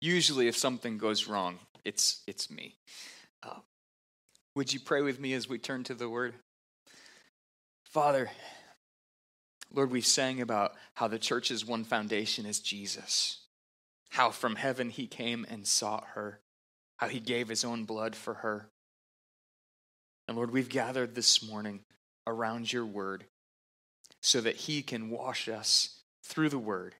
usually 0.00 0.48
if 0.48 0.56
something 0.56 0.98
goes 0.98 1.26
wrong, 1.26 1.58
it's, 1.84 2.22
it's 2.26 2.50
me. 2.50 2.76
Uh, 3.42 3.60
would 4.54 4.72
you 4.72 4.80
pray 4.80 5.02
with 5.02 5.20
me 5.20 5.32
as 5.32 5.48
we 5.48 5.58
turn 5.58 5.84
to 5.84 5.94
the 5.94 6.08
word? 6.08 6.34
Father, 7.84 8.30
Lord, 9.72 9.90
we 9.90 10.00
sang 10.00 10.40
about 10.40 10.74
how 10.94 11.08
the 11.08 11.18
church's 11.18 11.64
one 11.64 11.84
foundation 11.84 12.46
is 12.46 12.60
Jesus, 12.60 13.38
how 14.10 14.30
from 14.30 14.56
heaven 14.56 14.90
he 14.90 15.06
came 15.06 15.46
and 15.48 15.66
sought 15.66 16.04
her, 16.14 16.40
how 16.96 17.08
he 17.08 17.20
gave 17.20 17.48
his 17.48 17.64
own 17.64 17.84
blood 17.84 18.16
for 18.16 18.34
her. 18.34 18.68
And 20.26 20.36
Lord, 20.36 20.50
we've 20.50 20.68
gathered 20.68 21.14
this 21.14 21.42
morning 21.42 21.80
around 22.26 22.72
your 22.72 22.84
word 22.84 23.24
so 24.20 24.40
that 24.40 24.56
he 24.56 24.82
can 24.82 25.10
wash 25.10 25.48
us 25.48 26.00
through 26.22 26.50
the 26.50 26.58
word 26.58 26.94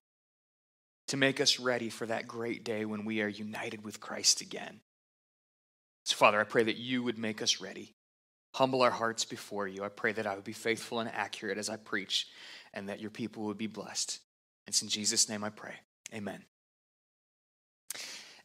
to 1.09 1.17
make 1.17 1.41
us 1.41 1.59
ready 1.59 1.89
for 1.89 2.05
that 2.05 2.27
great 2.27 2.63
day 2.63 2.85
when 2.85 3.03
we 3.03 3.21
are 3.21 3.27
united 3.27 3.83
with 3.83 3.99
Christ 3.99 4.41
again. 4.41 4.79
So, 6.05 6.15
Father, 6.15 6.39
I 6.39 6.43
pray 6.43 6.63
that 6.63 6.77
you 6.77 7.03
would 7.03 7.17
make 7.17 7.41
us 7.41 7.59
ready. 7.59 7.95
Humble 8.53 8.83
our 8.83 8.91
hearts 8.91 9.25
before 9.25 9.67
you. 9.67 9.83
I 9.83 9.89
pray 9.89 10.11
that 10.13 10.27
I 10.27 10.35
would 10.35 10.43
be 10.43 10.53
faithful 10.53 10.99
and 10.99 11.09
accurate 11.09 11.57
as 11.57 11.69
I 11.69 11.77
preach 11.77 12.27
and 12.73 12.89
that 12.89 12.99
your 12.99 13.09
people 13.09 13.43
would 13.43 13.57
be 13.57 13.67
blessed. 13.67 14.19
It's 14.67 14.83
in 14.83 14.87
Jesus' 14.87 15.27
name 15.27 15.43
I 15.43 15.49
pray. 15.49 15.73
Amen. 16.13 16.43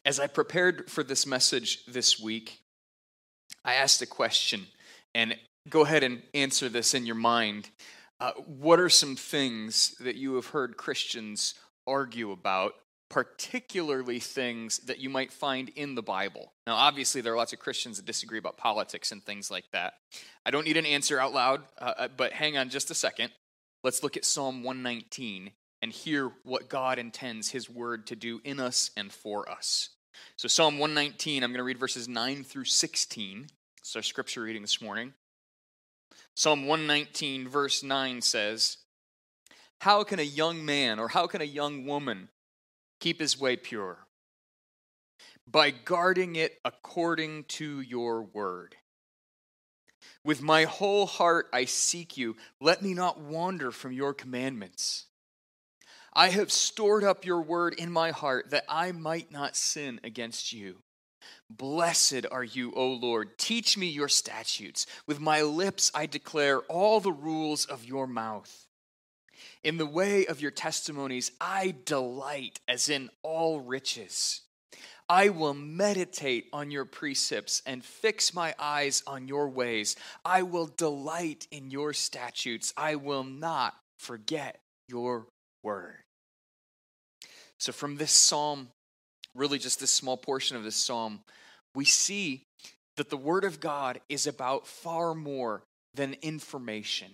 As 0.03 0.19
I 0.19 0.25
prepared 0.25 0.89
for 0.89 1.03
this 1.03 1.27
message 1.27 1.85
this 1.85 2.19
week, 2.19 2.61
I 3.63 3.75
asked 3.75 4.01
a 4.01 4.07
question, 4.07 4.65
and 5.13 5.35
go 5.69 5.81
ahead 5.81 6.03
and 6.03 6.21
answer 6.33 6.69
this 6.69 6.93
in 6.93 7.05
your 7.05 7.15
mind. 7.15 7.69
Uh, 8.19 8.31
what 8.33 8.79
are 8.79 8.89
some 8.89 9.15
things 9.15 9.95
that 9.99 10.15
you 10.15 10.35
have 10.35 10.47
heard 10.47 10.77
Christians 10.77 11.55
argue 11.87 12.31
about, 12.31 12.73
particularly 13.09 14.19
things 14.19 14.79
that 14.79 14.99
you 14.99 15.09
might 15.09 15.31
find 15.31 15.69
in 15.69 15.95
the 15.95 16.01
Bible? 16.01 16.53
Now, 16.67 16.75
obviously, 16.75 17.21
there 17.21 17.33
are 17.33 17.37
lots 17.37 17.53
of 17.53 17.59
Christians 17.59 17.97
that 17.97 18.05
disagree 18.05 18.39
about 18.39 18.57
politics 18.57 19.11
and 19.11 19.23
things 19.23 19.49
like 19.49 19.65
that. 19.71 19.93
I 20.45 20.51
don't 20.51 20.65
need 20.65 20.77
an 20.77 20.85
answer 20.85 21.19
out 21.19 21.33
loud, 21.33 21.63
uh, 21.79 21.93
uh 21.97 22.07
but 22.15 22.33
hang 22.33 22.57
on 22.57 22.69
just 22.69 22.91
a 22.91 22.95
second. 22.95 23.31
Let's 23.83 24.03
look 24.03 24.17
at 24.17 24.25
Psalm 24.25 24.63
119 24.63 25.51
and 25.81 25.91
hear 25.91 26.31
what 26.43 26.69
God 26.69 26.97
intends 26.97 27.51
His 27.51 27.69
word 27.69 28.07
to 28.07 28.15
do 28.15 28.41
in 28.43 28.59
us 28.59 28.91
and 28.97 29.11
for 29.11 29.49
us. 29.49 29.89
So, 30.37 30.47
Psalm 30.47 30.79
119, 30.79 31.43
I'm 31.43 31.51
going 31.51 31.59
to 31.59 31.63
read 31.63 31.77
verses 31.77 32.07
9 32.07 32.43
through 32.43 32.65
16. 32.65 33.47
It's 33.79 33.95
our 33.95 34.01
scripture 34.01 34.41
reading 34.41 34.61
this 34.63 34.81
morning. 34.81 35.13
Psalm 36.35 36.65
119, 36.65 37.47
verse 37.47 37.83
9 37.83 38.21
says, 38.21 38.77
How 39.81 40.03
can 40.03 40.19
a 40.19 40.23
young 40.23 40.65
man 40.65 40.99
or 40.99 41.07
how 41.07 41.27
can 41.27 41.41
a 41.41 41.45
young 41.45 41.85
woman 41.85 42.29
keep 42.99 43.19
his 43.19 43.39
way 43.39 43.55
pure? 43.55 43.99
By 45.47 45.71
guarding 45.71 46.35
it 46.35 46.59
according 46.65 47.43
to 47.45 47.81
your 47.81 48.23
word. 48.23 48.75
With 50.23 50.41
my 50.41 50.63
whole 50.63 51.05
heart 51.05 51.47
I 51.53 51.65
seek 51.65 52.17
you. 52.17 52.35
Let 52.59 52.81
me 52.81 52.93
not 52.93 53.19
wander 53.19 53.71
from 53.71 53.91
your 53.91 54.13
commandments. 54.13 55.05
I 56.13 56.29
have 56.29 56.51
stored 56.51 57.03
up 57.03 57.25
your 57.25 57.41
word 57.41 57.73
in 57.73 57.91
my 57.91 58.11
heart 58.11 58.49
that 58.51 58.63
I 58.69 58.91
might 58.93 59.31
not 59.31 59.55
sin 59.55 59.99
against 60.03 60.53
you. 60.53 60.77
Blessed 61.49 62.25
are 62.31 62.43
you, 62.43 62.71
O 62.75 62.87
Lord. 62.87 63.37
Teach 63.37 63.77
me 63.77 63.87
your 63.87 64.07
statutes. 64.07 64.85
With 65.07 65.19
my 65.19 65.41
lips 65.41 65.91
I 65.93 66.05
declare 66.05 66.61
all 66.61 66.99
the 66.99 67.11
rules 67.11 67.65
of 67.65 67.85
your 67.85 68.07
mouth. 68.07 68.64
In 69.65 69.77
the 69.77 69.85
way 69.87 70.27
of 70.27 70.41
your 70.41 70.51
testimonies 70.51 71.31
I 71.41 71.73
delight 71.85 72.59
as 72.67 72.87
in 72.87 73.09
all 73.23 73.59
riches. 73.59 74.41
I 75.09 75.29
will 75.29 75.55
meditate 75.55 76.49
on 76.53 76.69
your 76.69 76.85
precepts 76.85 77.63
and 77.65 77.83
fix 77.83 78.31
my 78.31 78.53
eyes 78.59 79.01
on 79.07 79.27
your 79.27 79.49
ways. 79.49 79.95
I 80.23 80.43
will 80.43 80.67
delight 80.77 81.47
in 81.49 81.71
your 81.71 81.93
statutes. 81.93 82.73
I 82.77 82.95
will 82.95 83.23
not 83.23 83.75
forget 83.97 84.59
your 84.87 85.25
word. 85.63 85.97
So, 87.59 87.71
from 87.71 87.97
this 87.97 88.11
psalm, 88.11 88.69
really 89.33 89.57
just 89.57 89.79
this 89.79 89.91
small 89.91 90.17
portion 90.17 90.57
of 90.57 90.63
this 90.63 90.75
psalm, 90.75 91.21
we 91.73 91.85
see 91.85 92.43
that 92.97 93.09
the 93.09 93.17
word 93.17 93.43
of 93.43 93.59
God 93.59 93.99
is 94.09 94.27
about 94.27 94.67
far 94.67 95.15
more 95.15 95.63
than 95.95 96.15
information. 96.21 97.09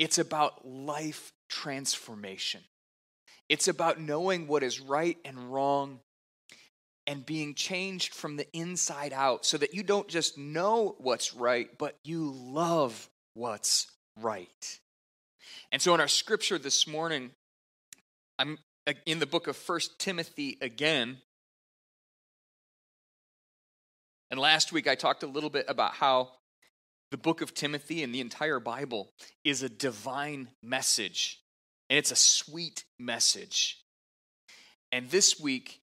It's 0.00 0.16
about 0.16 0.66
life 0.66 1.30
transformation. 1.50 2.62
It's 3.50 3.68
about 3.68 4.00
knowing 4.00 4.46
what 4.46 4.62
is 4.62 4.80
right 4.80 5.18
and 5.26 5.52
wrong 5.52 6.00
and 7.06 7.26
being 7.26 7.54
changed 7.54 8.14
from 8.14 8.36
the 8.36 8.46
inside 8.56 9.12
out 9.12 9.44
so 9.44 9.58
that 9.58 9.74
you 9.74 9.82
don't 9.82 10.08
just 10.08 10.38
know 10.38 10.94
what's 10.98 11.34
right, 11.34 11.68
but 11.76 11.96
you 12.02 12.32
love 12.34 13.10
what's 13.34 13.88
right. 14.18 14.78
And 15.70 15.82
so 15.82 15.92
in 15.92 16.00
our 16.00 16.08
scripture 16.08 16.56
this 16.56 16.86
morning, 16.86 17.32
I'm 18.38 18.56
uh, 18.86 18.94
in 19.04 19.18
the 19.18 19.26
book 19.26 19.48
of 19.48 19.56
First 19.56 19.98
Timothy 19.98 20.56
again. 20.62 21.18
And 24.30 24.40
last 24.40 24.72
week 24.72 24.88
I 24.88 24.94
talked 24.94 25.24
a 25.24 25.26
little 25.26 25.50
bit 25.50 25.66
about 25.68 25.92
how 25.92 26.30
the 27.10 27.16
book 27.16 27.40
of 27.40 27.54
Timothy 27.54 28.02
and 28.02 28.14
the 28.14 28.20
entire 28.20 28.60
Bible 28.60 29.10
is 29.44 29.62
a 29.62 29.68
divine 29.68 30.48
message, 30.62 31.40
and 31.88 31.98
it's 31.98 32.12
a 32.12 32.16
sweet 32.16 32.84
message. 32.98 33.78
And 34.92 35.10
this 35.10 35.38
week, 35.38 35.80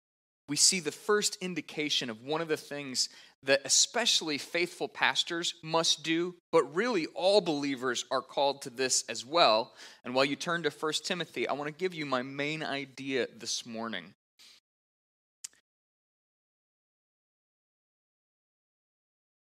we 0.49 0.57
see 0.57 0.81
the 0.81 0.93
first 0.93 1.39
indication 1.41 2.11
of 2.11 2.23
one 2.23 2.41
of 2.41 2.49
the 2.49 2.57
things 2.57 3.09
that 3.45 3.63
especially 3.65 4.39
faithful 4.39 4.89
pastors 4.89 5.55
must 5.63 6.05
do, 6.05 6.35
but 6.53 6.75
really 6.75 7.07
all 7.15 7.41
believers 7.41 8.05
are 8.11 8.23
called 8.23 8.63
to 8.63 8.71
this 8.71 9.05
as 9.09 9.25
well. 9.25 9.73
And 10.05 10.15
while 10.15 10.25
you 10.25 10.37
turn 10.37 10.63
to 10.63 10.71
1 10.71 10.93
Timothy, 11.05 11.49
I 11.49 11.55
want 11.55 11.67
to 11.69 11.73
give 11.73 11.95
you 11.95 12.07
my 12.07 12.23
main 12.23 12.63
idea 12.63 13.27
this 13.37 13.67
morning. 13.67 14.15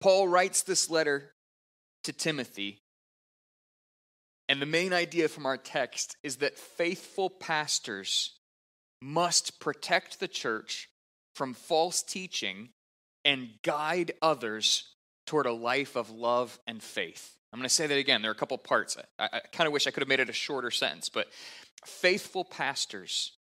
Paul 0.02 0.28
writes 0.28 0.62
this 0.62 0.90
letter 0.90 1.31
to 2.05 2.13
Timothy, 2.13 2.81
and 4.47 4.61
the 4.61 4.66
main 4.66 4.93
idea 4.93 5.27
from 5.27 5.45
our 5.45 5.57
text 5.57 6.17
is 6.23 6.38
that 6.38 6.57
faithful 6.57 7.29
pastors 7.29 8.39
must 9.01 9.59
protect 9.59 10.19
the 10.19 10.27
church 10.27 10.89
from 11.35 11.53
false 11.53 12.01
teaching 12.01 12.69
and 13.23 13.49
guide 13.63 14.13
others 14.21 14.94
toward 15.25 15.47
a 15.47 15.53
life 15.53 15.95
of 15.95 16.11
love 16.11 16.59
and 16.67 16.81
faith. 16.81 17.38
I'm 17.51 17.59
going 17.59 17.67
to 17.67 17.73
say 17.73 17.88
that 17.88 17.97
again. 17.97 18.21
There 18.21 18.31
are 18.31 18.33
a 18.33 18.38
couple 18.38 18.57
parts. 18.57 18.97
I, 19.17 19.29
I 19.33 19.39
kind 19.51 19.67
of 19.67 19.73
wish 19.73 19.88
I 19.88 19.91
could 19.91 20.01
have 20.01 20.09
made 20.09 20.19
it 20.19 20.29
a 20.29 20.33
shorter 20.33 20.71
sentence, 20.71 21.09
but 21.09 21.27
faithful 21.85 22.44
pastors 22.44 23.33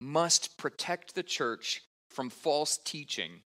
must 0.00 0.56
protect 0.58 1.14
the 1.14 1.22
church 1.22 1.82
from 2.10 2.30
false 2.30 2.78
teaching 2.78 3.42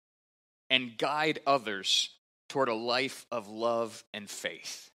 and 0.70 0.96
guide 0.96 1.40
others 1.46 2.10
toward 2.52 2.68
a 2.68 2.74
life 2.74 3.24
of 3.32 3.48
love 3.48 4.04
and 4.12 4.28
faith. 4.28 4.90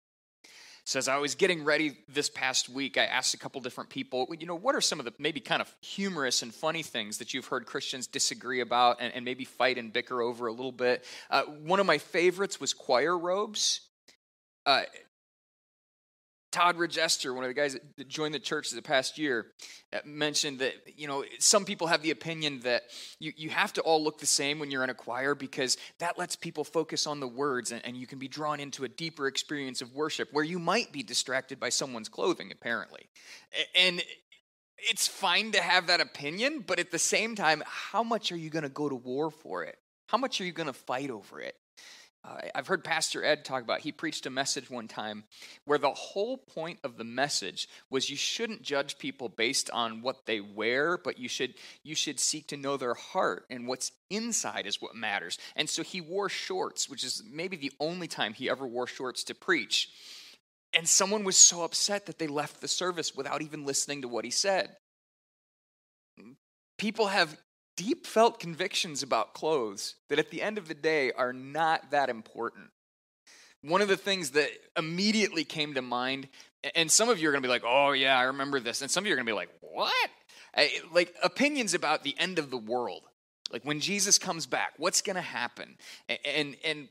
So 0.83 0.99
as 0.99 1.07
I 1.07 1.17
was 1.17 1.33
getting 1.33 1.63
ready 1.63 1.97
this 2.07 2.29
past 2.29 2.69
week, 2.69 2.99
I 2.99 3.05
asked 3.05 3.33
a 3.33 3.37
couple 3.37 3.59
different 3.61 3.89
people, 3.89 4.27
you 4.39 4.45
know, 4.45 4.53
what 4.53 4.75
are 4.75 4.79
some 4.79 4.99
of 4.99 5.05
the 5.05 5.13
maybe 5.17 5.39
kind 5.39 5.59
of 5.59 5.75
humorous 5.81 6.43
and 6.43 6.53
funny 6.53 6.83
things 6.83 7.17
that 7.17 7.33
you've 7.33 7.47
heard 7.47 7.65
Christians 7.65 8.05
disagree 8.05 8.61
about 8.61 8.97
and, 9.01 9.11
and 9.11 9.25
maybe 9.25 9.43
fight 9.43 9.79
and 9.79 9.91
bicker 9.91 10.21
over 10.21 10.45
a 10.45 10.51
little 10.51 10.71
bit? 10.71 11.03
Uh, 11.31 11.45
one 11.45 11.79
of 11.79 11.87
my 11.87 11.97
favorites 11.97 12.61
was 12.61 12.75
choir 12.75 13.17
robes. 13.17 13.81
Uh, 14.63 14.83
Todd 16.57 16.77
Regester, 16.77 17.35
one 17.35 17.43
of 17.43 17.49
the 17.49 17.53
guys 17.53 17.77
that 17.97 18.07
joined 18.07 18.33
the 18.33 18.39
church 18.39 18.71
the 18.71 18.81
past 18.81 19.19
year, 19.19 19.45
uh, 19.93 19.99
mentioned 20.03 20.57
that, 20.57 20.73
you 20.95 21.07
know, 21.07 21.23
some 21.37 21.65
people 21.65 21.85
have 21.85 22.01
the 22.01 22.09
opinion 22.09 22.61
that 22.61 22.81
you, 23.19 23.31
you 23.37 23.51
have 23.51 23.71
to 23.73 23.81
all 23.81 24.03
look 24.03 24.17
the 24.17 24.25
same 24.25 24.57
when 24.57 24.71
you're 24.71 24.83
in 24.83 24.89
a 24.89 24.95
choir 24.95 25.35
because 25.35 25.77
that 25.99 26.17
lets 26.17 26.35
people 26.35 26.63
focus 26.63 27.05
on 27.05 27.19
the 27.19 27.27
words 27.27 27.71
and, 27.71 27.85
and 27.85 27.95
you 27.95 28.07
can 28.07 28.17
be 28.17 28.27
drawn 28.27 28.59
into 28.59 28.85
a 28.85 28.89
deeper 28.89 29.27
experience 29.27 29.83
of 29.83 29.93
worship 29.93 30.29
where 30.31 30.43
you 30.43 30.57
might 30.57 30.91
be 30.91 31.03
distracted 31.03 31.59
by 31.59 31.69
someone's 31.69 32.09
clothing, 32.09 32.51
apparently. 32.51 33.03
And 33.75 34.01
it's 34.79 35.07
fine 35.07 35.51
to 35.51 35.61
have 35.61 35.85
that 35.85 36.01
opinion, 36.01 36.63
but 36.65 36.79
at 36.79 36.89
the 36.89 36.97
same 36.97 37.35
time, 37.35 37.61
how 37.67 38.01
much 38.01 38.31
are 38.31 38.37
you 38.37 38.49
going 38.49 38.63
to 38.63 38.69
go 38.69 38.89
to 38.89 38.95
war 38.95 39.29
for 39.29 39.63
it? 39.63 39.77
How 40.07 40.17
much 40.17 40.41
are 40.41 40.43
you 40.43 40.53
going 40.53 40.65
to 40.65 40.73
fight 40.73 41.11
over 41.11 41.39
it? 41.39 41.53
Uh, 42.27 42.41
I've 42.53 42.67
heard 42.67 42.83
Pastor 42.83 43.23
Ed 43.23 43.45
talk 43.45 43.63
about, 43.63 43.79
he 43.81 43.91
preached 43.91 44.25
a 44.25 44.29
message 44.29 44.69
one 44.69 44.87
time 44.87 45.23
where 45.65 45.77
the 45.77 45.91
whole 45.91 46.37
point 46.37 46.79
of 46.83 46.97
the 46.97 47.03
message 47.03 47.69
was 47.89 48.09
you 48.09 48.17
shouldn't 48.17 48.61
judge 48.61 48.97
people 48.97 49.29
based 49.29 49.69
on 49.71 50.01
what 50.01 50.25
they 50.25 50.41
wear, 50.41 50.97
but 50.97 51.19
you 51.19 51.29
should, 51.29 51.53
you 51.83 51.95
should 51.95 52.19
seek 52.19 52.47
to 52.47 52.57
know 52.57 52.75
their 52.75 52.95
heart 52.95 53.45
and 53.49 53.67
what's 53.67 53.91
inside 54.09 54.65
is 54.65 54.81
what 54.81 54.95
matters. 54.95 55.37
And 55.55 55.69
so 55.69 55.83
he 55.83 56.01
wore 56.01 56.29
shorts, 56.29 56.89
which 56.89 57.03
is 57.03 57.23
maybe 57.31 57.55
the 57.55 57.71
only 57.79 58.07
time 58.07 58.33
he 58.33 58.49
ever 58.49 58.67
wore 58.67 58.87
shorts 58.87 59.23
to 59.25 59.35
preach. 59.35 59.89
And 60.73 60.87
someone 60.87 61.23
was 61.23 61.37
so 61.37 61.63
upset 61.63 62.07
that 62.07 62.19
they 62.19 62.27
left 62.27 62.59
the 62.59 62.67
service 62.67 63.15
without 63.15 63.41
even 63.41 63.65
listening 63.65 64.01
to 64.01 64.07
what 64.07 64.25
he 64.25 64.31
said. 64.31 64.75
People 66.77 67.07
have 67.07 67.37
deep 67.77 68.05
felt 68.05 68.39
convictions 68.41 69.01
about 69.01 69.33
clothes 69.33 69.95
that 70.09 70.19
at 70.19 70.31
the 70.31 70.41
end 70.41 70.57
of 70.57 70.67
the 70.67 70.73
day 70.73 71.13
are 71.13 71.31
not 71.31 71.91
that 71.91 72.09
important. 72.09 72.71
One 73.61 73.81
of 73.81 73.87
the 73.87 73.95
things 73.95 74.31
that 74.31 74.49
immediately 74.77 75.45
came 75.45 75.75
to 75.75 75.81
mind, 75.81 76.27
and 76.75 76.91
some 76.91 77.07
of 77.07 77.19
you 77.19 77.29
are 77.29 77.31
going 77.31 77.41
to 77.41 77.47
be 77.47 77.51
like, 77.51 77.63
oh, 77.65 77.91
yeah, 77.91 78.17
I 78.17 78.23
remember 78.23 78.59
this. 78.59 78.81
And 78.81 78.91
some 78.91 79.03
of 79.03 79.07
you 79.07 79.13
are 79.13 79.15
going 79.15 79.25
to 79.25 79.31
be 79.31 79.35
like, 79.35 79.49
what? 79.61 80.09
Like 80.91 81.15
opinions 81.23 81.73
about 81.73 82.03
the 82.03 82.15
end 82.19 82.39
of 82.39 82.49
the 82.49 82.57
world. 82.57 83.03
Like 83.51 83.63
when 83.63 83.79
Jesus 83.79 84.17
comes 84.17 84.45
back, 84.45 84.73
what's 84.77 85.01
going 85.01 85.15
to 85.15 85.21
happen? 85.21 85.77
And, 86.25 86.55
and 86.63 86.89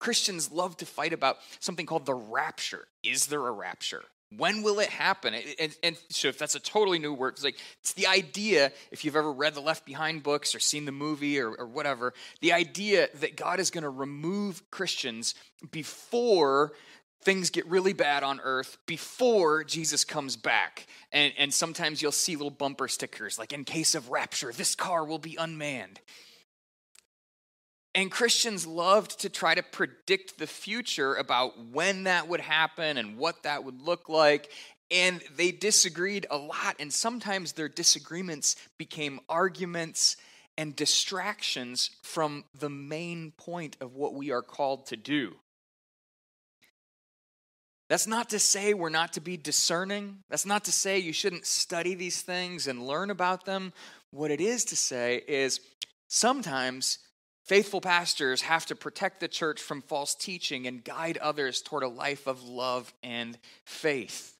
Christians 0.00 0.50
love 0.50 0.76
to 0.78 0.86
fight 0.86 1.12
about 1.12 1.36
something 1.60 1.86
called 1.86 2.06
the 2.06 2.14
rapture. 2.14 2.88
Is 3.04 3.26
there 3.26 3.46
a 3.46 3.52
rapture? 3.52 4.04
When 4.36 4.62
will 4.62 4.80
it 4.80 4.88
happen? 4.88 5.34
And, 5.58 5.76
and, 5.82 5.96
so, 6.08 6.28
if 6.28 6.38
that's 6.38 6.54
a 6.54 6.60
totally 6.60 6.98
new 6.98 7.12
word, 7.12 7.34
it's 7.34 7.44
like 7.44 7.58
it's 7.80 7.92
the 7.92 8.06
idea. 8.06 8.72
If 8.90 9.04
you've 9.04 9.16
ever 9.16 9.32
read 9.32 9.54
the 9.54 9.60
Left 9.60 9.84
Behind 9.84 10.22
books 10.22 10.54
or 10.54 10.60
seen 10.60 10.84
the 10.84 10.92
movie 10.92 11.38
or, 11.38 11.52
or 11.52 11.66
whatever, 11.66 12.14
the 12.40 12.52
idea 12.52 13.08
that 13.20 13.36
God 13.36 13.60
is 13.60 13.70
going 13.70 13.82
to 13.82 13.90
remove 13.90 14.70
Christians 14.70 15.34
before 15.70 16.72
things 17.22 17.50
get 17.50 17.66
really 17.66 17.92
bad 17.92 18.22
on 18.22 18.40
earth 18.42 18.78
before 18.86 19.64
Jesus 19.64 20.04
comes 20.04 20.36
back. 20.36 20.86
And, 21.12 21.32
and 21.38 21.54
sometimes 21.54 22.02
you'll 22.02 22.12
see 22.12 22.36
little 22.36 22.50
bumper 22.50 22.88
stickers 22.88 23.38
like, 23.38 23.52
in 23.52 23.64
case 23.64 23.94
of 23.94 24.10
rapture, 24.10 24.52
this 24.52 24.74
car 24.74 25.04
will 25.04 25.18
be 25.18 25.36
unmanned. 25.36 26.00
And 27.94 28.10
Christians 28.10 28.66
loved 28.66 29.20
to 29.20 29.28
try 29.28 29.54
to 29.54 29.62
predict 29.62 30.38
the 30.38 30.46
future 30.46 31.14
about 31.14 31.66
when 31.72 32.04
that 32.04 32.26
would 32.28 32.40
happen 32.40 32.96
and 32.96 33.18
what 33.18 33.42
that 33.42 33.64
would 33.64 33.82
look 33.82 34.08
like. 34.08 34.50
And 34.90 35.20
they 35.36 35.52
disagreed 35.52 36.26
a 36.30 36.38
lot. 36.38 36.76
And 36.78 36.92
sometimes 36.92 37.52
their 37.52 37.68
disagreements 37.68 38.56
became 38.78 39.20
arguments 39.28 40.16
and 40.56 40.74
distractions 40.74 41.90
from 42.02 42.44
the 42.58 42.70
main 42.70 43.32
point 43.36 43.76
of 43.80 43.94
what 43.94 44.14
we 44.14 44.30
are 44.30 44.42
called 44.42 44.86
to 44.86 44.96
do. 44.96 45.34
That's 47.88 48.06
not 48.06 48.30
to 48.30 48.38
say 48.38 48.72
we're 48.72 48.88
not 48.88 49.12
to 49.14 49.20
be 49.20 49.36
discerning. 49.36 50.18
That's 50.30 50.46
not 50.46 50.64
to 50.64 50.72
say 50.72 50.98
you 50.98 51.12
shouldn't 51.12 51.44
study 51.44 51.94
these 51.94 52.22
things 52.22 52.66
and 52.66 52.86
learn 52.86 53.10
about 53.10 53.44
them. 53.44 53.74
What 54.10 54.30
it 54.30 54.40
is 54.40 54.64
to 54.66 54.76
say 54.76 55.22
is 55.28 55.60
sometimes 56.08 56.98
Faithful 57.44 57.80
pastors 57.80 58.42
have 58.42 58.66
to 58.66 58.76
protect 58.76 59.20
the 59.20 59.28
church 59.28 59.60
from 59.60 59.82
false 59.82 60.14
teaching 60.14 60.66
and 60.66 60.84
guide 60.84 61.18
others 61.18 61.60
toward 61.60 61.82
a 61.82 61.88
life 61.88 62.26
of 62.26 62.42
love 62.44 62.92
and 63.02 63.36
faith. 63.64 64.36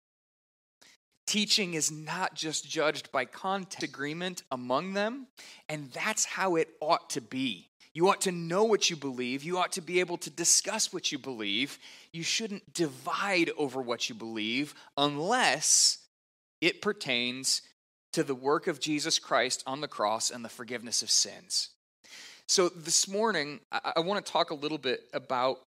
Teaching 1.26 1.75
is 1.75 1.90
not 1.90 2.34
just 2.34 2.69
judged 2.69 3.10
by 3.10 3.25
content 3.25 3.82
agreement 3.82 4.43
among 4.52 4.93
them, 4.93 5.26
and 5.69 5.90
that's 5.93 6.25
how 6.25 6.56
it 6.56 6.69
ought 6.81 7.10
to 7.10 7.20
be. 7.20 7.69
You 7.94 8.08
ought 8.08 8.22
to 8.22 8.32
know 8.32 8.64
what 8.64 8.88
you 8.88 8.96
believe. 8.96 9.44
You 9.44 9.58
ought 9.58 9.72
to 9.72 9.81
be 9.81 10.00
able 10.00 10.16
to 10.19 10.31
discuss 10.31 10.93
what 10.93 11.12
you 11.12 11.19
believe. 11.19 11.78
You 12.12 12.22
shouldn't 12.22 12.72
divide 12.72 13.50
over 13.58 13.82
what 13.82 14.08
you 14.08 14.14
believe 14.14 14.75
unless 14.96 15.98
it 16.60 16.81
pertains 16.81 17.62
to 18.12 18.22
the 18.22 18.34
work 18.34 18.66
of 18.66 18.81
Jesus 18.81 19.19
Christ 19.19 19.62
on 19.66 19.81
the 19.81 19.88
cross 19.88 20.31
and 20.31 20.44
the 20.44 20.48
forgiveness 20.48 21.02
of 21.02 21.10
sins. 21.10 21.70
So 22.47 22.69
this 22.69 23.09
morning, 23.09 23.61
I, 23.71 23.93
I 23.97 24.00
want 24.00 24.25
to 24.25 24.33
talk 24.33 24.50
a 24.50 24.55
little 24.55 24.79
bit 24.79 25.00
about 25.12 25.59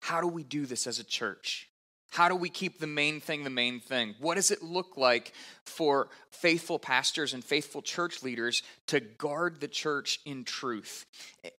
how 0.00 0.20
do 0.20 0.28
we 0.28 0.42
do 0.44 0.66
this 0.66 0.86
as 0.86 0.98
a 0.98 1.04
church? 1.04 1.68
How 2.10 2.28
do 2.28 2.36
we 2.36 2.48
keep 2.48 2.78
the 2.78 2.86
main 2.86 3.20
thing 3.20 3.44
the 3.44 3.50
main 3.50 3.80
thing? 3.80 4.14
What 4.20 4.36
does 4.36 4.50
it 4.50 4.62
look 4.62 4.96
like 4.96 5.32
for 5.64 6.08
faithful 6.30 6.78
pastors 6.78 7.34
and 7.34 7.44
faithful 7.44 7.82
church 7.82 8.22
leaders 8.22 8.62
to 8.86 9.00
guard 9.00 9.60
the 9.60 9.68
church 9.68 10.20
in 10.24 10.44
truth? 10.44 11.04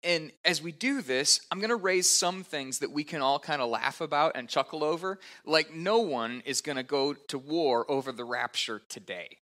And 0.04 0.31
as 0.45 0.62
we 0.62 0.71
do 0.71 1.01
this, 1.01 1.42
I'm 1.51 1.59
going 1.59 1.69
to 1.69 1.75
raise 1.75 2.09
some 2.09 2.44
things 2.44 2.80
that 2.80 2.92
we 2.92 3.04
can 3.04 3.21
all 3.21 3.38
kind 3.39 3.62
of 3.62 3.69
laugh 3.69 4.01
about 4.01 4.31
and 4.36 4.50
chuckle 4.50 4.83
over. 4.83 5.19
Like, 5.45 5.75
no 5.75 6.00
one 6.00 6.42
is 6.45 6.62
going 6.62 6.77
to 6.77 6.83
go 6.83 7.13
to 7.13 7.38
war 7.38 7.86
over 7.92 8.12
the 8.12 8.25
rapture 8.25 8.81
today. 8.89 9.38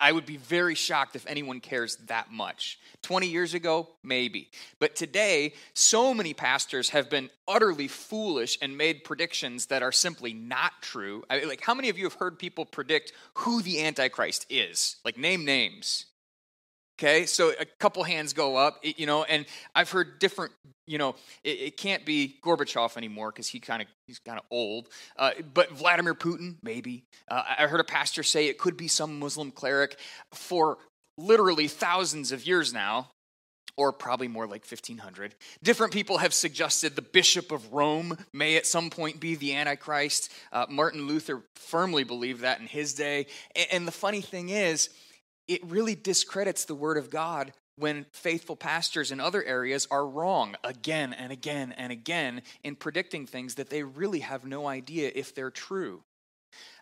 I 0.00 0.12
would 0.12 0.26
be 0.26 0.36
very 0.36 0.74
shocked 0.74 1.16
if 1.16 1.26
anyone 1.26 1.60
cares 1.60 1.96
that 2.06 2.30
much. 2.30 2.78
20 3.02 3.26
years 3.26 3.54
ago, 3.54 3.88
maybe. 4.02 4.50
But 4.78 4.94
today, 4.94 5.54
so 5.74 6.14
many 6.14 6.34
pastors 6.34 6.90
have 6.90 7.10
been 7.10 7.30
utterly 7.48 7.88
foolish 7.88 8.58
and 8.62 8.76
made 8.76 9.04
predictions 9.04 9.66
that 9.66 9.82
are 9.82 9.92
simply 9.92 10.32
not 10.32 10.72
true. 10.80 11.24
I 11.28 11.38
mean, 11.38 11.48
like, 11.48 11.62
how 11.62 11.74
many 11.74 11.88
of 11.88 11.98
you 11.98 12.04
have 12.04 12.14
heard 12.14 12.38
people 12.38 12.64
predict 12.64 13.12
who 13.34 13.62
the 13.62 13.82
Antichrist 13.82 14.46
is? 14.48 14.96
Like, 15.04 15.16
name 15.16 15.44
names. 15.44 16.06
Okay, 17.00 17.24
so 17.24 17.50
a 17.58 17.64
couple 17.64 18.04
hands 18.04 18.34
go 18.34 18.56
up, 18.56 18.78
you 18.82 19.06
know, 19.06 19.24
and 19.24 19.46
I've 19.74 19.90
heard 19.90 20.18
different, 20.18 20.52
you 20.86 20.98
know, 20.98 21.14
it, 21.42 21.58
it 21.60 21.76
can't 21.78 22.04
be 22.04 22.36
Gorbachev 22.44 22.98
anymore 22.98 23.32
because 23.32 23.48
he 23.48 23.58
kind 23.58 23.80
of 23.80 23.88
he's 24.06 24.18
kind 24.18 24.38
of 24.38 24.44
old. 24.50 24.90
Uh, 25.16 25.30
but 25.54 25.70
Vladimir 25.70 26.14
Putin, 26.14 26.56
maybe. 26.62 27.04
Uh, 27.26 27.42
I 27.58 27.68
heard 27.68 27.80
a 27.80 27.84
pastor 27.84 28.22
say 28.22 28.48
it 28.48 28.58
could 28.58 28.76
be 28.76 28.86
some 28.86 29.18
Muslim 29.18 29.50
cleric 29.50 29.96
for 30.34 30.76
literally 31.16 31.68
thousands 31.68 32.32
of 32.32 32.46
years 32.46 32.74
now, 32.74 33.08
or 33.78 33.92
probably 33.92 34.28
more 34.28 34.44
like 34.44 34.66
1500. 34.70 35.34
Different 35.62 35.94
people 35.94 36.18
have 36.18 36.34
suggested 36.34 36.96
the 36.96 37.02
Bishop 37.02 37.50
of 37.50 37.72
Rome 37.72 38.18
may 38.34 38.56
at 38.56 38.66
some 38.66 38.90
point 38.90 39.20
be 39.20 39.36
the 39.36 39.54
Antichrist. 39.54 40.30
Uh, 40.52 40.66
Martin 40.68 41.06
Luther 41.06 41.44
firmly 41.54 42.04
believed 42.04 42.42
that 42.42 42.60
in 42.60 42.66
his 42.66 42.92
day. 42.92 43.24
And, 43.56 43.66
and 43.72 43.88
the 43.88 43.92
funny 43.92 44.20
thing 44.20 44.50
is 44.50 44.90
it 45.50 45.66
really 45.66 45.96
discredits 45.96 46.64
the 46.64 46.76
word 46.76 46.96
of 46.96 47.10
God 47.10 47.52
when 47.74 48.06
faithful 48.12 48.54
pastors 48.54 49.10
in 49.10 49.18
other 49.18 49.42
areas 49.42 49.88
are 49.90 50.06
wrong 50.06 50.54
again 50.62 51.12
and 51.12 51.32
again 51.32 51.74
and 51.76 51.90
again 51.90 52.42
in 52.62 52.76
predicting 52.76 53.26
things 53.26 53.56
that 53.56 53.68
they 53.68 53.82
really 53.82 54.20
have 54.20 54.44
no 54.44 54.68
idea 54.68 55.10
if 55.12 55.34
they're 55.34 55.50
true. 55.50 56.04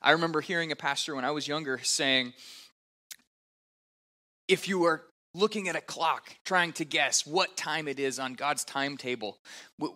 I 0.03 0.11
remember 0.11 0.43
hearing 0.43 0.71
a 0.71 0.77
pastor 0.77 1.15
when 1.15 1.25
I 1.25 1.31
was 1.31 1.49
younger 1.49 1.81
saying, 1.83 2.35
if 4.49 4.69
you 4.69 4.85
are 4.85 5.03
looking 5.39 5.69
at 5.69 5.77
a 5.77 5.81
clock, 5.81 6.35
trying 6.45 6.73
to 6.73 6.85
guess 6.85 7.27
what 7.27 7.57
time 7.57 7.89
it 7.89 7.99
is 8.01 8.19
on 8.19 8.35
God's 8.35 8.65
timetable. 8.65 9.39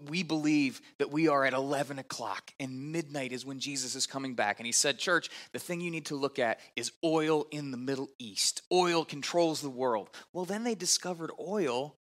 We 0.09 0.23
believe 0.23 0.81
that 0.99 1.11
we 1.11 1.29
are 1.29 1.45
at 1.45 1.53
11 1.53 1.99
o'clock 1.99 2.53
and 2.61 2.93
midnight 2.93 3.33
is 3.33 3.45
when 3.45 3.59
Jesus 3.59 3.95
is 3.95 4.07
coming 4.07 4.35
back. 4.35 4.61
And 4.61 4.67
he 4.67 4.73
said, 4.73 4.99
Church, 4.99 5.29
the 5.53 5.59
thing 5.59 5.81
you 5.81 5.91
need 5.91 6.07
to 6.07 6.17
look 6.17 6.39
at 6.39 6.61
is 6.77 6.93
oil 7.05 7.47
in 7.51 7.71
the 7.71 7.77
Middle 7.77 8.09
East. 8.19 8.63
Oil 8.73 9.05
controls 9.05 9.61
the 9.61 9.71
world. 9.71 10.09
Well, 10.33 10.45
then 10.45 10.65
they 10.65 10.75
discovered 10.75 11.31
oil 11.41 11.97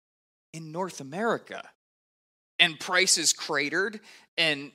in 0.53 0.73
North 0.73 1.01
America. 1.01 1.63
And 2.59 2.79
prices 2.79 3.33
cratered, 3.33 4.01
and 4.37 4.73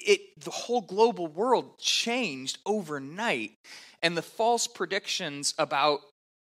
it, 0.00 0.20
the 0.42 0.50
whole 0.50 0.80
global 0.80 1.28
world 1.28 1.78
changed 1.78 2.58
overnight. 2.66 3.52
And 4.02 4.16
the 4.16 4.22
false 4.22 4.66
predictions 4.66 5.54
about 5.56 6.00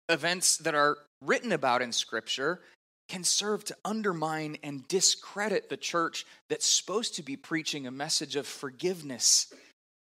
events 0.08 0.56
that 0.58 0.74
are 0.74 0.98
written 1.22 1.52
about 1.52 1.82
in 1.82 1.92
Scripture 1.92 2.60
can 3.08 3.24
serve 3.24 3.64
to 3.64 3.76
undermine 3.84 4.58
and 4.62 4.86
discredit 4.86 5.68
the 5.68 5.76
church 5.76 6.26
that's 6.48 6.66
supposed 6.66 7.14
to 7.16 7.22
be 7.22 7.36
preaching 7.36 7.86
a 7.86 7.90
message 7.90 8.36
of 8.36 8.46
forgiveness. 8.46 9.52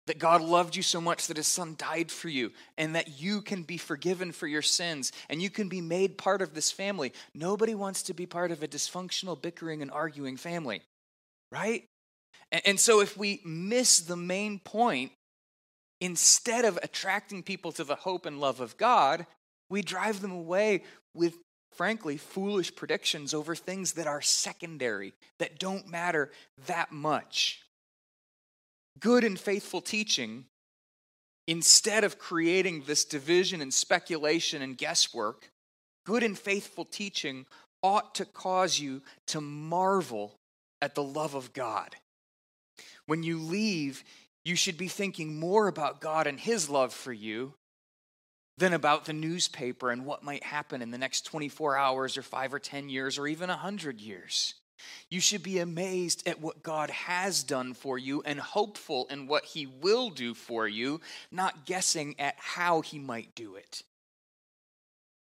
That 0.06 0.18
God 0.18 0.40
loved 0.40 0.76
you 0.76 0.82
so 0.82 1.00
much 1.00 1.28
that 1.28 1.36
his 1.36 1.46
son 1.46 1.76
died 1.78 2.10
for 2.10 2.28
you, 2.28 2.50
and 2.76 2.96
that 2.96 3.20
you 3.20 3.42
can 3.42 3.62
be 3.62 3.76
forgiven 3.76 4.32
for 4.32 4.48
your 4.48 4.62
sins, 4.62 5.12
and 5.28 5.40
you 5.40 5.50
can 5.50 5.68
be 5.68 5.80
made 5.80 6.18
part 6.18 6.42
of 6.42 6.52
this 6.52 6.72
family. 6.72 7.12
Nobody 7.32 7.74
wants 7.74 8.02
to 8.04 8.14
be 8.14 8.26
part 8.26 8.50
of 8.50 8.62
a 8.62 8.68
dysfunctional, 8.68 9.40
bickering, 9.40 9.82
and 9.82 9.90
arguing 9.90 10.36
family, 10.36 10.82
right? 11.52 11.84
And, 12.50 12.80
so, 12.80 13.00
if 13.00 13.16
we 13.16 13.40
miss 13.44 14.00
the 14.00 14.16
main 14.16 14.58
point, 14.58 15.12
instead 16.00 16.64
of 16.64 16.78
attracting 16.82 17.44
people 17.44 17.70
to 17.72 17.84
the 17.84 17.94
hope 17.94 18.26
and 18.26 18.40
love 18.40 18.60
of 18.60 18.76
God, 18.76 19.26
we 19.70 19.82
drive 19.82 20.20
them 20.20 20.32
away 20.32 20.82
with, 21.14 21.36
frankly, 21.72 22.16
foolish 22.16 22.74
predictions 22.74 23.32
over 23.32 23.54
things 23.54 23.92
that 23.92 24.06
are 24.06 24.20
secondary, 24.20 25.14
that 25.38 25.58
don't 25.58 25.88
matter 25.88 26.30
that 26.66 26.92
much. 26.92 27.62
Good 28.98 29.24
and 29.24 29.38
faithful 29.38 29.80
teaching, 29.80 30.44
instead 31.46 32.04
of 32.04 32.18
creating 32.18 32.82
this 32.86 33.04
division 33.04 33.62
and 33.62 33.72
speculation 33.72 34.60
and 34.60 34.76
guesswork, 34.76 35.50
good 36.04 36.22
and 36.22 36.38
faithful 36.38 36.84
teaching 36.84 37.46
ought 37.82 38.14
to 38.16 38.24
cause 38.26 38.78
you 38.78 39.00
to 39.28 39.40
marvel 39.40 40.34
at 40.82 40.94
the 40.94 41.02
love 41.02 41.34
of 41.34 41.52
God. 41.52 41.96
When 43.06 43.22
you 43.22 43.38
leave, 43.38 44.04
you 44.44 44.56
should 44.56 44.76
be 44.76 44.88
thinking 44.88 45.38
more 45.38 45.68
about 45.68 46.00
God 46.00 46.26
and 46.26 46.38
His 46.38 46.68
love 46.68 46.92
for 46.92 47.12
you 47.12 47.54
than 48.60 48.74
about 48.74 49.06
the 49.06 49.12
newspaper 49.12 49.90
and 49.90 50.04
what 50.04 50.22
might 50.22 50.44
happen 50.44 50.82
in 50.82 50.90
the 50.90 50.98
next 50.98 51.22
24 51.22 51.76
hours 51.76 52.16
or 52.16 52.22
five 52.22 52.52
or 52.54 52.58
10 52.58 52.90
years 52.90 53.18
or 53.18 53.26
even 53.26 53.48
100 53.48 54.00
years. 54.00 54.54
You 55.08 55.20
should 55.20 55.42
be 55.42 55.58
amazed 55.58 56.28
at 56.28 56.40
what 56.40 56.62
God 56.62 56.90
has 56.90 57.42
done 57.42 57.74
for 57.74 57.98
you 57.98 58.22
and 58.24 58.38
hopeful 58.38 59.06
in 59.10 59.26
what 59.26 59.46
He 59.46 59.66
will 59.66 60.10
do 60.10 60.34
for 60.34 60.68
you, 60.68 61.00
not 61.32 61.64
guessing 61.64 62.14
at 62.18 62.36
how 62.38 62.82
He 62.82 62.98
might 62.98 63.34
do 63.34 63.56
it. 63.56 63.82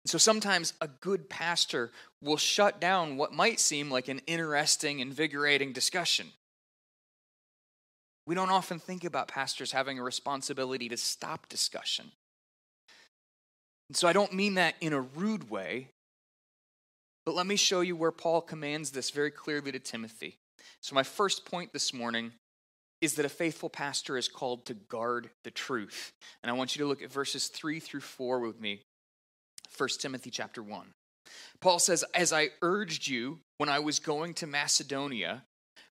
So 0.05 0.17
sometimes 0.17 0.73
a 0.81 0.87
good 0.87 1.29
pastor 1.29 1.91
will 2.21 2.37
shut 2.37 2.81
down 2.81 3.17
what 3.17 3.33
might 3.33 3.59
seem 3.59 3.91
like 3.91 4.07
an 4.07 4.21
interesting, 4.25 4.99
invigorating 4.99 5.73
discussion. 5.73 6.27
We 8.25 8.33
don't 8.33 8.49
often 8.49 8.79
think 8.79 9.03
about 9.03 9.27
pastors 9.27 9.71
having 9.71 9.99
a 9.99 10.03
responsibility 10.03 10.89
to 10.89 10.97
stop 10.97 11.49
discussion. 11.49 12.11
And 13.91 13.97
so 13.97 14.07
I 14.07 14.13
don't 14.13 14.31
mean 14.31 14.53
that 14.53 14.75
in 14.79 14.93
a 14.93 15.01
rude 15.01 15.49
way, 15.49 15.89
but 17.25 17.35
let 17.35 17.45
me 17.45 17.57
show 17.57 17.81
you 17.81 17.97
where 17.97 18.13
Paul 18.13 18.39
commands 18.39 18.91
this 18.91 19.09
very 19.09 19.31
clearly 19.31 19.69
to 19.73 19.79
Timothy. 19.79 20.37
So, 20.79 20.95
my 20.95 21.03
first 21.03 21.45
point 21.45 21.73
this 21.73 21.93
morning 21.93 22.31
is 23.01 23.15
that 23.15 23.25
a 23.25 23.29
faithful 23.29 23.69
pastor 23.69 24.17
is 24.17 24.29
called 24.29 24.65
to 24.67 24.75
guard 24.75 25.29
the 25.43 25.51
truth. 25.51 26.13
And 26.41 26.49
I 26.49 26.53
want 26.53 26.73
you 26.73 26.81
to 26.83 26.87
look 26.87 27.01
at 27.01 27.11
verses 27.11 27.49
3 27.49 27.81
through 27.81 27.99
4 27.99 28.39
with 28.39 28.61
me. 28.61 28.79
1 29.77 29.89
Timothy 29.99 30.29
chapter 30.29 30.63
1. 30.63 30.93
Paul 31.59 31.79
says, 31.79 32.05
As 32.15 32.31
I 32.31 32.51
urged 32.61 33.09
you 33.09 33.39
when 33.57 33.67
I 33.67 33.79
was 33.79 33.99
going 33.99 34.35
to 34.35 34.47
Macedonia, 34.47 35.43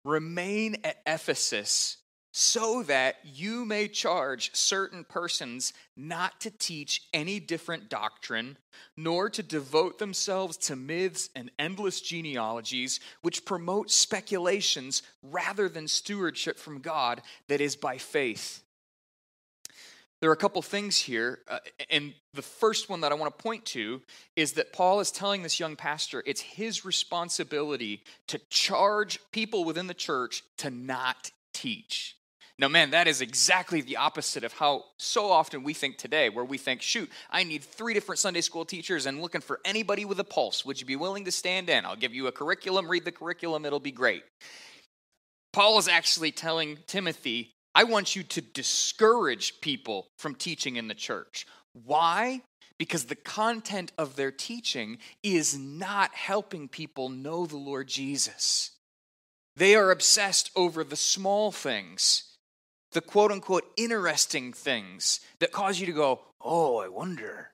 remain 0.03 0.75
at 0.83 0.97
Ephesus 1.07 1.95
so 2.37 2.83
that 2.83 3.15
you 3.23 3.63
may 3.63 3.87
charge 3.87 4.53
certain 4.53 5.05
persons 5.05 5.71
not 5.95 6.37
to 6.41 6.51
teach 6.51 7.03
any 7.13 7.39
different 7.39 7.87
doctrine, 7.87 8.57
nor 8.97 9.29
to 9.29 9.41
devote 9.41 9.99
themselves 9.99 10.57
to 10.57 10.75
myths 10.75 11.29
and 11.33 11.49
endless 11.57 12.01
genealogies, 12.01 12.99
which 13.21 13.45
promote 13.45 13.89
speculations 13.89 15.01
rather 15.23 15.69
than 15.69 15.87
stewardship 15.87 16.59
from 16.59 16.81
God 16.81 17.21
that 17.47 17.61
is 17.61 17.77
by 17.77 17.97
faith. 17.97 18.65
There 20.19 20.29
are 20.29 20.33
a 20.33 20.37
couple 20.37 20.61
things 20.61 20.97
here, 20.97 21.39
uh, 21.47 21.59
and 21.89 22.13
the 22.33 22.41
first 22.41 22.89
one 22.89 22.99
that 22.99 23.13
I 23.13 23.15
want 23.15 23.37
to 23.37 23.41
point 23.41 23.63
to 23.67 24.01
is 24.35 24.51
that 24.53 24.73
Paul 24.73 24.99
is 24.99 25.09
telling 25.09 25.41
this 25.41 25.57
young 25.57 25.77
pastor 25.77 26.21
it's 26.25 26.41
his 26.41 26.83
responsibility 26.83 28.03
to 28.27 28.39
charge 28.49 29.21
people 29.31 29.63
within 29.63 29.87
the 29.87 29.93
church 29.93 30.43
to 30.57 30.69
not 30.69 31.31
teach. 31.53 32.17
Now, 32.57 32.69
man, 32.69 32.91
that 32.91 33.07
is 33.07 33.19
exactly 33.19 33.81
the 33.81 33.97
opposite 33.97 34.45
of 34.45 34.53
how 34.53 34.85
so 34.97 35.29
often 35.29 35.63
we 35.63 35.73
think 35.73 35.97
today, 35.97 36.29
where 36.29 36.45
we 36.45 36.57
think, 36.57 36.81
shoot, 36.81 37.09
I 37.29 37.43
need 37.43 37.63
three 37.63 37.93
different 37.93 38.19
Sunday 38.19 38.39
school 38.39 38.63
teachers 38.63 39.05
and 39.05 39.21
looking 39.21 39.41
for 39.41 39.59
anybody 39.65 40.05
with 40.05 40.19
a 40.21 40.23
pulse. 40.23 40.63
Would 40.63 40.79
you 40.79 40.85
be 40.85 40.95
willing 40.95 41.25
to 41.25 41.31
stand 41.31 41.69
in? 41.69 41.85
I'll 41.85 41.97
give 41.97 42.13
you 42.13 42.27
a 42.27 42.31
curriculum, 42.31 42.89
read 42.89 43.03
the 43.03 43.11
curriculum, 43.11 43.65
it'll 43.65 43.81
be 43.81 43.91
great. 43.91 44.23
Paul 45.51 45.77
is 45.79 45.89
actually 45.89 46.31
telling 46.31 46.77
Timothy, 46.87 47.51
I 47.73 47.83
want 47.83 48.15
you 48.15 48.23
to 48.23 48.41
discourage 48.41 49.59
people 49.59 50.07
from 50.17 50.35
teaching 50.35 50.77
in 50.77 50.87
the 50.87 50.93
church. 50.93 51.45
Why? 51.73 52.41
Because 52.77 53.05
the 53.05 53.15
content 53.15 53.91
of 53.97 54.15
their 54.15 54.31
teaching 54.31 54.99
is 55.23 55.57
not 55.57 56.15
helping 56.15 56.69
people 56.69 57.09
know 57.09 57.45
the 57.45 57.57
Lord 57.57 57.89
Jesus. 57.89 58.71
They 59.57 59.75
are 59.75 59.91
obsessed 59.91 60.51
over 60.55 60.85
the 60.85 60.95
small 60.95 61.51
things 61.51 62.34
the 62.95 63.01
quote 63.01 63.31
unquote 63.31 63.69
interesting 63.75 64.53
things 64.53 65.19
that 65.39 65.51
cause 65.51 65.79
you 65.79 65.85
to 65.85 65.91
go, 65.91 66.21
oh, 66.41 66.77
I 66.77 66.87
wonder. 66.87 67.51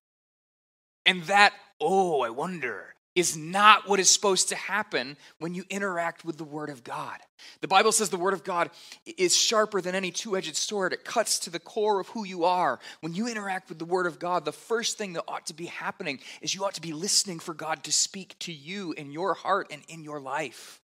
And 1.05 1.23
that, 1.23 1.53
oh, 1.81 2.21
I 2.21 2.29
wonder, 2.29 2.93
is 3.15 3.35
not 3.35 3.89
what 3.89 3.99
is 3.99 4.07
supposed 4.07 4.49
to 4.49 4.55
happen 4.55 5.17
when 5.39 5.55
you 5.55 5.65
interact 5.69 6.23
with 6.23 6.37
the 6.37 6.43
Word 6.43 6.69
of 6.69 6.83
God. 6.83 7.17
The 7.61 7.67
Bible 7.67 7.91
says 7.91 8.09
the 8.09 8.17
Word 8.17 8.35
of 8.35 8.43
God 8.43 8.69
is 9.17 9.35
sharper 9.35 9.81
than 9.81 9.95
any 9.95 10.11
two 10.11 10.37
edged 10.37 10.55
sword. 10.55 10.93
It 10.93 11.03
cuts 11.03 11.39
to 11.39 11.49
the 11.49 11.59
core 11.59 11.99
of 11.99 12.09
who 12.09 12.23
you 12.23 12.45
are. 12.45 12.79
When 13.01 13.15
you 13.15 13.27
interact 13.27 13.67
with 13.67 13.79
the 13.79 13.85
Word 13.85 14.05
of 14.05 14.19
God, 14.19 14.45
the 14.45 14.51
first 14.51 14.99
thing 14.99 15.13
that 15.13 15.23
ought 15.27 15.47
to 15.47 15.55
be 15.55 15.65
happening 15.65 16.19
is 16.41 16.53
you 16.53 16.63
ought 16.63 16.75
to 16.75 16.81
be 16.81 16.93
listening 16.93 17.39
for 17.39 17.55
God 17.55 17.83
to 17.85 17.91
speak 17.91 18.37
to 18.39 18.53
you 18.53 18.91
in 18.93 19.11
your 19.11 19.33
heart 19.33 19.67
and 19.71 19.81
in 19.89 20.03
your 20.03 20.19
life. 20.19 20.80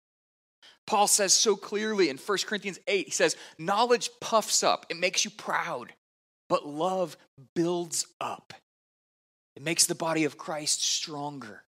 Paul 0.85 1.07
says 1.07 1.33
so 1.33 1.55
clearly 1.55 2.09
in 2.09 2.17
1 2.17 2.37
Corinthians 2.45 2.79
8, 2.87 3.05
he 3.05 3.11
says, 3.11 3.35
Knowledge 3.57 4.09
puffs 4.19 4.63
up, 4.63 4.85
it 4.89 4.97
makes 4.97 5.23
you 5.23 5.31
proud, 5.31 5.93
but 6.49 6.67
love 6.67 7.17
builds 7.55 8.05
up. 8.19 8.53
It 9.55 9.63
makes 9.63 9.85
the 9.85 9.95
body 9.95 10.23
of 10.25 10.37
Christ 10.37 10.83
stronger. 10.83 11.63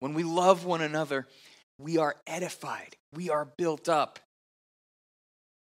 When 0.00 0.14
we 0.14 0.22
love 0.22 0.64
one 0.64 0.82
another, 0.82 1.26
we 1.78 1.98
are 1.98 2.16
edified, 2.26 2.96
we 3.12 3.30
are 3.30 3.44
built 3.44 3.88
up. 3.88 4.20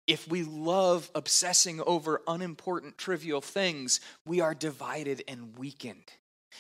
If 0.08 0.28
we 0.28 0.44
love 0.44 1.10
obsessing 1.16 1.82
over 1.82 2.22
unimportant, 2.28 2.98
trivial 2.98 3.42
things, 3.42 4.02
we 4.26 4.42
are 4.42 4.54
divided 4.54 5.24
and 5.28 5.58
weakened. 5.58 6.12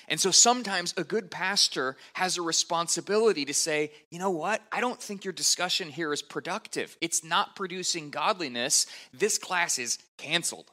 And 0.08 0.20
so 0.20 0.32
sometimes 0.32 0.94
a 0.98 1.04
good 1.04 1.32
pastor 1.32 1.96
has 2.14 2.38
a 2.38 2.42
responsibility 2.42 3.46
to 3.46 3.54
say, 3.54 3.92
you 4.10 4.20
know 4.20 4.30
what? 4.30 4.62
I 4.72 4.82
don't 4.82 5.02
think 5.02 5.24
your 5.24 5.34
discussion 5.34 5.90
here 5.90 6.14
is 6.14 6.22
productive. 6.22 6.98
It's 7.02 7.24
not 7.24 7.56
producing 7.56 8.10
godliness. 8.10 8.88
This 9.14 9.38
class 9.38 9.80
is 9.80 10.00
canceled, 10.18 10.72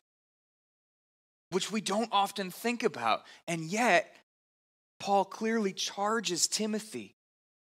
which 1.51 1.71
we 1.71 1.81
don't 1.81 2.11
often 2.13 2.51
think 2.51 2.83
about. 2.83 3.23
And 3.47 3.63
yet, 3.63 4.15
Paul 5.01 5.25
clearly 5.25 5.73
charges 5.73 6.49
Timothy 6.49 7.15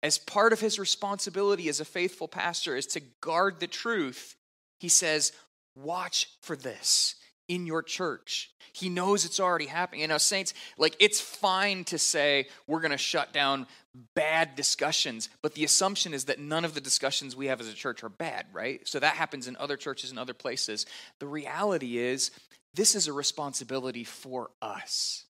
as 0.02 0.18
part 0.18 0.52
of 0.52 0.60
his 0.60 0.78
responsibility 0.78 1.68
as 1.68 1.80
a 1.80 1.84
faithful 1.84 2.28
pastor 2.28 2.74
is 2.74 2.86
to 2.86 3.00
guard 3.20 3.60
the 3.60 3.66
truth. 3.66 4.34
He 4.78 4.88
says, 4.88 5.32
watch 5.76 6.28
for 6.40 6.56
this 6.56 7.16
in 7.50 7.66
your 7.66 7.82
church. 7.82 8.52
He 8.72 8.88
knows 8.88 9.24
it's 9.24 9.40
already 9.40 9.66
happening. 9.66 10.02
You 10.02 10.08
know, 10.08 10.18
saints, 10.18 10.54
like 10.78 10.94
it's 11.00 11.20
fine 11.20 11.82
to 11.84 11.98
say 11.98 12.46
we're 12.68 12.80
going 12.80 12.92
to 12.92 12.96
shut 12.96 13.32
down 13.32 13.66
bad 14.14 14.54
discussions, 14.54 15.28
but 15.42 15.54
the 15.54 15.64
assumption 15.64 16.14
is 16.14 16.26
that 16.26 16.38
none 16.38 16.64
of 16.64 16.74
the 16.74 16.80
discussions 16.80 17.34
we 17.34 17.46
have 17.46 17.60
as 17.60 17.68
a 17.68 17.74
church 17.74 18.04
are 18.04 18.08
bad, 18.08 18.46
right? 18.52 18.86
So 18.86 19.00
that 19.00 19.16
happens 19.16 19.48
in 19.48 19.56
other 19.56 19.76
churches 19.76 20.10
and 20.10 20.18
other 20.18 20.32
places. 20.32 20.86
The 21.18 21.26
reality 21.26 21.98
is, 21.98 22.30
this 22.72 22.94
is 22.94 23.08
a 23.08 23.12
responsibility 23.12 24.04
for 24.04 24.50
us. 24.62 25.24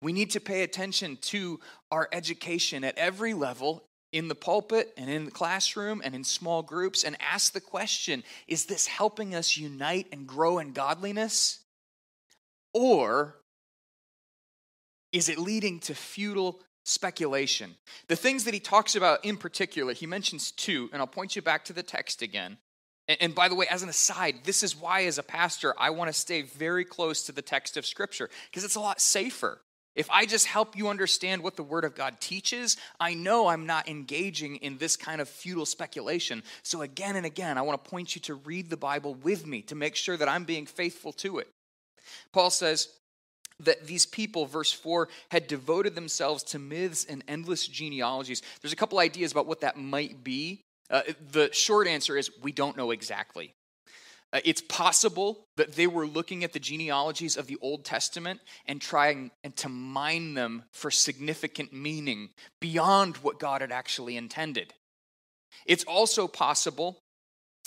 We 0.00 0.14
need 0.14 0.30
to 0.30 0.40
pay 0.40 0.62
attention 0.62 1.18
to 1.22 1.60
our 1.90 2.08
education 2.10 2.84
at 2.84 2.96
every 2.96 3.34
level 3.34 3.84
in 4.14 4.28
the 4.28 4.34
pulpit 4.34 4.94
and 4.96 5.10
in 5.10 5.24
the 5.24 5.30
classroom 5.30 6.00
and 6.04 6.14
in 6.14 6.22
small 6.22 6.62
groups 6.62 7.02
and 7.02 7.16
ask 7.20 7.52
the 7.52 7.60
question 7.60 8.22
is 8.46 8.66
this 8.66 8.86
helping 8.86 9.34
us 9.34 9.56
unite 9.56 10.06
and 10.12 10.26
grow 10.26 10.60
in 10.60 10.72
godliness? 10.72 11.58
Or 12.72 13.36
is 15.12 15.28
it 15.28 15.38
leading 15.38 15.80
to 15.80 15.94
futile 15.94 16.60
speculation? 16.84 17.74
The 18.06 18.16
things 18.16 18.44
that 18.44 18.54
he 18.54 18.60
talks 18.60 18.94
about 18.94 19.24
in 19.24 19.36
particular, 19.36 19.92
he 19.92 20.06
mentions 20.06 20.52
two, 20.52 20.88
and 20.92 21.02
I'll 21.02 21.08
point 21.08 21.34
you 21.34 21.42
back 21.42 21.64
to 21.64 21.72
the 21.72 21.82
text 21.82 22.22
again. 22.22 22.58
And, 23.06 23.34
by 23.34 23.48
the 23.48 23.54
way, 23.54 23.66
as 23.68 23.82
an 23.82 23.90
aside, 23.90 24.44
this 24.44 24.62
is 24.62 24.74
why, 24.74 25.04
as 25.04 25.18
a 25.18 25.22
pastor, 25.22 25.74
I 25.76 25.90
want 25.90 26.08
to 26.08 26.18
stay 26.18 26.40
very 26.40 26.86
close 26.86 27.24
to 27.24 27.32
the 27.32 27.42
text 27.42 27.76
of 27.76 27.84
Scripture 27.84 28.30
because 28.50 28.64
it's 28.64 28.76
a 28.76 28.80
lot 28.80 28.98
safer. 28.98 29.60
If 29.96 30.10
I 30.10 30.26
just 30.26 30.46
help 30.46 30.76
you 30.76 30.88
understand 30.88 31.42
what 31.42 31.56
the 31.56 31.62
Word 31.62 31.84
of 31.84 31.94
God 31.94 32.20
teaches, 32.20 32.76
I 32.98 33.14
know 33.14 33.46
I'm 33.46 33.66
not 33.66 33.88
engaging 33.88 34.56
in 34.56 34.78
this 34.78 34.96
kind 34.96 35.20
of 35.20 35.28
futile 35.28 35.66
speculation. 35.66 36.42
So, 36.62 36.82
again 36.82 37.16
and 37.16 37.24
again, 37.24 37.58
I 37.58 37.62
want 37.62 37.82
to 37.82 37.90
point 37.90 38.14
you 38.16 38.20
to 38.22 38.34
read 38.34 38.70
the 38.70 38.76
Bible 38.76 39.14
with 39.14 39.46
me 39.46 39.62
to 39.62 39.74
make 39.74 39.94
sure 39.94 40.16
that 40.16 40.28
I'm 40.28 40.44
being 40.44 40.66
faithful 40.66 41.12
to 41.14 41.38
it. 41.38 41.48
Paul 42.32 42.50
says, 42.50 42.88
that 43.60 43.86
these 43.86 44.06
people, 44.06 44.46
verse 44.46 44.72
4, 44.72 45.08
had 45.30 45.46
devoted 45.46 45.94
themselves 45.94 46.42
to 46.42 46.58
myths 46.58 47.04
and 47.04 47.22
endless 47.28 47.66
genealogies. 47.66 48.42
There's 48.60 48.72
a 48.72 48.76
couple 48.76 48.98
ideas 48.98 49.32
about 49.32 49.46
what 49.46 49.60
that 49.60 49.76
might 49.76 50.24
be. 50.24 50.60
Uh, 50.90 51.02
the 51.30 51.50
short 51.52 51.86
answer 51.86 52.16
is 52.16 52.30
we 52.42 52.52
don't 52.52 52.76
know 52.76 52.90
exactly. 52.90 53.54
Uh, 54.34 54.40
it's 54.44 54.60
possible 54.62 55.46
that 55.56 55.76
they 55.76 55.86
were 55.86 56.06
looking 56.06 56.42
at 56.42 56.52
the 56.52 56.58
genealogies 56.58 57.36
of 57.36 57.46
the 57.46 57.56
Old 57.62 57.84
Testament 57.84 58.40
and 58.66 58.80
trying 58.80 59.30
and 59.44 59.56
to 59.58 59.68
mine 59.68 60.34
them 60.34 60.64
for 60.72 60.90
significant 60.90 61.72
meaning 61.72 62.30
beyond 62.60 63.16
what 63.18 63.38
God 63.38 63.60
had 63.60 63.70
actually 63.70 64.16
intended. 64.16 64.74
It's 65.66 65.84
also 65.84 66.26
possible 66.26 66.98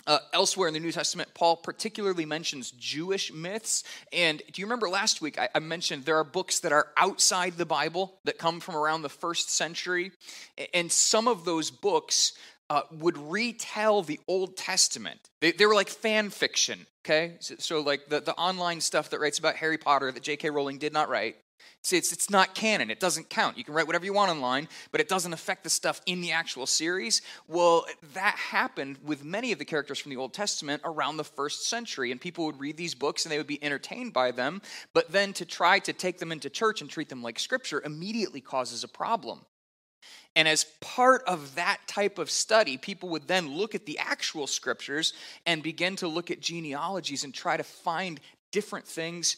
uh, 0.07 0.19
elsewhere 0.33 0.67
in 0.67 0.73
the 0.73 0.79
New 0.79 0.91
Testament, 0.91 1.29
Paul 1.33 1.57
particularly 1.57 2.25
mentions 2.25 2.71
Jewish 2.71 3.31
myths. 3.33 3.83
And 4.13 4.41
do 4.51 4.61
you 4.61 4.65
remember 4.65 4.89
last 4.89 5.21
week 5.21 5.37
I, 5.37 5.49
I, 5.53 5.59
mentioned 5.59 6.05
there 6.05 6.17
are 6.17 6.23
books 6.23 6.61
that 6.61 6.71
are 6.71 6.87
outside 6.95 7.57
the 7.57 7.65
Bible 7.65 8.17
that 8.23 8.37
come 8.37 8.61
from 8.61 8.77
around 8.77 9.01
the 9.01 9.09
first 9.09 9.49
century? 9.49 10.11
And 10.73 10.89
some 10.89 11.27
of 11.27 11.43
those 11.43 11.71
books 11.71 12.33
uh, 12.69 12.81
would 12.91 13.17
retell 13.17 14.01
the 14.01 14.19
Old 14.27 14.57
Testament. 14.57 15.29
They, 15.41 15.51
they 15.51 15.65
were 15.65 15.75
like 15.75 15.89
fan 15.89 16.29
fiction, 16.29 16.85
okay? 17.05 17.35
So, 17.39 17.55
so, 17.59 17.81
like 17.81 18.07
the, 18.07 18.19
the 18.19 18.35
online 18.35 18.81
stuff 18.81 19.09
that 19.11 19.19
writes 19.19 19.39
about 19.39 19.55
Harry 19.55 19.77
Potter 19.77 20.11
that 20.11 20.23
J.K. 20.23 20.49
Rowling 20.49 20.77
did 20.77 20.93
not 20.93 21.09
write, 21.09 21.37
See, 21.87 21.97
it's, 21.97 22.11
it's 22.11 22.29
not 22.29 22.53
canon. 22.53 22.91
It 22.91 22.99
doesn't 22.99 23.29
count. 23.29 23.57
You 23.57 23.63
can 23.63 23.73
write 23.73 23.87
whatever 23.87 24.03
you 24.03 24.13
want 24.13 24.29
online, 24.29 24.67
but 24.91 24.99
it 24.99 25.07
doesn't 25.07 25.31
affect 25.31 25.63
the 25.63 25.69
stuff 25.69 26.01
in 26.05 26.21
the 26.21 26.33
actual 26.33 26.65
series. 26.65 27.21
Well, 27.47 27.85
that 28.13 28.35
happened 28.35 28.97
with 29.03 29.23
many 29.23 29.51
of 29.51 29.59
the 29.59 29.65
characters 29.65 29.99
from 29.99 30.09
the 30.09 30.17
Old 30.17 30.33
Testament 30.33 30.81
around 30.83 31.17
the 31.17 31.23
first 31.23 31.69
century. 31.69 32.11
And 32.11 32.19
people 32.19 32.45
would 32.45 32.59
read 32.59 32.77
these 32.77 32.93
books 32.93 33.23
and 33.23 33.31
they 33.31 33.37
would 33.37 33.47
be 33.47 33.63
entertained 33.63 34.11
by 34.11 34.31
them. 34.31 34.61
But 34.93 35.11
then 35.11 35.33
to 35.33 35.45
try 35.45 35.79
to 35.79 35.93
take 35.93 36.19
them 36.19 36.31
into 36.31 36.49
church 36.49 36.81
and 36.81 36.89
treat 36.89 37.09
them 37.09 37.23
like 37.23 37.39
scripture 37.39 37.81
immediately 37.85 38.41
causes 38.41 38.83
a 38.83 38.89
problem. 38.89 39.45
And 40.35 40.47
as 40.47 40.65
part 40.81 41.23
of 41.25 41.55
that 41.55 41.79
type 41.87 42.19
of 42.19 42.29
study, 42.29 42.77
people 42.77 43.09
would 43.09 43.27
then 43.27 43.55
look 43.55 43.73
at 43.73 43.85
the 43.85 43.97
actual 43.97 44.45
scriptures 44.45 45.13
and 45.45 45.63
begin 45.63 45.95
to 45.97 46.07
look 46.07 46.29
at 46.29 46.39
genealogies 46.39 47.23
and 47.23 47.33
try 47.33 47.57
to 47.57 47.63
find 47.63 48.19
different 48.51 48.87
things 48.87 49.37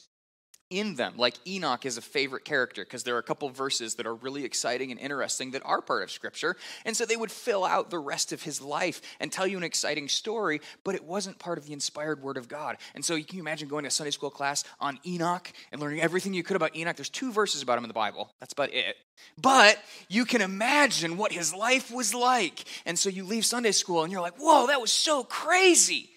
in 0.69 0.95
them. 0.95 1.15
Like 1.17 1.35
Enoch 1.47 1.85
is 1.85 1.97
a 1.97 2.01
favorite 2.01 2.45
character 2.45 2.83
because 2.83 3.03
there 3.03 3.15
are 3.15 3.19
a 3.19 3.23
couple 3.23 3.49
verses 3.49 3.95
that 3.95 4.05
are 4.05 4.13
really 4.15 4.45
exciting 4.45 4.91
and 4.91 4.99
interesting 4.99 5.51
that 5.51 5.63
are 5.65 5.81
part 5.81 6.03
of 6.03 6.11
Scripture. 6.11 6.55
And 6.85 6.95
so 6.95 7.05
they 7.05 7.15
would 7.15 7.31
fill 7.31 7.65
out 7.65 7.89
the 7.89 7.99
rest 7.99 8.31
of 8.31 8.43
his 8.43 8.61
life 8.61 9.01
and 9.19 9.31
tell 9.31 9.47
you 9.47 9.57
an 9.57 9.63
exciting 9.63 10.07
story, 10.07 10.61
but 10.83 10.95
it 10.95 11.03
wasn't 11.03 11.39
part 11.39 11.57
of 11.57 11.65
the 11.65 11.73
inspired 11.73 12.21
Word 12.21 12.38
of 12.38 12.47
God. 12.47 12.77
And 12.93 13.03
so 13.03 13.15
you 13.15 13.23
can 13.23 13.39
imagine 13.39 13.67
going 13.67 13.83
to 13.83 13.89
Sunday 13.89 14.11
school 14.11 14.29
class 14.29 14.63
on 14.79 14.99
Enoch 15.05 15.51
and 15.71 15.81
learning 15.81 16.01
everything 16.01 16.33
you 16.33 16.43
could 16.43 16.55
about 16.55 16.75
Enoch. 16.75 16.95
There's 16.95 17.09
two 17.09 17.31
verses 17.31 17.61
about 17.61 17.77
him 17.77 17.83
in 17.83 17.89
the 17.89 17.93
Bible. 17.93 18.31
That's 18.39 18.53
about 18.53 18.73
it. 18.73 18.95
But 19.41 19.77
you 20.07 20.25
can 20.25 20.41
imagine 20.41 21.17
what 21.17 21.31
his 21.31 21.53
life 21.53 21.91
was 21.91 22.13
like. 22.13 22.63
And 22.85 22.97
so 22.97 23.09
you 23.09 23.23
leave 23.23 23.45
Sunday 23.45 23.71
school 23.71 24.03
and 24.03 24.11
you're 24.11 24.21
like, 24.21 24.38
whoa, 24.38 24.67
that 24.67 24.79
was 24.79 24.91
so 24.91 25.23
crazy. 25.23 26.09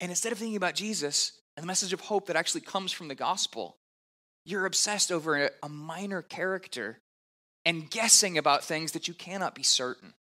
And 0.00 0.10
instead 0.10 0.32
of 0.32 0.38
thinking 0.38 0.56
about 0.56 0.74
Jesus, 0.74 1.32
and 1.58 1.64
the 1.64 1.66
message 1.66 1.92
of 1.92 2.02
hope 2.02 2.26
that 2.28 2.36
actually 2.36 2.60
comes 2.60 2.92
from 2.92 3.08
the 3.08 3.16
gospel. 3.16 3.76
You're 4.44 4.64
obsessed 4.64 5.10
over 5.10 5.50
a 5.60 5.68
minor 5.68 6.22
character 6.22 7.00
and 7.64 7.90
guessing 7.90 8.38
about 8.38 8.62
things 8.62 8.92
that 8.92 9.08
you 9.08 9.14
cannot 9.14 9.56
be 9.56 9.64
certain. 9.64 10.14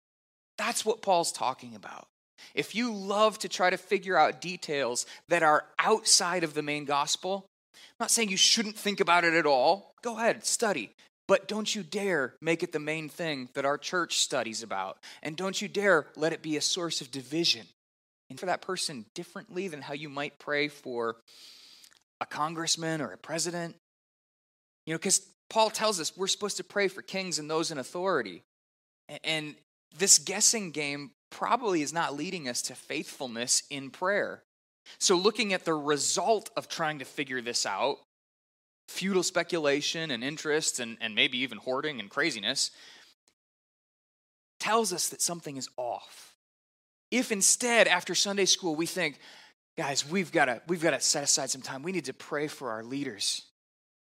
That's 0.58 0.86
what 0.86 1.02
Paul's 1.02 1.34
talking 1.34 1.76
about. 1.76 2.08
If 2.54 2.74
you 2.74 2.94
love 2.94 3.38
to 3.40 3.50
try 3.50 3.70
to 3.70 3.76
figure 3.76 4.18
out 4.18 4.40
details 4.40 5.06
that 5.28 5.44
are 5.44 5.66
outside 5.78 6.46
of 6.46 6.54
the 6.54 6.62
main 6.62 6.86
gospel, 6.86 7.46
I'm 7.74 8.06
not 8.06 8.12
saying 8.12 8.30
you 8.30 8.38
shouldn't 8.38 8.78
think 8.78 9.02
about 9.02 9.26
it 9.26 9.34
at 9.34 9.46
all. 9.46 9.92
Go 10.02 10.18
ahead, 10.18 10.46
study. 10.46 10.94
But 11.28 11.50
don't 11.50 11.76
you 11.76 11.84
dare 11.84 12.36
make 12.40 12.64
it 12.64 12.72
the 12.72 12.80
main 12.80 13.10
thing 13.10 13.50
that 13.56 13.66
our 13.66 13.78
church 13.78 14.20
studies 14.20 14.64
about. 14.64 15.00
And 15.22 15.36
don't 15.36 15.62
you 15.62 15.68
dare 15.68 16.08
let 16.16 16.32
it 16.32 16.42
be 16.42 16.56
a 16.56 16.62
source 16.62 17.02
of 17.02 17.12
division 17.12 17.66
for 18.36 18.48
that 18.48 18.62
person 18.62 19.06
differently 19.14 19.68
than 19.68 19.82
how 19.82 19.94
you 19.94 20.10
might 20.10 20.40
pray 20.40 20.68
for 20.68 21.18
a 22.20 22.26
congressman 22.26 23.02
or 23.02 23.12
a 23.12 23.18
president. 23.18 23.76
You 24.86 24.94
know, 24.94 24.98
because 24.98 25.22
Paul 25.50 25.70
tells 25.70 26.00
us 26.00 26.18
we're 26.18 26.28
supposed 26.28 26.58
to 26.58 26.64
pray 26.64 26.88
for 26.88 27.02
kings 27.02 27.40
and 27.40 27.50
those 27.50 27.72
in 27.72 27.78
authority. 27.78 28.44
And 29.24 29.56
this 29.98 30.18
guessing 30.18 30.72
game 30.72 31.12
probably 31.30 31.82
is 31.82 31.94
not 31.94 32.16
leading 32.16 32.48
us 32.48 32.62
to 32.64 32.76
faithfulness 32.76 33.64
in 33.70 33.92
prayer. 33.92 34.44
So, 35.00 35.16
looking 35.16 35.54
at 35.54 35.66
the 35.66 35.74
result 35.74 36.50
of 36.56 36.68
trying 36.68 37.00
to 37.00 37.06
figure 37.06 37.42
this 37.42 37.66
out, 37.66 37.98
futile 38.88 39.24
speculation 39.24 40.12
and 40.12 40.24
interest, 40.24 40.80
and, 40.80 40.98
and 41.02 41.16
maybe 41.16 41.40
even 41.40 41.58
hoarding 41.58 42.00
and 42.00 42.10
craziness, 42.10 42.72
tells 44.60 44.94
us 44.94 45.10
that 45.10 45.22
something 45.22 45.58
is 45.58 45.70
off. 45.78 46.35
If 47.12 47.32
instead, 47.32 47.88
after 47.88 48.16
Sunday 48.16 48.46
school, 48.46 48.76
we 48.76 48.86
think, 48.86 49.20
guys, 49.78 50.10
we've 50.10 50.32
got 50.32 50.46
to 50.46 50.62
we've 50.68 50.82
got 50.82 50.92
to 50.92 51.00
set 51.00 51.24
aside 51.24 51.50
some 51.50 51.62
time. 51.62 51.84
We 51.84 51.92
need 51.92 52.06
to 52.06 52.14
pray 52.14 52.48
for 52.48 52.72
our 52.72 52.84
leaders. 52.84 53.44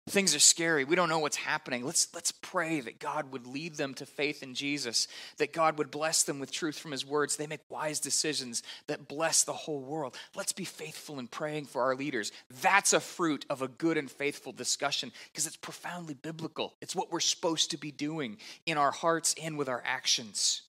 Things 0.08 0.34
are 0.34 0.40
scary. 0.40 0.84
We 0.84 0.96
don't 0.96 1.10
know 1.10 1.18
what's 1.18 1.36
happening. 1.36 1.84
Let's 1.84 2.08
let's 2.14 2.32
pray 2.32 2.80
that 2.80 2.98
God 2.98 3.30
would 3.32 3.46
lead 3.46 3.74
them 3.74 3.92
to 3.94 4.06
faith 4.06 4.42
in 4.42 4.54
Jesus, 4.54 5.06
that 5.36 5.52
God 5.52 5.76
would 5.78 5.90
bless 5.90 6.22
them 6.22 6.40
with 6.40 6.50
truth 6.50 6.78
from 6.78 6.92
his 6.92 7.04
words. 7.04 7.36
They 7.36 7.46
make 7.46 7.60
wise 7.68 8.00
decisions 8.00 8.62
that 8.86 9.06
bless 9.06 9.44
the 9.44 9.52
whole 9.52 9.80
world. 9.80 10.16
Let's 10.34 10.52
be 10.52 10.64
faithful 10.64 11.18
in 11.18 11.28
praying 11.28 11.66
for 11.66 11.82
our 11.82 11.94
leaders. 11.94 12.32
That's 12.62 12.94
a 12.94 13.00
fruit 13.00 13.44
of 13.50 13.60
a 13.60 13.68
good 13.68 13.98
and 13.98 14.10
faithful 14.10 14.52
discussion 14.52 15.12
because 15.30 15.46
it's 15.46 15.56
profoundly 15.56 16.14
biblical. 16.14 16.74
It's 16.80 16.96
what 16.96 17.12
we're 17.12 17.20
supposed 17.20 17.70
to 17.72 17.76
be 17.76 17.90
doing 17.90 18.38
in 18.64 18.78
our 18.78 18.92
hearts 18.92 19.34
and 19.42 19.58
with 19.58 19.68
our 19.68 19.82
actions. 19.84 20.62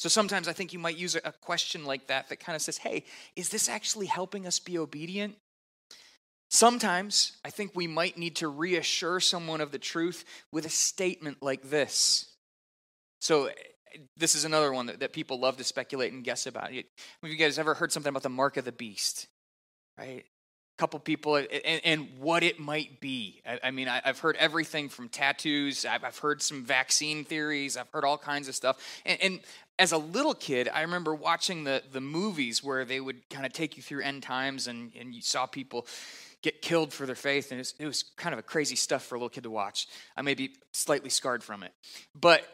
So 0.00 0.08
sometimes 0.08 0.48
I 0.48 0.54
think 0.54 0.72
you 0.72 0.78
might 0.78 0.96
use 0.96 1.14
a 1.14 1.32
question 1.42 1.84
like 1.84 2.06
that 2.06 2.30
that 2.30 2.40
kind 2.40 2.56
of 2.56 2.62
says, 2.62 2.78
hey, 2.78 3.04
is 3.36 3.50
this 3.50 3.68
actually 3.68 4.06
helping 4.06 4.46
us 4.46 4.58
be 4.58 4.78
obedient? 4.78 5.36
Sometimes 6.48 7.36
I 7.44 7.50
think 7.50 7.72
we 7.74 7.86
might 7.86 8.16
need 8.16 8.36
to 8.36 8.48
reassure 8.48 9.20
someone 9.20 9.60
of 9.60 9.72
the 9.72 9.78
truth 9.78 10.24
with 10.50 10.64
a 10.64 10.70
statement 10.70 11.42
like 11.42 11.68
this. 11.68 12.34
So, 13.20 13.48
eh, 13.48 13.52
this 14.16 14.34
is 14.34 14.46
another 14.46 14.72
one 14.72 14.86
that, 14.86 15.00
that 15.00 15.12
people 15.12 15.38
love 15.38 15.58
to 15.58 15.64
speculate 15.64 16.14
and 16.14 16.24
guess 16.24 16.46
about. 16.46 16.72
Have 16.72 16.84
you 17.22 17.36
guys 17.36 17.58
ever 17.58 17.74
heard 17.74 17.92
something 17.92 18.08
about 18.08 18.22
the 18.22 18.30
mark 18.30 18.56
of 18.56 18.64
the 18.64 18.72
beast? 18.72 19.26
Right? 19.98 20.24
A 20.24 20.78
couple 20.78 20.98
people 21.00 21.36
eh, 21.36 21.44
eh, 21.50 21.60
and, 21.62 21.80
and, 21.84 22.08
what 22.18 22.42
it 22.42 22.58
might 22.58 23.00
be. 23.00 23.42
I, 23.44 23.60
I 23.64 23.70
mean, 23.70 23.86
I, 23.86 24.00
have 24.02 24.20
heard 24.20 24.36
everything 24.36 24.88
from 24.88 25.10
tattoos, 25.10 25.84
I've, 25.84 26.04
I've, 26.04 26.18
heard 26.18 26.40
some 26.40 26.64
vaccine 26.64 27.22
theories, 27.22 27.76
I've 27.76 27.90
heard 27.90 28.04
all 28.04 28.16
kinds 28.16 28.48
of 28.48 28.54
stuff. 28.54 28.78
And, 29.04 29.20
and, 29.20 29.40
as 29.80 29.92
a 29.92 29.98
little 29.98 30.34
kid, 30.34 30.68
I 30.72 30.82
remember 30.82 31.14
watching 31.14 31.64
the, 31.64 31.82
the 31.90 32.02
movies 32.02 32.62
where 32.62 32.84
they 32.84 33.00
would 33.00 33.28
kind 33.30 33.46
of 33.46 33.54
take 33.54 33.78
you 33.78 33.82
through 33.82 34.02
end 34.02 34.22
times 34.22 34.66
and, 34.68 34.92
and 34.94 35.14
you 35.14 35.22
saw 35.22 35.46
people 35.46 35.86
get 36.42 36.60
killed 36.60 36.92
for 36.92 37.06
their 37.06 37.14
faith. 37.14 37.50
And 37.50 37.58
it 37.58 37.62
was, 37.62 37.74
it 37.78 37.86
was 37.86 38.02
kind 38.18 38.34
of 38.34 38.38
a 38.38 38.42
crazy 38.42 38.76
stuff 38.76 39.02
for 39.02 39.14
a 39.14 39.18
little 39.18 39.30
kid 39.30 39.44
to 39.44 39.50
watch. 39.50 39.88
I 40.18 40.22
may 40.22 40.34
be 40.34 40.54
slightly 40.74 41.08
scarred 41.08 41.42
from 41.42 41.62
it. 41.62 41.72
But 42.14 42.46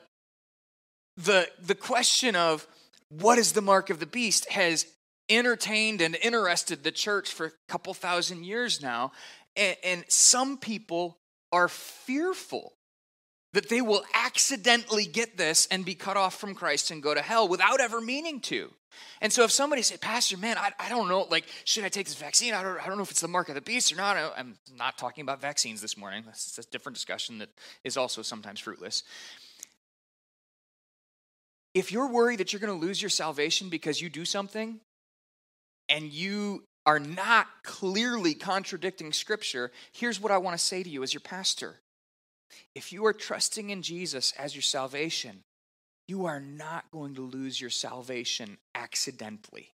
the, 1.16 1.48
the 1.60 1.74
question 1.74 2.36
of 2.36 2.64
what 3.08 3.38
is 3.38 3.52
the 3.52 3.60
mark 3.60 3.90
of 3.90 3.98
the 3.98 4.06
beast 4.06 4.48
has 4.52 4.86
entertained 5.28 6.00
and 6.00 6.14
interested 6.22 6.84
the 6.84 6.92
church 6.92 7.32
for 7.32 7.46
a 7.46 7.52
couple 7.68 7.92
thousand 7.92 8.44
years 8.44 8.80
now. 8.80 9.10
And, 9.56 9.76
and 9.82 10.04
some 10.06 10.58
people 10.58 11.18
are 11.50 11.66
fearful 11.66 12.75
that 13.56 13.70
they 13.70 13.80
will 13.80 14.04
accidentally 14.12 15.06
get 15.06 15.38
this 15.38 15.66
and 15.70 15.82
be 15.82 15.94
cut 15.94 16.18
off 16.18 16.38
from 16.38 16.54
Christ 16.54 16.90
and 16.90 17.02
go 17.02 17.14
to 17.14 17.22
hell 17.22 17.48
without 17.48 17.80
ever 17.80 18.02
meaning 18.02 18.38
to. 18.40 18.70
And 19.22 19.32
so 19.32 19.44
if 19.44 19.50
somebody 19.50 19.80
say, 19.80 19.96
Pastor, 19.96 20.36
man, 20.36 20.58
I, 20.58 20.72
I 20.78 20.90
don't 20.90 21.08
know, 21.08 21.26
like, 21.30 21.46
should 21.64 21.82
I 21.82 21.88
take 21.88 22.04
this 22.04 22.16
vaccine? 22.16 22.52
I 22.52 22.62
don't, 22.62 22.78
I 22.78 22.86
don't 22.86 22.98
know 22.98 23.02
if 23.02 23.10
it's 23.10 23.22
the 23.22 23.28
mark 23.28 23.48
of 23.48 23.54
the 23.54 23.62
beast 23.62 23.90
or 23.90 23.96
not. 23.96 24.18
I'm 24.36 24.58
not 24.76 24.98
talking 24.98 25.22
about 25.22 25.40
vaccines 25.40 25.80
this 25.80 25.96
morning. 25.96 26.22
That's 26.26 26.58
a 26.58 26.70
different 26.70 26.96
discussion 26.96 27.38
that 27.38 27.48
is 27.82 27.96
also 27.96 28.20
sometimes 28.20 28.60
fruitless. 28.60 29.04
If 31.72 31.90
you're 31.90 32.08
worried 32.08 32.40
that 32.40 32.52
you're 32.52 32.60
going 32.60 32.78
to 32.78 32.86
lose 32.86 33.00
your 33.00 33.08
salvation 33.08 33.70
because 33.70 34.02
you 34.02 34.10
do 34.10 34.26
something, 34.26 34.80
and 35.88 36.12
you 36.12 36.62
are 36.84 36.98
not 36.98 37.46
clearly 37.62 38.34
contradicting 38.34 39.14
Scripture, 39.14 39.72
here's 39.92 40.20
what 40.20 40.30
I 40.30 40.36
want 40.36 40.58
to 40.58 40.62
say 40.62 40.82
to 40.82 40.90
you 40.90 41.02
as 41.02 41.14
your 41.14 41.22
pastor. 41.22 41.76
If 42.74 42.92
you 42.92 43.04
are 43.06 43.12
trusting 43.12 43.70
in 43.70 43.82
Jesus 43.82 44.32
as 44.38 44.54
your 44.54 44.62
salvation, 44.62 45.44
you 46.08 46.26
are 46.26 46.40
not 46.40 46.90
going 46.90 47.14
to 47.16 47.22
lose 47.22 47.60
your 47.60 47.70
salvation 47.70 48.58
accidentally. 48.74 49.72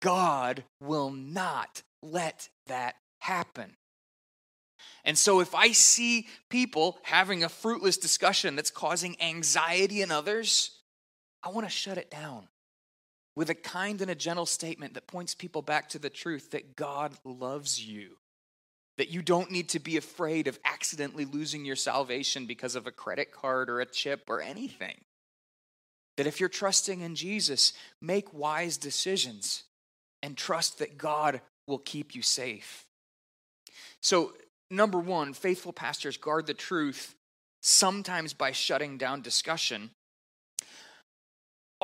God 0.00 0.64
will 0.80 1.10
not 1.10 1.82
let 2.02 2.48
that 2.66 2.96
happen. 3.20 3.76
And 5.04 5.16
so, 5.16 5.40
if 5.40 5.54
I 5.54 5.72
see 5.72 6.26
people 6.50 6.98
having 7.02 7.44
a 7.44 7.48
fruitless 7.48 7.96
discussion 7.96 8.56
that's 8.56 8.70
causing 8.70 9.20
anxiety 9.20 10.02
in 10.02 10.10
others, 10.10 10.78
I 11.42 11.50
want 11.50 11.66
to 11.66 11.70
shut 11.70 11.98
it 11.98 12.10
down 12.10 12.48
with 13.36 13.50
a 13.50 13.54
kind 13.54 14.00
and 14.00 14.10
a 14.10 14.14
gentle 14.14 14.46
statement 14.46 14.94
that 14.94 15.06
points 15.06 15.34
people 15.34 15.62
back 15.62 15.88
to 15.90 15.98
the 15.98 16.10
truth 16.10 16.50
that 16.52 16.76
God 16.76 17.14
loves 17.24 17.82
you. 17.82 18.16
That 18.98 19.08
you 19.08 19.22
don't 19.22 19.50
need 19.50 19.70
to 19.70 19.80
be 19.80 19.96
afraid 19.96 20.46
of 20.46 20.58
accidentally 20.64 21.24
losing 21.24 21.64
your 21.64 21.76
salvation 21.76 22.46
because 22.46 22.76
of 22.76 22.86
a 22.86 22.92
credit 22.92 23.32
card 23.32 23.68
or 23.68 23.80
a 23.80 23.86
chip 23.86 24.24
or 24.28 24.40
anything. 24.40 25.00
That 26.16 26.28
if 26.28 26.38
you're 26.38 26.48
trusting 26.48 27.00
in 27.00 27.16
Jesus, 27.16 27.72
make 28.00 28.32
wise 28.32 28.76
decisions 28.76 29.64
and 30.22 30.36
trust 30.36 30.78
that 30.78 30.96
God 30.96 31.40
will 31.66 31.78
keep 31.78 32.14
you 32.14 32.22
safe. 32.22 32.86
So, 34.00 34.34
number 34.70 34.98
one, 34.98 35.32
faithful 35.32 35.72
pastors 35.72 36.16
guard 36.16 36.46
the 36.46 36.54
truth 36.54 37.14
sometimes 37.60 38.32
by 38.32 38.52
shutting 38.52 38.98
down 38.98 39.22
discussion 39.22 39.90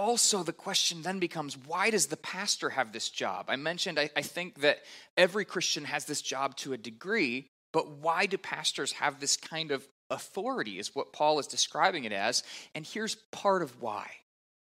also 0.01 0.43
the 0.43 0.53
question 0.53 1.03
then 1.03 1.19
becomes 1.19 1.59
why 1.59 1.91
does 1.91 2.07
the 2.07 2.17
pastor 2.17 2.71
have 2.71 2.91
this 2.91 3.11
job? 3.11 3.47
I 3.49 3.57
mentioned, 3.57 3.99
I, 4.01 4.09
I, 4.17 4.23
think 4.23 4.63
that 4.63 4.79
every 5.17 5.45
Christian 5.45 5.85
has 5.85 6.07
this 6.07 6.23
job 6.23 6.57
to 6.57 6.73
a 6.73 6.79
degree, 6.79 7.49
but 7.71 7.99
why 7.99 8.25
do 8.25 8.39
pastors 8.39 8.93
have 8.93 9.21
this 9.21 9.37
kind 9.37 9.71
of 9.71 9.87
authority, 10.11 10.79
is 10.79 10.95
what 10.95 11.13
Paul 11.13 11.39
is 11.39 11.47
describing 11.47 12.05
it 12.05 12.13
as. 12.13 12.43
And 12.75 12.87
here's 12.87 13.15
part 13.31 13.63
of 13.63 13.81
why. 13.83 14.11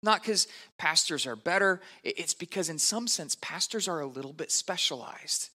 Not 0.03 0.23
because 0.23 0.49
pastors 0.79 1.27
are 1.27 1.37
better, 1.37 1.81
it's 2.03 2.35
because, 2.35 2.69
in 2.69 2.79
some 2.79 3.07
sense, 3.07 3.37
pastors 3.41 3.87
are 3.87 4.01
a 4.01 4.07
little 4.07 4.33
bit 4.33 4.51
specialized. 4.51 5.51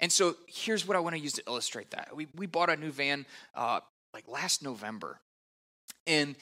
And 0.00 0.10
so 0.10 0.36
here's 0.48 0.86
what 0.88 0.96
I 0.96 1.00
want 1.00 1.14
to 1.16 1.22
use 1.22 1.34
to 1.34 1.42
illustrate 1.46 1.92
that. 1.92 2.14
We, 2.14 2.26
we 2.34 2.46
bought 2.46 2.70
a 2.70 2.76
new 2.76 2.90
van 2.90 3.26
uh, 3.54 3.80
like 4.12 4.26
last 4.26 4.62
November. 4.62 5.20
And 6.06 6.36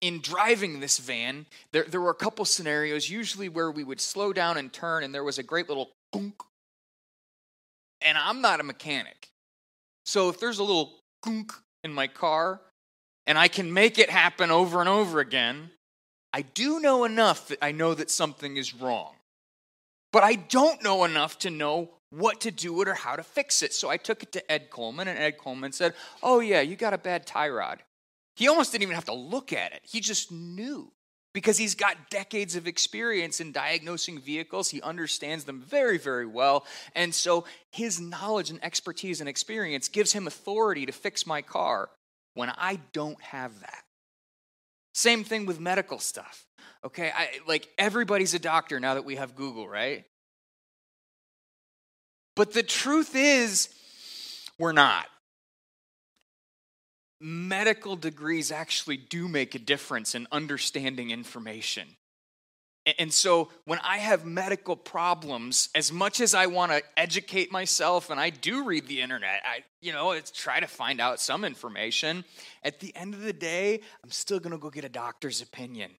in 0.00 0.20
driving 0.20 0.80
this 0.80 0.98
van, 0.98 1.46
there, 1.72 1.84
there 1.84 2.00
were 2.00 2.10
a 2.10 2.14
couple 2.14 2.44
scenarios, 2.44 3.08
usually 3.08 3.48
where 3.48 3.70
we 3.70 3.84
would 3.84 4.00
slow 4.00 4.32
down 4.32 4.56
and 4.56 4.72
turn, 4.72 5.04
and 5.04 5.14
there 5.14 5.24
was 5.24 5.38
a 5.38 5.42
great 5.42 5.68
little 5.68 5.90
gunk. 6.12 6.34
And 8.00 8.18
I'm 8.18 8.40
not 8.40 8.60
a 8.60 8.64
mechanic. 8.64 9.28
So 10.04 10.28
if 10.28 10.40
there's 10.40 10.58
a 10.58 10.64
little 10.64 10.94
gunk 11.22 11.52
in 11.82 11.92
my 11.92 12.06
car, 12.06 12.60
and 13.26 13.38
I 13.38 13.48
can 13.48 13.72
make 13.72 13.98
it 13.98 14.10
happen 14.10 14.50
over 14.50 14.80
and 14.80 14.88
over 14.88 15.20
again, 15.20 15.70
I 16.32 16.42
do 16.42 16.80
know 16.80 17.04
enough 17.04 17.48
that 17.48 17.58
I 17.62 17.72
know 17.72 17.94
that 17.94 18.10
something 18.10 18.56
is 18.56 18.74
wrong. 18.74 19.14
But 20.12 20.24
I 20.24 20.34
don't 20.34 20.82
know 20.82 21.04
enough 21.04 21.38
to 21.40 21.50
know 21.50 21.90
what 22.10 22.40
to 22.42 22.50
do 22.50 22.80
it 22.82 22.88
or 22.88 22.94
how 22.94 23.16
to 23.16 23.22
fix 23.22 23.62
it. 23.62 23.72
So 23.72 23.88
I 23.88 23.96
took 23.96 24.22
it 24.22 24.32
to 24.32 24.52
Ed 24.52 24.70
Coleman, 24.70 25.08
and 25.08 25.18
Ed 25.18 25.38
Coleman 25.38 25.72
said, 25.72 25.94
Oh, 26.22 26.40
yeah, 26.40 26.60
you 26.60 26.76
got 26.76 26.92
a 26.92 26.98
bad 26.98 27.26
tie 27.26 27.48
rod. 27.48 27.82
He 28.36 28.48
almost 28.48 28.72
didn't 28.72 28.82
even 28.82 28.94
have 28.94 29.04
to 29.06 29.14
look 29.14 29.52
at 29.52 29.72
it, 29.72 29.80
he 29.84 30.00
just 30.00 30.32
knew 30.32 30.92
because 31.34 31.58
he's 31.58 31.74
got 31.74 32.10
decades 32.10 32.54
of 32.54 32.66
experience 32.66 33.40
in 33.40 33.52
diagnosing 33.52 34.20
vehicles. 34.20 34.70
He 34.70 34.80
understands 34.80 35.44
them 35.44 35.60
very, 35.60 35.98
very 35.98 36.26
well. 36.26 36.64
And 36.94 37.12
so 37.12 37.44
his 37.72 38.00
knowledge 38.00 38.50
and 38.50 38.64
expertise 38.64 39.20
and 39.20 39.28
experience 39.28 39.88
gives 39.88 40.12
him 40.12 40.28
authority 40.28 40.86
to 40.86 40.92
fix 40.92 41.26
my 41.26 41.42
car 41.42 41.90
when 42.34 42.52
I 42.56 42.78
don't 42.92 43.20
have 43.20 43.60
that. 43.60 43.82
Same 44.94 45.24
thing 45.24 45.44
with 45.44 45.58
medical 45.58 45.98
stuff. 45.98 46.46
Okay, 46.84 47.10
I, 47.12 47.30
like 47.48 47.68
everybody's 47.78 48.34
a 48.34 48.38
doctor 48.38 48.78
now 48.78 48.94
that 48.94 49.04
we 49.04 49.16
have 49.16 49.34
Google, 49.34 49.68
right? 49.68 50.04
But 52.36 52.52
the 52.52 52.62
truth 52.62 53.16
is, 53.16 53.68
we're 54.58 54.72
not. 54.72 55.06
Medical 57.26 57.96
degrees 57.96 58.52
actually 58.52 58.98
do 58.98 59.28
make 59.28 59.54
a 59.54 59.58
difference 59.58 60.14
in 60.14 60.26
understanding 60.30 61.10
information. 61.10 61.88
And 62.98 63.10
so 63.14 63.48
when 63.64 63.78
I 63.78 63.96
have 63.96 64.26
medical 64.26 64.76
problems, 64.76 65.70
as 65.74 65.90
much 65.90 66.20
as 66.20 66.34
I 66.34 66.44
want 66.44 66.72
to 66.72 66.82
educate 66.98 67.50
myself 67.50 68.10
and 68.10 68.20
I 68.20 68.28
do 68.28 68.64
read 68.64 68.86
the 68.88 69.00
internet, 69.00 69.40
I 69.42 69.64
you 69.80 69.94
know, 69.94 70.10
it's 70.10 70.30
try 70.30 70.60
to 70.60 70.66
find 70.66 71.00
out 71.00 71.18
some 71.18 71.46
information, 71.46 72.26
at 72.62 72.80
the 72.80 72.94
end 72.94 73.14
of 73.14 73.22
the 73.22 73.32
day, 73.32 73.80
I'm 74.02 74.10
still 74.10 74.38
going 74.38 74.52
to 74.52 74.58
go 74.58 74.68
get 74.68 74.84
a 74.84 74.90
doctor's 74.90 75.40
opinion. 75.40 75.92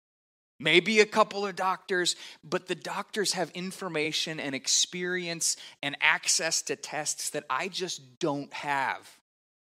Maybe 0.59 0.99
a 0.99 1.07
couple 1.07 1.43
of 1.43 1.55
doctors, 1.55 2.15
but 2.43 2.67
the 2.67 2.75
doctors 2.75 3.33
have 3.33 3.49
information 3.51 4.39
and 4.39 4.53
experience 4.53 5.57
and 5.81 5.97
access 6.01 6.61
to 6.63 6.75
tests 6.75 7.31
that 7.31 7.45
I 7.49 7.67
just 7.67 8.19
don't 8.19 8.53
have. 8.53 9.09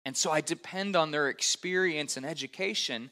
And 0.07 0.15
so 0.15 0.31
I 0.31 0.39
depend 0.39 0.95
on 0.95 1.11
their 1.11 1.27
experience 1.27 2.15
and 2.15 2.25
education 2.25 3.11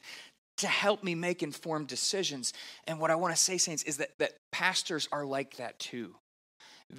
to 0.56 0.66
help 0.66 1.04
me 1.04 1.14
make 1.14 1.42
informed 1.42 1.88
decisions. 1.88 2.54
And 2.86 2.98
what 2.98 3.10
I 3.10 3.16
want 3.16 3.36
to 3.36 3.40
say, 3.40 3.58
Saints, 3.58 3.82
is 3.82 3.98
that, 3.98 4.18
that 4.18 4.32
pastors 4.50 5.06
are 5.12 5.26
like 5.26 5.58
that 5.58 5.78
too. 5.78 6.14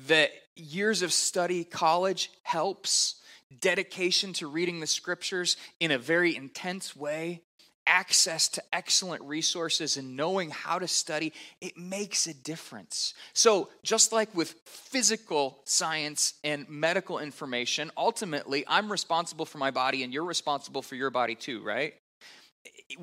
That 0.07 0.29
years 0.55 1.01
of 1.01 1.11
study, 1.11 1.63
college 1.63 2.29
helps, 2.43 3.15
dedication 3.59 4.33
to 4.33 4.45
reading 4.45 4.81
the 4.81 4.85
scriptures 4.85 5.57
in 5.79 5.89
a 5.89 5.97
very 5.97 6.35
intense 6.35 6.95
way, 6.95 7.41
access 7.87 8.47
to 8.49 8.63
excellent 8.73 9.23
resources 9.23 9.97
and 9.97 10.15
knowing 10.15 10.49
how 10.49 10.77
to 10.77 10.87
study, 10.87 11.33
it 11.61 11.77
makes 11.77 12.27
a 12.27 12.33
difference. 12.33 13.13
So, 13.33 13.69
just 13.83 14.11
like 14.11 14.33
with 14.35 14.55
physical 14.65 15.59
science 15.65 16.33
and 16.43 16.67
medical 16.69 17.19
information, 17.19 17.91
ultimately, 17.97 18.63
I'm 18.67 18.91
responsible 18.91 19.45
for 19.45 19.57
my 19.57 19.71
body 19.71 20.03
and 20.03 20.13
you're 20.13 20.25
responsible 20.25 20.81
for 20.81 20.95
your 20.95 21.09
body 21.09 21.35
too, 21.35 21.63
right? 21.63 21.93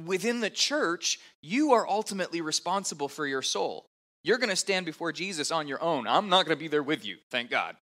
within 0.05 0.41
the 0.41 0.51
church, 0.51 1.21
you 1.41 1.73
are 1.73 1.89
ultimately 1.89 2.41
responsible 2.41 3.09
for 3.09 3.27
your 3.27 3.43
soul. 3.43 3.87
You're 4.23 4.39
going 4.39 4.51
to 4.51 4.57
stand 4.57 4.87
before 4.87 5.13
Jesus 5.13 5.51
on 5.51 5.69
your 5.69 5.83
own. 5.83 6.07
I'm 6.07 6.29
not 6.29 6.47
going 6.47 6.57
to 6.57 6.63
be 6.63 6.69
there 6.69 6.83
with 6.83 7.05
you, 7.05 7.19
thank 7.31 7.51
God. 7.51 7.77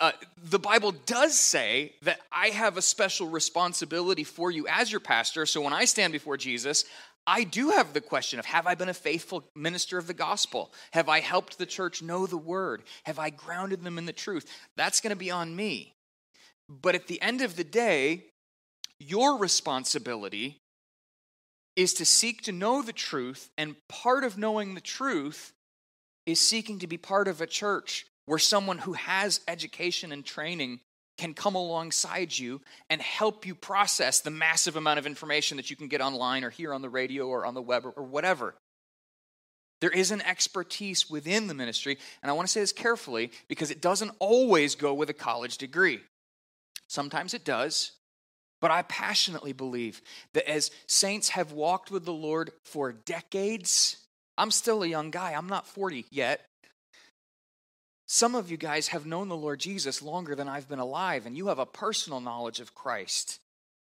Uh, 0.00 0.12
the 0.42 0.58
Bible 0.58 0.92
does 0.92 1.38
say 1.38 1.92
that 2.02 2.20
I 2.32 2.48
have 2.48 2.78
a 2.78 2.82
special 2.82 3.28
responsibility 3.28 4.24
for 4.24 4.50
you 4.50 4.66
as 4.66 4.90
your 4.90 5.00
pastor. 5.00 5.44
So 5.44 5.60
when 5.60 5.74
I 5.74 5.84
stand 5.84 6.14
before 6.14 6.38
Jesus, 6.38 6.86
I 7.26 7.44
do 7.44 7.68
have 7.70 7.92
the 7.92 8.00
question 8.00 8.38
of 8.38 8.46
have 8.46 8.66
I 8.66 8.74
been 8.74 8.88
a 8.88 8.94
faithful 8.94 9.44
minister 9.54 9.98
of 9.98 10.06
the 10.06 10.14
gospel? 10.14 10.72
Have 10.92 11.10
I 11.10 11.20
helped 11.20 11.58
the 11.58 11.66
church 11.66 12.00
know 12.00 12.26
the 12.26 12.38
word? 12.38 12.82
Have 13.04 13.18
I 13.18 13.28
grounded 13.28 13.84
them 13.84 13.98
in 13.98 14.06
the 14.06 14.12
truth? 14.12 14.50
That's 14.74 15.02
going 15.02 15.10
to 15.10 15.16
be 15.16 15.30
on 15.30 15.54
me. 15.54 15.94
But 16.66 16.94
at 16.94 17.06
the 17.06 17.20
end 17.20 17.42
of 17.42 17.56
the 17.56 17.64
day, 17.64 18.24
your 18.98 19.36
responsibility 19.36 20.56
is 21.76 21.94
to 21.94 22.04
seek 22.06 22.42
to 22.42 22.52
know 22.52 22.82
the 22.82 22.92
truth, 22.92 23.50
and 23.56 23.76
part 23.88 24.24
of 24.24 24.38
knowing 24.38 24.74
the 24.74 24.80
truth 24.80 25.52
is 26.26 26.40
seeking 26.40 26.78
to 26.78 26.86
be 26.86 26.96
part 26.96 27.28
of 27.28 27.40
a 27.40 27.46
church 27.46 28.06
where 28.30 28.38
someone 28.38 28.78
who 28.78 28.92
has 28.92 29.40
education 29.48 30.12
and 30.12 30.24
training 30.24 30.78
can 31.18 31.34
come 31.34 31.56
alongside 31.56 32.38
you 32.38 32.60
and 32.88 33.02
help 33.02 33.44
you 33.44 33.56
process 33.56 34.20
the 34.20 34.30
massive 34.30 34.76
amount 34.76 35.00
of 35.00 35.06
information 35.06 35.56
that 35.56 35.68
you 35.68 35.74
can 35.74 35.88
get 35.88 36.00
online 36.00 36.44
or 36.44 36.50
hear 36.50 36.72
on 36.72 36.80
the 36.80 36.88
radio 36.88 37.26
or 37.26 37.44
on 37.44 37.54
the 37.54 37.60
web 37.60 37.84
or, 37.84 37.90
or 37.90 38.04
whatever. 38.04 38.54
There 39.80 39.90
is 39.90 40.12
an 40.12 40.22
expertise 40.22 41.10
within 41.10 41.48
the 41.48 41.54
ministry, 41.54 41.98
and 42.22 42.30
I 42.30 42.34
want 42.34 42.46
to 42.46 42.52
say 42.52 42.60
this 42.60 42.72
carefully 42.72 43.32
because 43.48 43.72
it 43.72 43.80
doesn't 43.82 44.12
always 44.20 44.76
go 44.76 44.94
with 44.94 45.10
a 45.10 45.12
college 45.12 45.58
degree. 45.58 45.98
Sometimes 46.88 47.34
it 47.34 47.44
does, 47.44 47.90
but 48.60 48.70
I 48.70 48.82
passionately 48.82 49.52
believe 49.52 50.02
that 50.34 50.48
as 50.48 50.70
saints 50.86 51.30
have 51.30 51.50
walked 51.50 51.90
with 51.90 52.04
the 52.04 52.12
Lord 52.12 52.52
for 52.64 52.92
decades, 52.92 53.96
I'm 54.38 54.52
still 54.52 54.84
a 54.84 54.86
young 54.86 55.10
guy, 55.10 55.32
I'm 55.32 55.48
not 55.48 55.66
40 55.66 56.06
yet. 56.12 56.46
Some 58.12 58.34
of 58.34 58.50
you 58.50 58.56
guys 58.56 58.88
have 58.88 59.06
known 59.06 59.28
the 59.28 59.36
Lord 59.36 59.60
Jesus 59.60 60.02
longer 60.02 60.34
than 60.34 60.48
I've 60.48 60.68
been 60.68 60.80
alive, 60.80 61.26
and 61.26 61.36
you 61.36 61.46
have 61.46 61.60
a 61.60 61.64
personal 61.64 62.20
knowledge 62.20 62.58
of 62.58 62.74
Christ. 62.74 63.38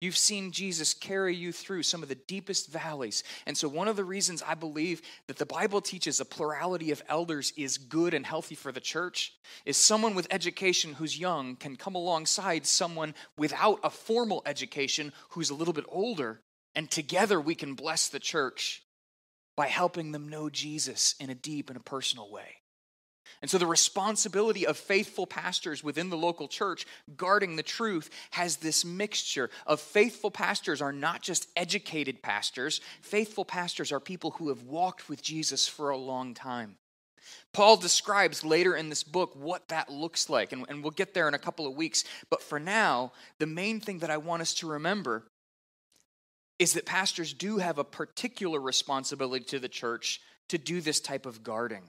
You've 0.00 0.16
seen 0.16 0.50
Jesus 0.50 0.92
carry 0.92 1.37
you 1.37 1.52
through 1.52 1.85
some 1.85 2.02
of 2.02 2.09
the 2.09 2.16
deepest 2.16 2.68
valleys. 2.68 3.22
And 3.46 3.57
so, 3.57 3.68
one 3.68 3.87
of 3.87 3.94
the 3.94 4.04
reasons 4.04 4.42
I 4.42 4.54
believe 4.54 5.02
that 5.28 5.37
the 5.37 5.46
Bible 5.46 5.81
teaches 5.81 6.18
a 6.18 6.24
plurality 6.24 6.90
of 6.90 7.00
elders 7.09 7.52
is 7.57 7.78
good 7.78 8.12
and 8.12 8.26
healthy 8.26 8.57
for 8.57 8.72
the 8.72 8.81
church 8.81 9.35
is 9.64 9.76
someone 9.76 10.16
with 10.16 10.26
education 10.33 10.94
who's 10.94 11.16
young 11.16 11.54
can 11.54 11.76
come 11.76 11.94
alongside 11.94 12.66
someone 12.66 13.14
without 13.37 13.78
a 13.85 13.88
formal 13.88 14.42
education 14.46 15.12
who's 15.28 15.50
a 15.50 15.54
little 15.54 15.74
bit 15.74 15.87
older. 15.87 16.40
And 16.74 16.90
together 16.90 17.40
we 17.40 17.54
can 17.54 17.74
bless 17.74 18.09
the 18.09 18.18
church 18.18 18.83
by 19.54 19.68
helping 19.68 20.11
them 20.11 20.28
know 20.28 20.50
Jesus 20.50 21.14
in 21.20 21.31
a 21.31 21.37
deep 21.37 21.70
and 21.70 21.76
a 21.76 21.85
personal 21.85 22.28
way. 22.33 22.57
And 23.40 23.51
so 23.51 23.59
the 23.59 23.66
responsibility 23.66 24.66
of 24.66 24.77
faithful 24.77 25.27
pastors 25.27 25.85
within 25.85 26.11
the 26.11 26.16
local 26.16 26.48
church 26.48 26.87
guarding 27.16 27.57
the 27.57 27.62
truth 27.62 28.11
has 28.33 28.57
this 28.57 28.85
mixture 28.85 29.51
of 29.66 29.81
faithful 29.81 30.31
pastors 30.31 30.83
are 30.83 30.92
not 30.92 31.22
just 31.22 31.48
educated 31.57 32.22
pastors, 32.22 32.81
faithful 33.01 33.44
pastors 33.44 33.92
are 33.92 34.01
people 34.01 34.33
who 34.33 34.48
have 34.48 34.64
walked 34.64 35.09
with 35.09 35.22
Jesus 35.22 35.68
for 35.68 35.90
a 35.90 35.96
long 35.96 36.35
time. 36.35 36.77
Paul 37.53 37.77
describes 37.77 38.44
later 38.44 38.74
in 38.74 38.88
this 38.88 39.03
book 39.03 39.35
what 39.35 39.68
that 39.68 39.90
looks 39.90 40.29
like, 40.29 40.53
and, 40.53 40.64
and 40.68 40.83
we'll 40.83 40.90
get 40.90 41.14
there 41.14 41.29
in 41.29 41.35
a 41.35 41.38
couple 41.38 41.66
of 41.66 41.74
weeks. 41.74 42.05
But 42.31 42.42
for 42.42 42.59
now, 42.59 43.12
the 43.38 43.46
main 43.46 43.81
thing 43.81 43.98
that 43.98 44.11
I 44.11 44.16
want 44.16 44.42
us 44.42 44.55
to 44.55 44.68
remember 44.68 45.24
is 46.59 46.72
that 46.72 46.87
pastors 46.87 47.33
do 47.33 47.59
have 47.59 47.79
a 47.79 47.85
particular 47.85 48.61
responsibility 48.61 49.44
to 49.46 49.59
the 49.59 49.68
church 49.68 50.20
to 50.48 50.59
do 50.59 50.81
this 50.81 51.01
type 51.01 51.27
of 51.27 51.42
guarding. 51.42 51.83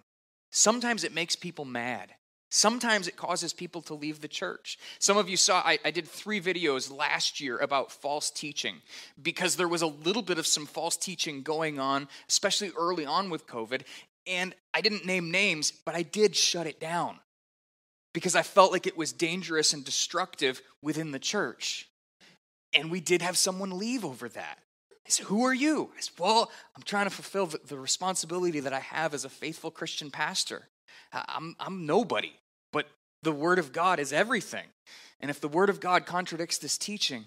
Sometimes 0.51 1.03
it 1.03 1.13
makes 1.13 1.35
people 1.35 1.65
mad. 1.65 2.13
Sometimes 2.51 3.07
it 3.07 3.15
causes 3.15 3.53
people 3.53 3.81
to 3.83 3.93
leave 3.93 4.21
the 4.21 4.27
church. 4.27 4.79
Some 4.97 5.17
of 5.17 5.29
you 5.29 5.37
saw, 5.37 5.59
I, 5.59 5.77
I, 5.85 5.91
did 5.91 6.07
three 6.07 6.41
videos 6.41 6.91
last 6.91 7.39
year 7.39 7.59
about 7.59 7.91
false 7.91 8.31
teaching 8.31 8.77
because 9.21 9.55
there 9.55 9.67
was 9.67 9.83
a 9.83 9.87
little 9.87 10.23
bit 10.23 10.39
of 10.39 10.47
some 10.47 10.65
false 10.65 10.97
teaching 10.97 11.43
going 11.43 11.79
on, 11.79 12.07
especially 12.27 12.71
early 12.75 13.05
on 13.05 13.29
with 13.29 13.45
COVID. 13.45 13.83
And 14.25 14.55
I 14.73 14.81
didn't 14.81 15.05
name 15.05 15.29
names, 15.29 15.71
but 15.71 15.93
I 15.93 16.01
did 16.01 16.35
shut 16.35 16.65
it 16.65 16.79
down 16.79 17.19
because 18.13 18.35
I 18.35 18.41
felt 18.41 18.71
like 18.71 18.87
it 18.87 18.97
was 18.97 19.13
dangerous 19.13 19.73
and 19.73 19.85
destructive 19.85 20.61
within 20.81 21.11
the 21.11 21.19
church. 21.19 21.87
And 22.73 22.89
we 22.89 22.99
did 22.99 23.21
have 23.21 23.37
someone 23.37 23.77
leave 23.77 24.03
over 24.03 24.27
that. 24.29 24.57
He 25.09 25.13
said, 25.13 25.25
Who 25.25 25.43
are 25.43 25.53
you? 25.55 25.89
I 25.97 26.01
said, 26.01 26.13
Well, 26.19 26.51
I'm 26.75 26.83
trying 26.83 27.07
to 27.07 27.09
fulfill 27.09 27.47
the, 27.47 27.59
the 27.65 27.79
responsibility 27.79 28.59
that 28.59 28.73
I 28.73 28.79
have 28.79 29.15
as 29.15 29.25
a 29.25 29.29
faithful 29.29 29.71
Christian 29.71 30.11
pastor. 30.11 30.67
I'm, 31.11 31.55
I'm 31.59 31.87
nobody, 31.87 32.33
but 32.71 32.85
the 33.23 33.31
Word 33.31 33.57
of 33.57 33.73
God 33.73 33.99
is 33.99 34.13
everything. 34.13 34.67
And 35.19 35.31
if 35.31 35.41
the 35.41 35.47
Word 35.47 35.71
of 35.71 35.79
God 35.79 36.05
contradicts 36.05 36.59
this 36.59 36.77
teaching, 36.77 37.25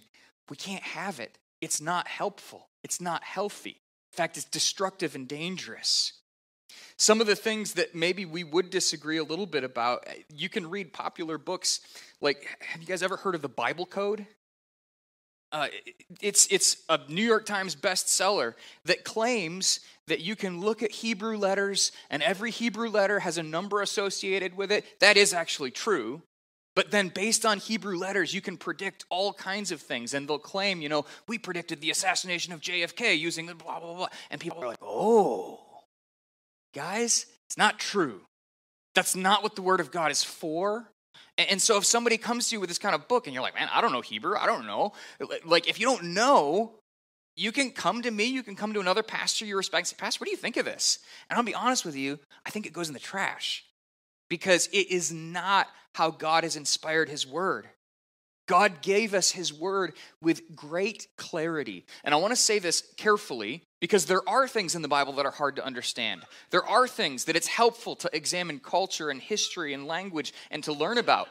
we 0.48 0.56
can't 0.56 0.84
have 0.84 1.18
it. 1.18 1.38
It's 1.60 1.80
not 1.80 2.06
helpful, 2.06 2.68
it's 2.84 3.00
not 3.00 3.24
healthy. 3.24 3.80
In 4.12 4.16
fact, 4.16 4.36
it's 4.36 4.46
destructive 4.46 5.16
and 5.16 5.26
dangerous. 5.26 6.12
Some 6.96 7.20
of 7.20 7.26
the 7.26 7.34
things 7.34 7.74
that 7.74 7.96
maybe 7.96 8.24
we 8.24 8.44
would 8.44 8.70
disagree 8.70 9.16
a 9.16 9.24
little 9.24 9.46
bit 9.46 9.64
about, 9.64 10.04
eh, 10.06 10.22
you 10.32 10.48
can 10.48 10.70
read 10.70 10.92
popular 10.92 11.36
books 11.36 11.80
like, 12.20 12.46
have 12.60 12.80
you 12.80 12.86
guys 12.86 13.02
ever 13.02 13.16
heard 13.16 13.34
of 13.34 13.42
the 13.42 13.48
Bible 13.48 13.86
Code? 13.86 14.24
Uh, 15.52 15.68
it's, 16.22 16.48
it's 16.50 16.78
a 16.88 16.98
New 17.08 17.24
York 17.24 17.44
Times 17.44 17.76
bestseller 17.76 18.54
that 18.86 19.04
claims 19.04 19.80
that 20.08 20.20
you 20.20 20.34
can 20.34 20.60
look 20.60 20.82
at 20.82 20.90
Hebrew 20.90 21.36
letters 21.36 21.92
and 22.10 22.22
every 22.22 22.50
Hebrew 22.50 22.88
letter 22.88 23.20
has 23.20 23.36
a 23.38 23.42
number 23.42 23.82
associated 23.82 24.56
with 24.56 24.72
it. 24.72 24.84
That 25.00 25.16
is 25.16 25.34
actually 25.34 25.70
true. 25.70 26.22
But 26.74 26.90
then, 26.90 27.08
based 27.08 27.44
on 27.44 27.58
Hebrew 27.58 27.98
letters, 27.98 28.32
you 28.32 28.40
can 28.40 28.56
predict 28.56 29.04
all 29.10 29.34
kinds 29.34 29.72
of 29.72 29.80
things. 29.82 30.14
And 30.14 30.26
they'll 30.26 30.38
claim, 30.38 30.80
you 30.80 30.88
know, 30.88 31.04
we 31.28 31.36
predicted 31.36 31.82
the 31.82 31.90
assassination 31.90 32.54
of 32.54 32.62
JFK 32.62 33.18
using 33.18 33.44
the 33.44 33.54
blah, 33.54 33.78
blah, 33.78 33.94
blah. 33.94 34.08
And 34.30 34.40
people 34.40 34.62
are 34.62 34.68
like, 34.68 34.78
oh, 34.80 35.60
guys, 36.74 37.26
it's 37.46 37.58
not 37.58 37.78
true. 37.78 38.22
That's 38.94 39.14
not 39.14 39.42
what 39.42 39.54
the 39.54 39.62
Word 39.62 39.80
of 39.80 39.90
God 39.90 40.10
is 40.10 40.24
for. 40.24 40.88
And 41.38 41.60
so 41.60 41.76
if 41.78 41.84
somebody 41.84 42.18
comes 42.18 42.48
to 42.48 42.56
you 42.56 42.60
with 42.60 42.68
this 42.68 42.78
kind 42.78 42.94
of 42.94 43.08
book 43.08 43.26
and 43.26 43.34
you're 43.34 43.42
like, 43.42 43.54
man, 43.54 43.68
I 43.72 43.80
don't 43.80 43.92
know 43.92 44.00
Hebrew, 44.00 44.36
I 44.36 44.46
don't 44.46 44.66
know. 44.66 44.92
Like, 45.44 45.68
if 45.68 45.80
you 45.80 45.86
don't 45.86 46.14
know, 46.14 46.72
you 47.36 47.52
can 47.52 47.70
come 47.70 48.02
to 48.02 48.10
me, 48.10 48.24
you 48.24 48.42
can 48.42 48.54
come 48.54 48.74
to 48.74 48.80
another 48.80 49.02
pastor 49.02 49.46
you 49.46 49.56
respect 49.56 49.86
say, 49.86 49.96
Pastor, 49.98 50.20
what 50.20 50.26
do 50.26 50.30
you 50.30 50.36
think 50.36 50.56
of 50.56 50.64
this? 50.64 50.98
And 51.30 51.36
I'll 51.38 51.44
be 51.44 51.54
honest 51.54 51.84
with 51.84 51.96
you, 51.96 52.18
I 52.44 52.50
think 52.50 52.66
it 52.66 52.72
goes 52.72 52.88
in 52.88 52.94
the 52.94 53.00
trash 53.00 53.64
because 54.28 54.68
it 54.68 54.90
is 54.90 55.12
not 55.12 55.68
how 55.94 56.10
God 56.10 56.44
has 56.44 56.56
inspired 56.56 57.08
his 57.08 57.26
word. 57.26 57.68
God 58.52 58.82
gave 58.82 59.14
us 59.14 59.30
his 59.30 59.50
word 59.50 59.94
with 60.20 60.54
great 60.54 61.08
clarity. 61.16 61.86
And 62.04 62.12
I 62.12 62.18
want 62.18 62.32
to 62.32 62.36
say 62.36 62.58
this 62.58 62.82
carefully 62.98 63.62
because 63.80 64.04
there 64.04 64.20
are 64.28 64.46
things 64.46 64.74
in 64.74 64.82
the 64.82 64.88
Bible 64.88 65.14
that 65.14 65.24
are 65.24 65.32
hard 65.32 65.56
to 65.56 65.64
understand. 65.64 66.20
There 66.50 66.62
are 66.62 66.86
things 66.86 67.24
that 67.24 67.34
it's 67.34 67.46
helpful 67.46 67.96
to 67.96 68.14
examine 68.14 68.58
culture 68.58 69.08
and 69.08 69.22
history 69.22 69.72
and 69.72 69.86
language 69.86 70.34
and 70.50 70.62
to 70.64 70.74
learn 70.74 70.98
about. 70.98 71.30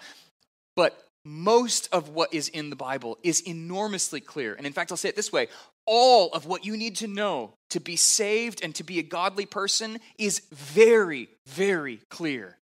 But 0.76 0.98
most 1.24 1.90
of 1.92 2.10
what 2.10 2.34
is 2.34 2.50
in 2.50 2.72
the 2.72 2.76
Bible 2.76 3.20
is 3.22 3.42
enormously 3.42 4.20
clear. 4.20 4.56
And 4.56 4.66
in 4.66 4.74
fact, 4.74 4.90
I'll 4.90 4.98
say 4.98 5.10
it 5.10 5.16
this 5.16 5.32
way 5.32 5.48
all 5.86 6.30
of 6.30 6.48
what 6.48 6.66
you 6.66 6.76
need 6.76 6.96
to 6.98 7.08
know 7.08 7.54
to 7.70 7.80
be 7.80 7.98
saved 7.98 8.64
and 8.64 8.74
to 8.74 8.84
be 8.84 8.98
a 8.98 9.04
godly 9.04 9.46
person 9.46 10.00
is 10.18 10.42
very, 10.52 11.30
very 11.46 12.00
clear 12.10 12.58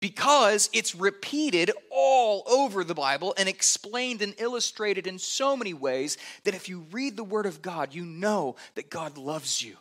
because 0.00 0.70
it's 0.72 0.94
repeated 0.94 1.70
all 1.90 2.44
over 2.48 2.84
the 2.84 2.94
Bible 2.94 3.34
and 3.36 3.48
explained 3.48 4.22
and 4.22 4.34
illustrated 4.38 5.06
in 5.06 5.18
so 5.18 5.56
many 5.56 5.74
ways 5.74 6.16
that 6.44 6.54
if 6.54 6.68
you 6.68 6.86
read 6.92 7.16
the 7.16 7.24
Word 7.24 7.46
of 7.46 7.62
God, 7.62 7.94
you 7.94 8.04
know 8.04 8.56
that 8.74 8.90
God 8.90 9.18
loves 9.18 9.62
you. 9.62 9.76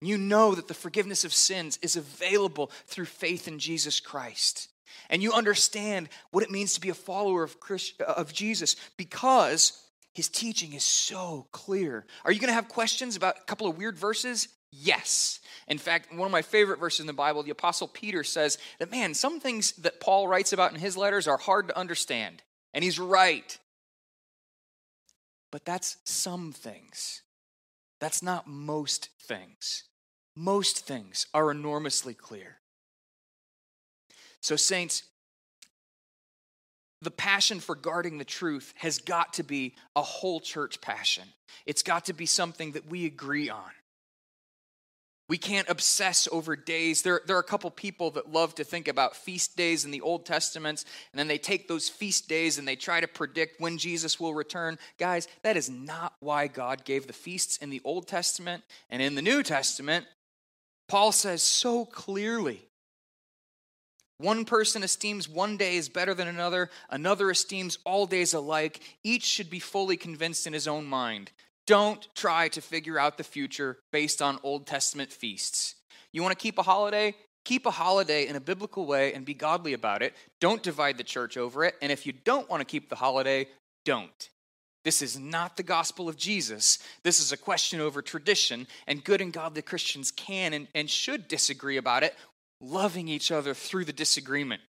You 0.00 0.18
know 0.18 0.54
that 0.54 0.66
the 0.66 0.74
forgiveness 0.74 1.24
of 1.24 1.32
sins 1.32 1.78
is 1.80 1.96
available 1.96 2.72
through 2.86 3.04
faith 3.04 3.46
in 3.46 3.60
Jesus 3.60 4.00
Christ. 4.00 4.68
And 5.08 5.22
you 5.22 5.32
understand 5.32 6.08
what 6.32 6.42
it 6.42 6.50
means 6.50 6.74
to 6.74 6.80
be 6.80 6.88
a 6.88 6.94
follower 6.94 7.44
of, 7.44 7.60
Christ, 7.60 8.00
uh, 8.00 8.12
of 8.12 8.32
Jesus 8.32 8.76
because 8.96 9.80
his 10.12 10.28
teaching 10.28 10.72
is 10.72 10.84
so 10.84 11.46
clear. 11.52 12.04
Are 12.24 12.32
you 12.32 12.40
going 12.40 12.48
to 12.48 12.54
have 12.54 12.68
questions 12.68 13.16
about 13.16 13.38
a 13.38 13.44
couple 13.44 13.68
of 13.68 13.78
weird 13.78 13.96
verses? 13.96 14.48
Yes. 14.70 15.40
In 15.68 15.78
fact, 15.78 16.12
one 16.12 16.26
of 16.26 16.32
my 16.32 16.42
favorite 16.42 16.80
verses 16.80 17.00
in 17.00 17.06
the 17.06 17.12
Bible, 17.12 17.42
the 17.42 17.50
Apostle 17.50 17.88
Peter 17.88 18.24
says 18.24 18.58
that, 18.78 18.90
man, 18.90 19.14
some 19.14 19.40
things 19.40 19.72
that 19.72 20.00
Paul 20.00 20.28
writes 20.28 20.52
about 20.52 20.72
in 20.72 20.80
his 20.80 20.96
letters 20.96 21.28
are 21.28 21.36
hard 21.36 21.68
to 21.68 21.78
understand. 21.78 22.42
And 22.74 22.82
he's 22.82 22.98
right. 22.98 23.58
But 25.50 25.64
that's 25.64 25.98
some 26.04 26.52
things. 26.52 27.22
That's 28.00 28.22
not 28.22 28.48
most 28.48 29.10
things. 29.20 29.84
Most 30.34 30.86
things 30.86 31.26
are 31.34 31.50
enormously 31.50 32.14
clear. 32.14 32.56
So, 34.40 34.56
saints, 34.56 35.04
the 37.02 37.10
passion 37.10 37.60
for 37.60 37.74
guarding 37.74 38.18
the 38.18 38.24
truth 38.24 38.72
has 38.78 38.98
got 38.98 39.34
to 39.34 39.42
be 39.42 39.74
a 39.94 40.02
whole 40.02 40.40
church 40.40 40.80
passion. 40.80 41.24
It's 41.66 41.82
got 41.82 42.06
to 42.06 42.12
be 42.12 42.26
something 42.26 42.72
that 42.72 42.88
we 42.88 43.06
agree 43.06 43.50
on. 43.50 43.70
We 45.28 45.38
can't 45.38 45.68
obsess 45.68 46.28
over 46.30 46.56
days. 46.56 47.02
There, 47.02 47.20
there 47.26 47.36
are 47.36 47.40
a 47.40 47.44
couple 47.44 47.70
people 47.70 48.10
that 48.12 48.32
love 48.32 48.54
to 48.56 48.64
think 48.64 48.88
about 48.88 49.16
feast 49.16 49.56
days 49.56 49.84
in 49.84 49.90
the 49.90 50.00
Old 50.00 50.26
Testament, 50.26 50.84
and 51.12 51.18
then 51.18 51.28
they 51.28 51.38
take 51.38 51.68
those 51.68 51.88
feast 51.88 52.28
days 52.28 52.58
and 52.58 52.66
they 52.66 52.76
try 52.76 53.00
to 53.00 53.08
predict 53.08 53.60
when 53.60 53.78
Jesus 53.78 54.18
will 54.18 54.34
return. 54.34 54.78
Guys, 54.98 55.28
that 55.42 55.56
is 55.56 55.70
not 55.70 56.14
why 56.20 56.48
God 56.48 56.84
gave 56.84 57.06
the 57.06 57.12
feasts 57.12 57.56
in 57.58 57.70
the 57.70 57.80
Old 57.84 58.08
Testament 58.08 58.64
and 58.90 59.00
in 59.00 59.14
the 59.14 59.22
New 59.22 59.42
Testament. 59.42 60.06
Paul 60.88 61.12
says 61.12 61.42
so 61.42 61.84
clearly 61.84 62.66
one 64.22 64.44
person 64.44 64.84
esteems 64.84 65.28
one 65.28 65.56
day 65.56 65.76
as 65.78 65.88
better 65.88 66.14
than 66.14 66.28
another, 66.28 66.70
another 66.90 67.30
esteems 67.30 67.78
all 67.84 68.06
days 68.06 68.34
alike. 68.34 68.80
Each 69.02 69.24
should 69.24 69.50
be 69.50 69.58
fully 69.58 69.96
convinced 69.96 70.46
in 70.46 70.52
his 70.52 70.68
own 70.68 70.86
mind. 70.86 71.32
Don't 71.66 72.06
try 72.14 72.48
to 72.48 72.60
figure 72.60 72.98
out 72.98 73.18
the 73.18 73.24
future 73.24 73.78
based 73.92 74.20
on 74.20 74.38
Old 74.42 74.66
Testament 74.66 75.12
feasts. 75.12 75.76
You 76.12 76.22
want 76.22 76.36
to 76.36 76.42
keep 76.42 76.58
a 76.58 76.62
holiday? 76.62 77.14
Keep 77.44 77.66
a 77.66 77.70
holiday 77.70 78.26
in 78.26 78.36
a 78.36 78.40
biblical 78.40 78.86
way 78.86 79.12
and 79.14 79.24
be 79.24 79.34
godly 79.34 79.72
about 79.72 80.02
it. 80.02 80.14
Don't 80.40 80.62
divide 80.62 80.98
the 80.98 81.04
church 81.04 81.36
over 81.36 81.64
it. 81.64 81.74
And 81.82 81.90
if 81.90 82.06
you 82.06 82.12
don't 82.12 82.48
want 82.48 82.60
to 82.60 82.64
keep 82.64 82.88
the 82.88 82.96
holiday, 82.96 83.48
don't. 83.84 84.28
This 84.84 85.02
is 85.02 85.18
not 85.18 85.56
the 85.56 85.62
gospel 85.62 86.08
of 86.08 86.16
Jesus. 86.16 86.78
This 87.04 87.20
is 87.20 87.32
a 87.32 87.36
question 87.36 87.80
over 87.80 88.02
tradition, 88.02 88.66
and 88.86 89.04
good 89.04 89.20
and 89.20 89.32
godly 89.32 89.62
Christians 89.62 90.10
can 90.10 90.52
and, 90.52 90.68
and 90.74 90.90
should 90.90 91.28
disagree 91.28 91.76
about 91.76 92.02
it 92.02 92.16
loving 92.60 93.08
each 93.08 93.30
other 93.32 93.54
through 93.54 93.84
the 93.84 93.92
disagreement. 93.92 94.62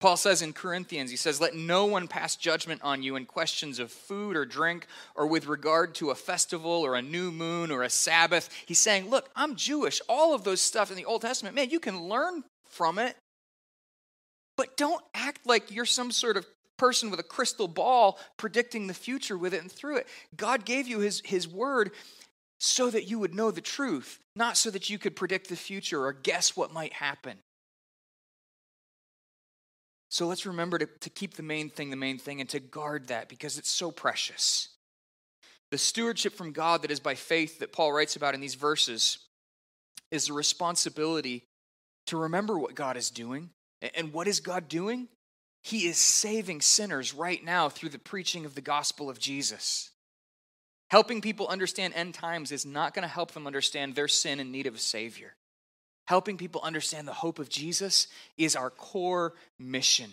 Paul 0.00 0.16
says 0.16 0.42
in 0.42 0.52
Corinthians, 0.52 1.10
he 1.10 1.16
says, 1.16 1.40
Let 1.40 1.56
no 1.56 1.86
one 1.86 2.06
pass 2.06 2.36
judgment 2.36 2.82
on 2.84 3.02
you 3.02 3.16
in 3.16 3.26
questions 3.26 3.80
of 3.80 3.90
food 3.90 4.36
or 4.36 4.44
drink 4.44 4.86
or 5.16 5.26
with 5.26 5.46
regard 5.46 5.94
to 5.96 6.10
a 6.10 6.14
festival 6.14 6.70
or 6.70 6.94
a 6.94 7.02
new 7.02 7.32
moon 7.32 7.72
or 7.72 7.82
a 7.82 7.90
Sabbath. 7.90 8.48
He's 8.66 8.78
saying, 8.78 9.10
Look, 9.10 9.28
I'm 9.34 9.56
Jewish. 9.56 10.00
All 10.08 10.34
of 10.34 10.44
those 10.44 10.60
stuff 10.60 10.90
in 10.90 10.96
the 10.96 11.04
Old 11.04 11.22
Testament, 11.22 11.56
man, 11.56 11.70
you 11.70 11.80
can 11.80 12.04
learn 12.08 12.44
from 12.66 12.98
it. 12.98 13.16
But 14.56 14.76
don't 14.76 15.02
act 15.14 15.46
like 15.46 15.72
you're 15.72 15.84
some 15.84 16.12
sort 16.12 16.36
of 16.36 16.46
person 16.76 17.10
with 17.10 17.18
a 17.18 17.24
crystal 17.24 17.68
ball 17.68 18.18
predicting 18.36 18.86
the 18.86 18.94
future 18.94 19.36
with 19.36 19.52
it 19.52 19.62
and 19.62 19.70
through 19.70 19.96
it. 19.96 20.06
God 20.36 20.64
gave 20.64 20.86
you 20.86 21.00
his, 21.00 21.22
his 21.24 21.48
word 21.48 21.90
so 22.58 22.88
that 22.90 23.08
you 23.08 23.18
would 23.18 23.34
know 23.34 23.50
the 23.50 23.60
truth, 23.60 24.20
not 24.36 24.56
so 24.56 24.70
that 24.70 24.88
you 24.88 24.98
could 24.98 25.16
predict 25.16 25.48
the 25.48 25.56
future 25.56 26.04
or 26.04 26.12
guess 26.12 26.56
what 26.56 26.72
might 26.72 26.92
happen. 26.92 27.38
So 30.08 30.26
let's 30.26 30.46
remember 30.46 30.78
to, 30.78 30.86
to 30.86 31.10
keep 31.10 31.34
the 31.34 31.42
main 31.42 31.68
thing 31.68 31.90
the 31.90 31.96
main 31.96 32.18
thing 32.18 32.40
and 32.40 32.48
to 32.50 32.60
guard 32.60 33.08
that 33.08 33.28
because 33.28 33.58
it's 33.58 33.70
so 33.70 33.90
precious. 33.90 34.68
The 35.70 35.78
stewardship 35.78 36.34
from 36.34 36.52
God 36.52 36.82
that 36.82 36.90
is 36.90 37.00
by 37.00 37.14
faith 37.14 37.58
that 37.58 37.72
Paul 37.72 37.92
writes 37.92 38.16
about 38.16 38.34
in 38.34 38.40
these 38.40 38.54
verses 38.54 39.18
is 40.10 40.26
the 40.26 40.32
responsibility 40.32 41.44
to 42.06 42.16
remember 42.16 42.58
what 42.58 42.74
God 42.74 42.96
is 42.96 43.10
doing. 43.10 43.50
And 43.94 44.12
what 44.12 44.26
is 44.26 44.40
God 44.40 44.68
doing? 44.68 45.08
He 45.62 45.86
is 45.86 45.98
saving 45.98 46.62
sinners 46.62 47.12
right 47.12 47.44
now 47.44 47.68
through 47.68 47.90
the 47.90 47.98
preaching 47.98 48.46
of 48.46 48.54
the 48.54 48.60
gospel 48.60 49.10
of 49.10 49.18
Jesus. 49.18 49.90
Helping 50.90 51.20
people 51.20 51.46
understand 51.48 51.92
end 51.94 52.14
times 52.14 52.50
is 52.50 52.64
not 52.64 52.94
going 52.94 53.02
to 53.02 53.08
help 53.08 53.32
them 53.32 53.46
understand 53.46 53.94
their 53.94 54.08
sin 54.08 54.40
and 54.40 54.50
need 54.50 54.66
of 54.66 54.74
a 54.74 54.78
Savior. 54.78 55.34
Helping 56.08 56.38
people 56.38 56.62
understand 56.64 57.06
the 57.06 57.12
hope 57.12 57.38
of 57.38 57.50
Jesus 57.50 58.08
is 58.38 58.56
our 58.56 58.70
core 58.70 59.34
mission. 59.58 60.10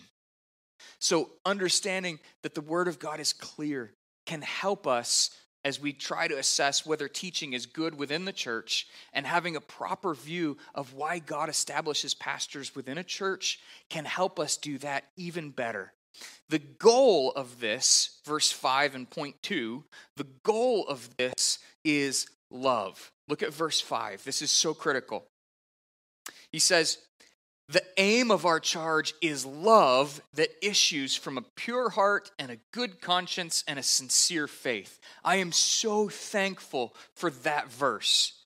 So, 0.98 1.30
understanding 1.46 2.18
that 2.42 2.54
the 2.54 2.60
Word 2.60 2.86
of 2.86 2.98
God 2.98 3.18
is 3.18 3.32
clear 3.32 3.94
can 4.26 4.42
help 4.42 4.86
us 4.86 5.30
as 5.64 5.80
we 5.80 5.94
try 5.94 6.28
to 6.28 6.36
assess 6.36 6.84
whether 6.84 7.08
teaching 7.08 7.54
is 7.54 7.64
good 7.64 7.96
within 7.96 8.26
the 8.26 8.34
church 8.34 8.86
and 9.14 9.26
having 9.26 9.56
a 9.56 9.60
proper 9.62 10.12
view 10.12 10.58
of 10.74 10.92
why 10.92 11.18
God 11.18 11.48
establishes 11.48 12.12
pastors 12.12 12.76
within 12.76 12.98
a 12.98 13.02
church 13.02 13.58
can 13.88 14.04
help 14.04 14.38
us 14.38 14.58
do 14.58 14.76
that 14.76 15.04
even 15.16 15.48
better. 15.48 15.94
The 16.50 16.58
goal 16.58 17.32
of 17.34 17.58
this, 17.58 18.20
verse 18.26 18.52
5 18.52 18.96
and 18.96 19.08
point 19.08 19.36
2, 19.42 19.82
the 20.18 20.26
goal 20.42 20.86
of 20.88 21.16
this 21.16 21.58
is 21.86 22.26
love. 22.50 23.10
Look 23.28 23.42
at 23.42 23.54
verse 23.54 23.80
5. 23.80 24.24
This 24.24 24.42
is 24.42 24.50
so 24.50 24.74
critical. 24.74 25.26
He 26.56 26.60
says, 26.60 26.96
The 27.68 27.84
aim 27.98 28.30
of 28.30 28.46
our 28.46 28.60
charge 28.60 29.12
is 29.20 29.44
love 29.44 30.22
that 30.32 30.48
issues 30.66 31.14
from 31.14 31.36
a 31.36 31.44
pure 31.54 31.90
heart 31.90 32.30
and 32.38 32.50
a 32.50 32.56
good 32.72 33.02
conscience 33.02 33.62
and 33.68 33.78
a 33.78 33.82
sincere 33.82 34.46
faith. 34.46 34.98
I 35.22 35.36
am 35.36 35.52
so 35.52 36.08
thankful 36.08 36.96
for 37.14 37.28
that 37.28 37.70
verse 37.70 38.42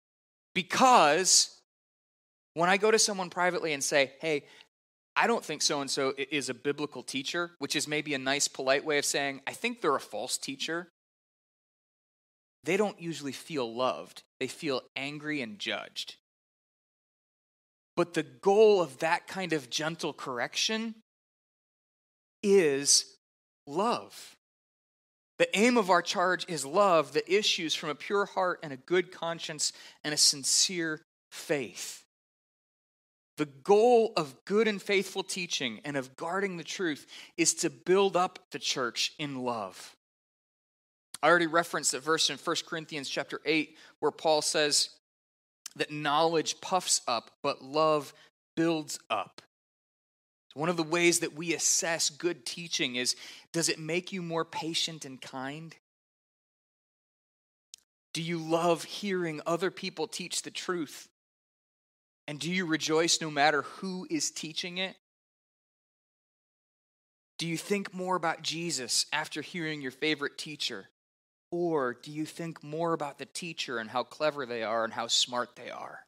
because 0.56 1.56
when 2.54 2.68
I 2.68 2.78
go 2.78 2.90
to 2.90 2.98
someone 2.98 3.30
privately 3.30 3.74
and 3.74 3.84
say, 3.84 4.10
Hey, 4.20 4.42
I 5.14 5.28
don't 5.28 5.44
think 5.44 5.62
so 5.62 5.80
and 5.80 5.88
so 5.88 6.12
is 6.16 6.48
a 6.48 6.54
biblical 6.54 7.04
teacher, 7.04 7.52
which 7.60 7.76
is 7.76 7.86
maybe 7.86 8.14
a 8.14 8.18
nice, 8.18 8.48
polite 8.48 8.84
way 8.84 8.98
of 8.98 9.04
saying, 9.04 9.40
I 9.46 9.52
think 9.52 9.82
they're 9.82 9.94
a 9.94 10.00
false 10.00 10.36
teacher. 10.36 10.88
They 12.64 12.76
don't 12.76 13.00
usually 13.00 13.30
feel 13.30 13.72
loved, 13.72 14.24
they 14.40 14.48
feel 14.48 14.82
angry 14.96 15.42
and 15.42 15.60
judged. 15.60 16.16
But 17.96 18.14
the 18.14 18.22
goal 18.22 18.80
of 18.80 18.98
that 18.98 19.26
kind 19.26 19.52
of 19.52 19.70
gentle 19.70 20.12
correction 20.12 20.94
is 22.42 23.16
love. 23.66 24.36
The 25.38 25.58
aim 25.58 25.76
of 25.76 25.88
our 25.88 26.02
charge 26.02 26.44
is 26.48 26.66
love 26.66 27.14
that 27.14 27.32
issues 27.32 27.74
from 27.74 27.88
a 27.88 27.94
pure 27.94 28.26
heart 28.26 28.60
and 28.62 28.72
a 28.72 28.76
good 28.76 29.10
conscience 29.10 29.72
and 30.04 30.12
a 30.12 30.18
sincere 30.18 31.00
faith. 31.30 32.04
The 33.38 33.46
goal 33.46 34.12
of 34.18 34.44
good 34.44 34.68
and 34.68 34.82
faithful 34.82 35.22
teaching 35.22 35.80
and 35.82 35.96
of 35.96 36.14
guarding 36.14 36.58
the 36.58 36.64
truth 36.64 37.06
is 37.38 37.54
to 37.54 37.70
build 37.70 38.16
up 38.16 38.38
the 38.50 38.58
church 38.58 39.14
in 39.18 39.42
love. 39.42 39.96
I 41.22 41.28
already 41.28 41.46
referenced 41.46 41.92
that 41.92 42.02
verse 42.02 42.28
in 42.28 42.36
1 42.36 42.56
Corinthians 42.66 43.08
chapter 43.08 43.40
8 43.46 43.76
where 44.00 44.10
Paul 44.10 44.42
says 44.42 44.90
that 45.76 45.90
knowledge 45.90 46.60
puffs 46.60 47.00
up, 47.06 47.30
but 47.42 47.62
love 47.62 48.12
builds 48.56 48.98
up. 49.08 49.42
One 50.54 50.68
of 50.68 50.76
the 50.76 50.82
ways 50.82 51.20
that 51.20 51.34
we 51.34 51.54
assess 51.54 52.10
good 52.10 52.44
teaching 52.44 52.96
is 52.96 53.14
does 53.52 53.68
it 53.68 53.78
make 53.78 54.12
you 54.12 54.22
more 54.22 54.44
patient 54.44 55.04
and 55.04 55.20
kind? 55.20 55.74
Do 58.12 58.22
you 58.22 58.38
love 58.38 58.84
hearing 58.84 59.40
other 59.46 59.70
people 59.70 60.08
teach 60.08 60.42
the 60.42 60.50
truth? 60.50 61.08
And 62.26 62.38
do 62.38 62.50
you 62.50 62.66
rejoice 62.66 63.20
no 63.20 63.30
matter 63.30 63.62
who 63.62 64.06
is 64.10 64.30
teaching 64.30 64.78
it? 64.78 64.96
Do 67.38 67.46
you 67.46 67.56
think 67.56 67.94
more 67.94 68.16
about 68.16 68.42
Jesus 68.42 69.06
after 69.12 69.40
hearing 69.40 69.80
your 69.80 69.92
favorite 69.92 70.36
teacher? 70.36 70.88
Or 71.50 71.94
do 71.94 72.12
you 72.12 72.26
think 72.26 72.62
more 72.62 72.92
about 72.92 73.18
the 73.18 73.26
teacher 73.26 73.78
and 73.78 73.90
how 73.90 74.04
clever 74.04 74.46
they 74.46 74.62
are 74.62 74.84
and 74.84 74.92
how 74.92 75.08
smart 75.08 75.56
they 75.56 75.70
are? 75.70 76.00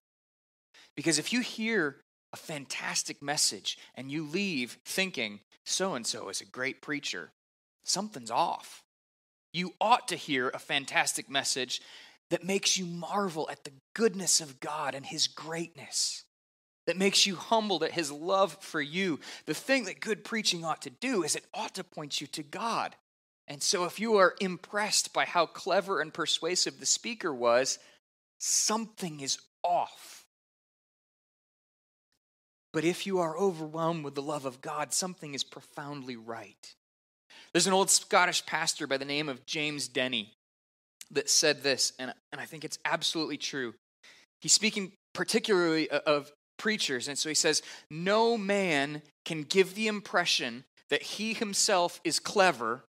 Because 0.96 1.18
if 1.18 1.32
you 1.32 1.40
hear 1.40 1.96
a 2.32 2.36
fantastic 2.36 3.22
message 3.22 3.78
and 3.94 4.10
you 4.10 4.26
leave 4.26 4.78
thinking, 4.84 5.40
so 5.64 5.94
and 5.94 6.06
so 6.06 6.28
is 6.28 6.40
a 6.40 6.46
great 6.46 6.80
preacher, 6.80 7.30
something's 7.84 8.30
off. 8.30 8.82
You 9.52 9.74
ought 9.80 10.08
to 10.08 10.16
hear 10.16 10.48
a 10.48 10.58
fantastic 10.58 11.28
message 11.28 11.80
that 12.30 12.44
makes 12.44 12.78
you 12.78 12.86
marvel 12.86 13.48
at 13.50 13.64
the 13.64 13.72
goodness 13.94 14.40
of 14.40 14.60
God 14.60 14.94
and 14.94 15.04
His 15.04 15.26
greatness, 15.26 16.24
that 16.86 16.96
makes 16.96 17.26
you 17.26 17.36
humbled 17.36 17.82
at 17.82 17.92
His 17.92 18.10
love 18.10 18.56
for 18.60 18.80
you. 18.80 19.20
The 19.46 19.54
thing 19.54 19.84
that 19.84 20.00
good 20.00 20.24
preaching 20.24 20.64
ought 20.64 20.82
to 20.82 20.90
do 20.90 21.22
is 21.22 21.36
it 21.36 21.44
ought 21.52 21.74
to 21.74 21.84
point 21.84 22.20
you 22.20 22.26
to 22.28 22.42
God. 22.42 22.96
And 23.48 23.62
so, 23.62 23.84
if 23.84 23.98
you 23.98 24.16
are 24.16 24.34
impressed 24.40 25.12
by 25.12 25.24
how 25.24 25.46
clever 25.46 26.00
and 26.00 26.14
persuasive 26.14 26.78
the 26.78 26.86
speaker 26.86 27.34
was, 27.34 27.78
something 28.38 29.20
is 29.20 29.38
off. 29.62 30.24
But 32.72 32.84
if 32.84 33.06
you 33.06 33.18
are 33.18 33.36
overwhelmed 33.36 34.04
with 34.04 34.14
the 34.14 34.22
love 34.22 34.46
of 34.46 34.60
God, 34.60 34.92
something 34.94 35.34
is 35.34 35.44
profoundly 35.44 36.16
right. 36.16 36.74
There's 37.52 37.66
an 37.66 37.74
old 37.74 37.90
Scottish 37.90 38.46
pastor 38.46 38.86
by 38.86 38.96
the 38.96 39.04
name 39.04 39.28
of 39.28 39.44
James 39.44 39.88
Denney 39.88 40.30
that 41.10 41.28
said 41.28 41.62
this, 41.62 41.92
and, 41.98 42.12
and 42.32 42.40
I 42.40 42.46
think 42.46 42.64
it's 42.64 42.78
absolutely 42.84 43.36
true. 43.36 43.74
He's 44.40 44.52
speaking 44.52 44.92
particularly 45.12 45.90
of 45.90 46.32
preachers, 46.58 47.08
and 47.08 47.18
so 47.18 47.28
he 47.28 47.34
says, 47.34 47.62
No 47.90 48.38
man 48.38 49.02
can 49.24 49.42
give 49.42 49.74
the 49.74 49.88
impression 49.88 50.64
that 50.88 51.02
he 51.02 51.34
himself 51.34 52.00
is 52.04 52.18
clever 52.18 52.84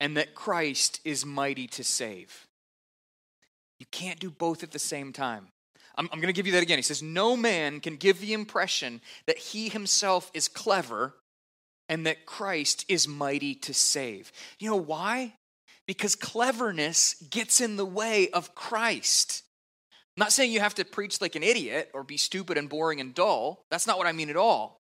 and 0.00 0.16
that 0.16 0.34
Christ 0.34 1.00
is 1.04 1.24
mighty 1.24 1.66
to 1.68 1.84
save. 1.84 2.46
You 3.78 3.86
can't 3.90 4.20
do 4.20 4.30
both 4.30 4.62
at 4.62 4.70
the 4.70 4.78
same 4.78 5.12
time. 5.12 5.48
I'm, 5.96 6.08
I'm 6.12 6.20
going 6.20 6.32
to 6.32 6.36
give 6.36 6.46
you 6.46 6.52
that 6.52 6.62
again. 6.62 6.78
He 6.78 6.82
says, 6.82 7.02
No 7.02 7.36
man 7.36 7.80
can 7.80 7.96
give 7.96 8.20
the 8.20 8.32
impression 8.32 9.00
that 9.26 9.38
he 9.38 9.68
himself 9.68 10.30
is 10.34 10.48
clever 10.48 11.14
and 11.88 12.06
that 12.06 12.26
Christ 12.26 12.84
is 12.88 13.06
mighty 13.06 13.54
to 13.56 13.74
save. 13.74 14.32
You 14.58 14.70
know 14.70 14.76
why? 14.76 15.34
Because 15.86 16.16
cleverness 16.16 17.14
gets 17.30 17.60
in 17.60 17.76
the 17.76 17.84
way 17.84 18.30
of 18.30 18.54
Christ. 18.54 19.42
I'm 20.16 20.22
not 20.22 20.32
saying 20.32 20.52
you 20.52 20.60
have 20.60 20.76
to 20.76 20.84
preach 20.84 21.20
like 21.20 21.34
an 21.34 21.42
idiot 21.42 21.90
or 21.92 22.04
be 22.04 22.16
stupid 22.16 22.56
and 22.56 22.68
boring 22.68 23.00
and 23.00 23.14
dull. 23.14 23.64
That's 23.70 23.86
not 23.86 23.98
what 23.98 24.06
I 24.06 24.12
mean 24.12 24.30
at 24.30 24.36
all. 24.36 24.80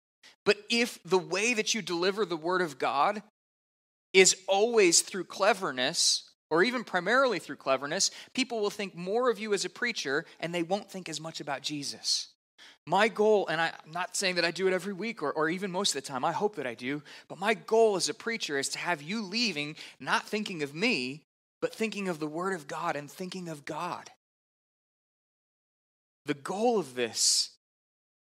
But 0.45 0.59
if 0.71 0.99
the 1.05 1.19
way 1.19 1.53
that 1.55 1.75
you 1.75 1.83
deliver 1.83 2.25
the 2.25 2.37
word 2.37 2.63
of 2.63 2.79
God 2.79 3.23
is 4.17 4.35
always 4.49 5.03
through 5.03 5.25
cleverness, 5.25 6.31
or 6.49 6.63
even 6.63 6.85
primarily 6.85 7.39
through 7.39 7.57
cleverness, 7.57 8.11
people 8.33 8.61
will 8.61 8.71
think 8.71 8.95
more 8.95 9.29
of 9.29 9.39
you 9.39 9.53
as 9.53 9.67
a 9.67 9.71
preacher 9.71 10.25
and 10.41 10.55
they 10.55 10.63
won't 10.63 10.91
think 10.91 11.11
as 11.11 11.21
much 11.21 11.39
about 11.39 11.61
Jesus. 11.61 12.29
My 12.87 13.09
goal, 13.09 13.47
and 13.49 13.61
I, 13.61 13.67
am 13.67 13.93
not 13.93 14.17
saying 14.17 14.37
that 14.37 14.45
I 14.45 14.53
do 14.53 14.67
it 14.69 14.73
every 14.73 14.95
week 14.95 15.23
or, 15.23 15.33
or 15.33 15.51
even 15.51 15.71
most 15.71 15.95
of 15.95 16.03
the 16.03 16.09
time, 16.09 16.25
I 16.25 16.33
hope 16.33 16.57
that 16.57 16.67
I 16.67 16.73
do, 16.73 17.03
but 17.29 17.39
my 17.39 17.53
goal 17.53 17.97
as 17.97 18.09
a 18.09 18.15
preacher 18.15 18.59
is 18.59 18.71
to 18.71 18.79
have 18.79 19.03
you 19.03 19.23
leaving 19.23 19.77
not 20.01 20.27
thinking 20.27 20.63
of 20.63 20.75
me, 20.75 21.25
but 21.61 21.75
thinking 21.75 22.09
of 22.09 22.19
the 22.19 22.27
Word 22.27 22.55
of 22.55 22.67
God 22.67 22.97
and 22.97 23.11
thinking 23.11 23.51
of 23.51 23.67
God. 23.67 24.11
The 26.25 26.35
goal 26.35 26.79
of 26.79 26.95
this 26.95 27.51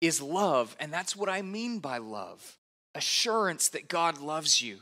is 0.00 0.20
love, 0.20 0.76
and 0.80 0.92
that's 0.92 1.14
what 1.14 1.28
I 1.28 1.42
mean 1.42 1.78
by 1.78 1.98
love 1.98 2.59
assurance 2.96 3.68
that 3.68 3.88
God 3.88 4.18
loves 4.18 4.61
you 4.61 4.78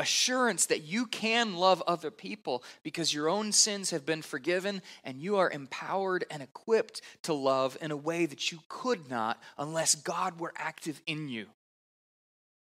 assurance 0.00 0.66
that 0.66 0.82
you 0.82 1.06
can 1.06 1.54
love 1.54 1.82
other 1.86 2.10
people 2.10 2.64
because 2.82 3.12
your 3.12 3.28
own 3.28 3.52
sins 3.52 3.90
have 3.90 4.06
been 4.06 4.22
forgiven 4.22 4.80
and 5.04 5.20
you 5.20 5.36
are 5.36 5.50
empowered 5.50 6.24
and 6.30 6.42
equipped 6.42 7.02
to 7.22 7.34
love 7.34 7.76
in 7.82 7.90
a 7.90 7.96
way 7.96 8.24
that 8.24 8.50
you 8.50 8.58
could 8.68 9.10
not 9.10 9.40
unless 9.58 9.94
God 9.94 10.40
were 10.40 10.54
active 10.56 11.00
in 11.06 11.28
you. 11.28 11.46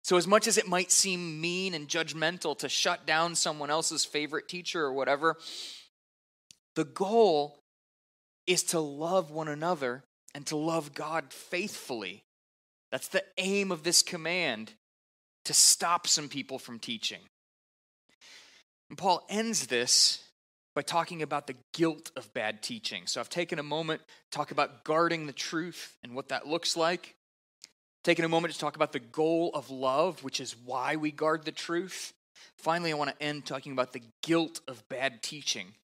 So, 0.02 0.16
as 0.16 0.26
much 0.26 0.46
as 0.46 0.58
it 0.58 0.66
might 0.66 0.90
seem 0.90 1.40
mean 1.40 1.72
and 1.72 1.86
judgmental 1.86 2.58
to 2.58 2.68
shut 2.68 3.06
down 3.06 3.34
someone 3.34 3.70
else's 3.70 4.04
favorite 4.04 4.48
teacher 4.48 4.82
or 4.82 4.92
whatever, 4.92 5.36
the 6.74 6.84
goal 6.84 7.60
is 8.46 8.62
to 8.64 8.80
love 8.80 9.30
one 9.30 9.48
another 9.48 10.02
and 10.34 10.46
to 10.46 10.56
love 10.56 10.94
God 10.94 11.32
faithfully. 11.32 12.24
That's 12.90 13.08
the 13.08 13.24
aim 13.38 13.70
of 13.70 13.84
this 13.84 14.02
command 14.02 14.72
to 15.50 15.54
stop 15.54 16.06
some 16.06 16.28
people 16.28 16.60
from 16.60 16.78
teaching. 16.78 17.18
And 18.88 18.96
Paul 18.96 19.26
ends 19.28 19.66
this 19.66 20.22
by 20.76 20.82
talking 20.82 21.22
about 21.22 21.48
the 21.48 21.56
guilt 21.72 22.12
of 22.14 22.32
bad 22.32 22.62
teaching. 22.62 23.08
So 23.08 23.18
I've 23.18 23.28
taken 23.28 23.58
a 23.58 23.64
moment 23.64 24.00
to 24.00 24.38
talk 24.38 24.52
about 24.52 24.84
guarding 24.84 25.26
the 25.26 25.32
truth 25.32 25.96
and 26.04 26.14
what 26.14 26.28
that 26.28 26.46
looks 26.46 26.76
like. 26.76 27.16
Taking 28.04 28.24
a 28.24 28.28
moment 28.28 28.54
to 28.54 28.60
talk 28.60 28.76
about 28.76 28.92
the 28.92 29.00
goal 29.00 29.50
of 29.52 29.70
love, 29.70 30.22
which 30.22 30.38
is 30.38 30.54
why 30.64 30.94
we 30.94 31.10
guard 31.10 31.44
the 31.44 31.50
truth. 31.50 32.12
Finally, 32.56 32.92
I 32.92 32.96
want 32.96 33.10
to 33.10 33.20
end 33.20 33.44
talking 33.44 33.72
about 33.72 33.92
the 33.92 34.02
guilt 34.22 34.60
of 34.68 34.88
bad 34.88 35.20
teaching. 35.20 35.74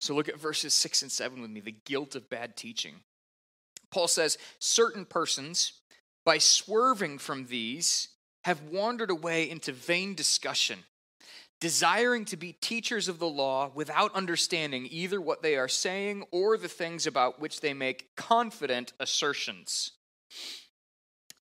So 0.00 0.16
look 0.16 0.28
at 0.28 0.40
verses 0.40 0.74
6 0.74 1.02
and 1.02 1.12
7 1.12 1.40
with 1.40 1.50
me 1.52 1.60
the 1.60 1.76
guilt 1.84 2.16
of 2.16 2.28
bad 2.28 2.56
teaching. 2.56 2.96
Paul 3.92 4.08
says, 4.08 4.36
Certain 4.58 5.04
persons, 5.04 5.74
by 6.24 6.38
swerving 6.38 7.18
from 7.18 7.46
these, 7.46 8.08
have 8.44 8.62
wandered 8.70 9.10
away 9.10 9.48
into 9.48 9.72
vain 9.72 10.14
discussion, 10.14 10.80
desiring 11.60 12.24
to 12.26 12.36
be 12.36 12.52
teachers 12.52 13.08
of 13.08 13.18
the 13.18 13.28
law 13.28 13.70
without 13.74 14.14
understanding 14.14 14.88
either 14.90 15.20
what 15.20 15.42
they 15.42 15.56
are 15.56 15.68
saying 15.68 16.24
or 16.32 16.56
the 16.56 16.68
things 16.68 17.06
about 17.06 17.40
which 17.40 17.60
they 17.60 17.72
make 17.72 18.14
confident 18.16 18.92
assertions. 18.98 19.92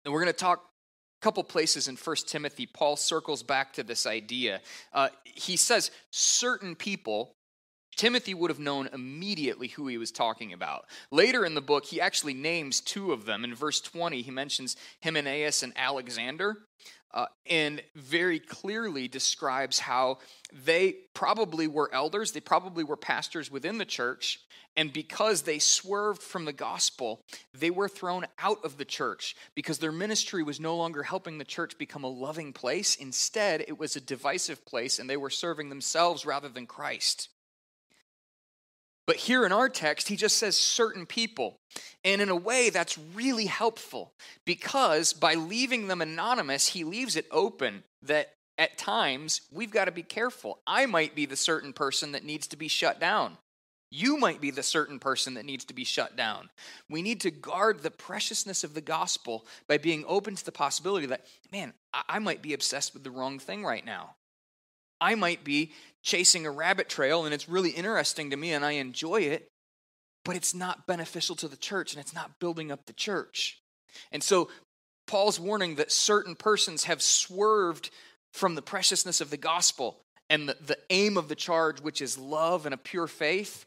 And 0.03 0.13
we're 0.13 0.21
going 0.21 0.34
to 0.34 0.39
talk 0.39 0.60
a 0.60 1.23
couple 1.23 1.43
places 1.43 1.88
in 1.88 1.95
1 1.95 2.15
Timothy. 2.27 2.65
Paul 2.65 2.95
circles 2.95 3.43
back 3.43 3.73
to 3.73 3.84
this 3.84 4.05
idea. 4.05 4.62
Uh, 4.93 5.10
he 5.23 5.58
says, 5.58 5.91
certain 6.12 6.75
people 6.75 7.36
Timothy 7.95 8.34
would 8.34 8.49
have 8.49 8.60
known 8.60 8.89
immediately 8.93 9.69
who 9.69 9.88
he 9.88 9.97
was 9.97 10.12
talking 10.12 10.53
about. 10.53 10.86
Later 11.12 11.45
in 11.45 11.55
the 11.55 11.62
book, 11.62 11.86
he 11.86 12.01
actually 12.01 12.34
names 12.34 12.81
two 12.81 13.12
of 13.12 13.25
them. 13.25 13.43
In 13.43 13.55
verse 13.55 13.81
20, 13.81 14.21
he 14.21 14.31
mentions 14.31 14.75
Hymenaeus 15.03 15.63
and 15.63 15.73
Alexander. 15.75 16.58
Uh, 17.13 17.27
and 17.49 17.81
very 17.95 18.39
clearly 18.39 19.08
describes 19.08 19.79
how 19.79 20.17
they 20.51 20.97
probably 21.13 21.65
were 21.65 21.89
elders, 21.93 22.34
they 22.34 22.41
probably 22.41 22.84
were 22.84 22.97
pastors 22.97 23.49
within 23.49 23.77
the 23.77 23.86
church, 23.86 24.41
and 24.75 24.91
because 24.91 25.43
they 25.43 25.60
swerved 25.60 26.21
from 26.21 26.43
the 26.43 26.51
gospel, 26.51 27.21
they 27.53 27.69
were 27.69 27.88
thrown 27.88 28.25
out 28.38 28.58
of 28.65 28.77
the 28.77 28.84
church 28.84 29.36
because 29.55 29.77
their 29.77 29.93
ministry 29.93 30.43
was 30.43 30.60
no 30.60 30.75
longer 30.75 31.03
helping 31.03 31.38
the 31.38 31.45
church 31.45 31.77
become 31.77 32.03
a 32.03 32.10
loving 32.10 32.51
place. 32.51 32.95
Instead, 32.95 33.62
it 33.62 33.79
was 33.79 33.96
a 33.96 34.02
divisive 34.02 34.65
place, 34.65 35.00
and 35.00 35.10
they 35.10 35.15
were 35.15 35.29
serving 35.29 35.69
themselves 35.69 36.25
rather 36.25 36.50
than 36.50 36.67
Christ. 36.67 37.29
But 39.08 39.17
here 39.17 39.45
in 39.45 39.51
our 39.51 39.69
text, 39.69 40.08
he 40.08 40.15
just 40.15 40.37
says 40.37 40.58
certain 40.58 41.06
people. 41.06 41.58
And 42.03 42.21
in 42.21 42.29
a 42.29 42.35
way, 42.35 42.69
that's 42.69 42.97
really 42.97 43.45
helpful 43.45 44.13
because 44.45 45.13
by 45.13 45.35
leaving 45.35 45.87
them 45.87 46.01
anonymous, 46.01 46.67
he 46.67 46.83
leaves 46.83 47.15
it 47.15 47.27
open 47.31 47.83
that 48.01 48.33
at 48.58 48.77
times 48.77 49.41
we've 49.51 49.71
got 49.71 49.85
to 49.85 49.91
be 49.91 50.03
careful. 50.03 50.60
I 50.65 50.85
might 50.85 51.13
be 51.13 51.25
the 51.25 51.35
certain 51.35 51.73
person 51.73 52.13
that 52.13 52.23
needs 52.23 52.47
to 52.47 52.58
be 52.58 52.67
shut 52.67 52.99
down. 52.99 53.37
You 53.91 54.17
might 54.17 54.41
be 54.41 54.51
the 54.51 54.63
certain 54.63 54.99
person 54.99 55.35
that 55.35 55.45
needs 55.45 55.63
to 55.65 55.73
be 55.73 55.83
shut 55.83 56.15
down. 56.15 56.49
We 56.89 57.01
need 57.01 57.21
to 57.21 57.31
guard 57.31 57.81
the 57.81 57.91
preciousness 57.91 58.63
of 58.63 58.73
the 58.73 58.81
gospel 58.81 59.45
by 59.67 59.77
being 59.77 60.03
open 60.08 60.35
to 60.35 60.43
the 60.43 60.51
possibility 60.51 61.06
that, 61.08 61.25
man, 61.51 61.73
I 61.93 62.19
might 62.19 62.41
be 62.41 62.53
obsessed 62.53 62.93
with 62.93 63.03
the 63.03 63.12
wrong 63.12 63.39
thing 63.39 63.63
right 63.63 63.85
now. 63.85 64.15
I 65.06 65.13
might 65.13 65.43
be 65.43 65.71
chasing 66.01 66.47
a 66.47 66.51
rabbit 66.51 66.89
trail 66.89 67.25
and 67.25 67.33
it's 67.33 67.47
really 67.47 67.69
interesting 67.69 68.31
to 68.31 68.37
me 68.37 68.53
and 68.53 68.65
I 68.65 68.71
enjoy 68.71 69.21
it, 69.21 69.47
but 70.23 70.35
it's 70.35 70.56
not 70.56 70.87
beneficial 70.87 71.35
to 71.37 71.47
the 71.47 71.56
church 71.56 71.93
and 71.93 72.01
it's 72.01 72.15
not 72.15 72.39
building 72.39 72.71
up 72.71 72.87
the 72.87 72.93
church. 72.93 73.62
And 74.12 74.23
so 74.23 74.49
Paul's 75.06 75.39
warning 75.39 75.75
that 75.75 75.91
certain 75.91 76.35
persons 76.35 76.85
have 76.85 77.03
swerved 77.03 77.91
from 78.33 78.56
the 78.56 78.63
preciousness 78.63 79.21
of 79.21 79.29
the 79.29 79.37
gospel 79.37 80.01
and 80.27 80.49
the, 80.49 80.58
the 80.65 80.77
aim 80.89 81.17
of 81.17 81.27
the 81.27 81.35
charge, 81.35 81.81
which 81.81 82.01
is 82.01 82.17
love 82.17 82.65
and 82.65 82.73
a 82.73 82.77
pure 82.77 83.06
faith, 83.06 83.65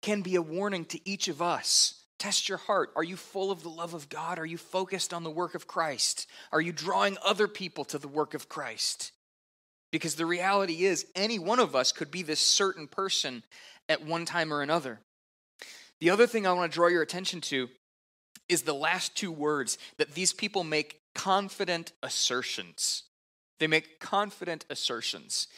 can 0.00 0.22
be 0.22 0.36
a 0.36 0.42
warning 0.42 0.84
to 0.84 1.00
each 1.04 1.26
of 1.26 1.42
us. 1.42 2.04
Test 2.20 2.48
your 2.48 2.58
heart. 2.58 2.90
Are 2.94 3.02
you 3.02 3.16
full 3.16 3.50
of 3.50 3.64
the 3.64 3.68
love 3.68 3.94
of 3.94 4.08
God? 4.08 4.38
Are 4.38 4.46
you 4.46 4.58
focused 4.58 5.12
on 5.12 5.24
the 5.24 5.30
work 5.30 5.56
of 5.56 5.66
Christ? 5.66 6.28
Are 6.52 6.60
you 6.60 6.70
drawing 6.70 7.18
other 7.24 7.48
people 7.48 7.84
to 7.86 7.98
the 7.98 8.06
work 8.06 8.34
of 8.34 8.48
Christ? 8.48 9.10
Because 9.90 10.16
the 10.16 10.26
reality 10.26 10.84
is, 10.84 11.06
any 11.14 11.38
one 11.38 11.58
of 11.58 11.74
us 11.74 11.92
could 11.92 12.10
be 12.10 12.22
this 12.22 12.40
certain 12.40 12.86
person 12.86 13.42
at 13.88 14.04
one 14.04 14.24
time 14.24 14.52
or 14.52 14.62
another. 14.62 15.00
The 16.00 16.10
other 16.10 16.26
thing 16.26 16.46
I 16.46 16.52
want 16.52 16.70
to 16.70 16.74
draw 16.74 16.88
your 16.88 17.02
attention 17.02 17.40
to 17.42 17.68
is 18.48 18.62
the 18.62 18.74
last 18.74 19.16
two 19.16 19.32
words 19.32 19.78
that 19.96 20.14
these 20.14 20.32
people 20.32 20.62
make 20.62 21.00
confident 21.14 21.92
assertions. 22.02 23.04
They 23.58 23.66
make 23.66 23.98
confident 23.98 24.64
assertions 24.70 25.48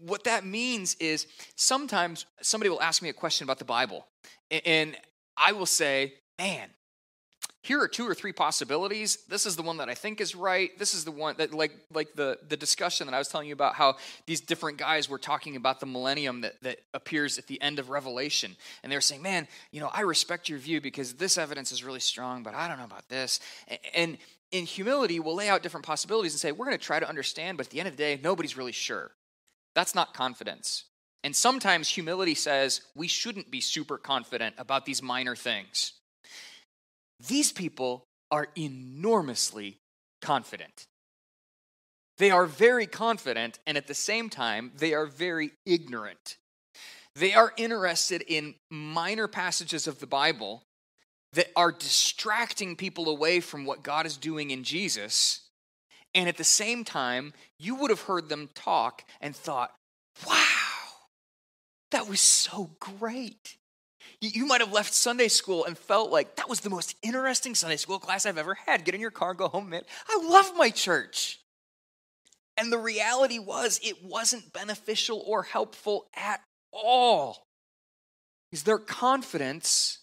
what 0.00 0.24
that 0.24 0.44
means 0.44 0.94
is 1.00 1.26
sometimes 1.56 2.26
somebody 2.40 2.70
will 2.70 2.82
ask 2.82 3.02
me 3.02 3.08
a 3.08 3.14
question 3.14 3.44
about 3.44 3.58
the 3.58 3.64
Bible, 3.64 4.06
and 4.50 4.96
I 5.36 5.52
will 5.52 5.66
say, 5.66 6.14
man, 6.38 6.70
here 7.64 7.80
are 7.80 7.88
two 7.88 8.06
or 8.06 8.14
three 8.14 8.32
possibilities. 8.32 9.16
This 9.26 9.46
is 9.46 9.56
the 9.56 9.62
one 9.62 9.78
that 9.78 9.88
I 9.88 9.94
think 9.94 10.20
is 10.20 10.34
right. 10.34 10.78
This 10.78 10.92
is 10.92 11.06
the 11.06 11.10
one 11.10 11.36
that 11.38 11.54
like 11.54 11.72
like 11.92 12.12
the 12.14 12.38
the 12.46 12.58
discussion 12.58 13.06
that 13.06 13.14
I 13.14 13.18
was 13.18 13.28
telling 13.28 13.48
you 13.48 13.54
about 13.54 13.74
how 13.74 13.96
these 14.26 14.42
different 14.42 14.76
guys 14.76 15.08
were 15.08 15.18
talking 15.18 15.56
about 15.56 15.80
the 15.80 15.86
millennium 15.86 16.42
that, 16.42 16.62
that 16.62 16.80
appears 16.92 17.38
at 17.38 17.46
the 17.46 17.60
end 17.62 17.78
of 17.78 17.88
Revelation. 17.88 18.54
And 18.82 18.92
they 18.92 18.96
were 18.96 19.00
saying, 19.00 19.22
Man, 19.22 19.48
you 19.70 19.80
know, 19.80 19.88
I 19.92 20.02
respect 20.02 20.50
your 20.50 20.58
view 20.58 20.82
because 20.82 21.14
this 21.14 21.38
evidence 21.38 21.72
is 21.72 21.82
really 21.82 22.00
strong, 22.00 22.42
but 22.42 22.54
I 22.54 22.68
don't 22.68 22.76
know 22.76 22.84
about 22.84 23.08
this. 23.08 23.40
And 23.94 24.18
in 24.52 24.66
humility, 24.66 25.18
we'll 25.18 25.34
lay 25.34 25.48
out 25.48 25.62
different 25.62 25.86
possibilities 25.86 26.32
and 26.34 26.40
say, 26.40 26.52
we're 26.52 26.66
going 26.66 26.78
to 26.78 26.84
try 26.84 27.00
to 27.00 27.08
understand, 27.08 27.56
but 27.56 27.66
at 27.66 27.70
the 27.70 27.80
end 27.80 27.88
of 27.88 27.96
the 27.96 28.02
day, 28.02 28.20
nobody's 28.22 28.56
really 28.56 28.72
sure. 28.72 29.10
That's 29.74 29.94
not 29.94 30.14
confidence. 30.14 30.84
And 31.24 31.34
sometimes 31.34 31.88
humility 31.88 32.34
says 32.34 32.82
we 32.94 33.08
shouldn't 33.08 33.50
be 33.50 33.60
super 33.60 33.96
confident 33.98 34.54
about 34.58 34.84
these 34.84 35.02
minor 35.02 35.34
things. 35.34 35.94
These 37.28 37.52
people 37.52 38.04
are 38.30 38.48
enormously 38.56 39.78
confident. 40.20 40.86
They 42.18 42.30
are 42.30 42.46
very 42.46 42.86
confident, 42.86 43.58
and 43.66 43.76
at 43.76 43.86
the 43.86 43.94
same 43.94 44.30
time, 44.30 44.72
they 44.76 44.94
are 44.94 45.06
very 45.06 45.52
ignorant. 45.66 46.36
They 47.16 47.34
are 47.34 47.52
interested 47.56 48.22
in 48.26 48.54
minor 48.70 49.28
passages 49.28 49.86
of 49.86 50.00
the 50.00 50.06
Bible 50.06 50.62
that 51.32 51.50
are 51.56 51.72
distracting 51.72 52.76
people 52.76 53.08
away 53.08 53.40
from 53.40 53.64
what 53.64 53.82
God 53.82 54.06
is 54.06 54.16
doing 54.16 54.50
in 54.50 54.62
Jesus 54.62 55.44
and 56.14 56.28
at 56.28 56.36
the 56.36 56.44
same 56.44 56.84
time, 56.84 57.32
you 57.58 57.74
would 57.74 57.90
have 57.90 58.02
heard 58.02 58.28
them 58.28 58.48
talk 58.54 59.04
and 59.20 59.34
thought, 59.34 59.74
wow, 60.26 60.36
that 61.90 62.08
was 62.08 62.20
so 62.20 62.70
great. 62.78 63.56
You 64.32 64.46
might 64.46 64.60
have 64.60 64.72
left 64.72 64.94
Sunday 64.94 65.28
school 65.28 65.64
and 65.64 65.76
felt 65.76 66.10
like 66.10 66.36
that 66.36 66.48
was 66.48 66.60
the 66.60 66.70
most 66.70 66.96
interesting 67.02 67.54
Sunday 67.54 67.76
school 67.76 67.98
class 67.98 68.24
I've 68.24 68.38
ever 68.38 68.54
had. 68.54 68.84
Get 68.84 68.94
in 68.94 69.00
your 69.00 69.10
car, 69.10 69.34
go 69.34 69.48
home, 69.48 69.68
man. 69.70 69.82
I 70.08 70.20
love 70.24 70.52
my 70.56 70.70
church. 70.70 71.40
And 72.56 72.72
the 72.72 72.78
reality 72.78 73.38
was, 73.38 73.80
it 73.82 74.02
wasn't 74.02 74.52
beneficial 74.52 75.22
or 75.26 75.42
helpful 75.42 76.06
at 76.14 76.40
all. 76.72 77.46
Is 78.52 78.62
their 78.62 78.78
confidence 78.78 79.98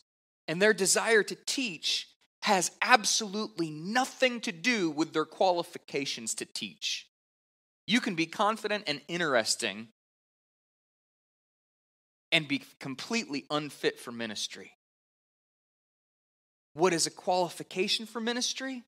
and 0.47 0.61
their 0.61 0.73
desire 0.73 1.23
to 1.23 1.37
teach 1.45 2.07
has 2.41 2.71
absolutely 2.81 3.69
nothing 3.69 4.41
to 4.41 4.51
do 4.51 4.89
with 4.89 5.13
their 5.13 5.25
qualifications 5.25 6.33
to 6.35 6.45
teach. 6.45 7.07
You 7.87 8.01
can 8.01 8.15
be 8.15 8.25
confident 8.25 8.85
and 8.87 9.01
interesting 9.07 9.89
and 12.31 12.47
be 12.47 12.63
completely 12.79 13.45
unfit 13.49 13.99
for 13.99 14.11
ministry. 14.11 14.71
What 16.73 16.93
is 16.93 17.05
a 17.05 17.11
qualification 17.11 18.05
for 18.05 18.21
ministry? 18.21 18.83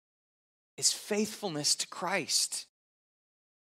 Is 0.78 0.92
faithfulness 0.92 1.76
to 1.76 1.88
Christ. 1.88 2.66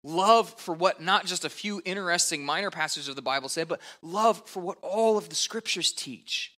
Love 0.02 0.48
for 0.58 0.74
what 0.74 1.02
not 1.02 1.26
just 1.26 1.44
a 1.44 1.50
few 1.50 1.82
interesting 1.84 2.44
minor 2.44 2.70
passages 2.70 3.08
of 3.08 3.16
the 3.16 3.22
Bible 3.22 3.48
say, 3.48 3.64
but 3.64 3.80
love 4.00 4.42
for 4.46 4.60
what 4.60 4.78
all 4.82 5.18
of 5.18 5.28
the 5.28 5.34
scriptures 5.34 5.92
teach 5.92 6.54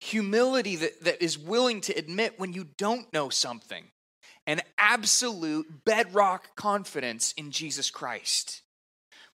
humility 0.00 0.76
that, 0.76 1.02
that 1.02 1.22
is 1.22 1.38
willing 1.38 1.80
to 1.82 1.94
admit 1.94 2.38
when 2.38 2.52
you 2.52 2.64
don't 2.76 3.12
know 3.12 3.28
something, 3.28 3.84
and 4.46 4.62
absolute 4.78 5.84
bedrock 5.84 6.54
confidence 6.54 7.32
in 7.36 7.50
Jesus 7.50 7.90
Christ. 7.90 8.62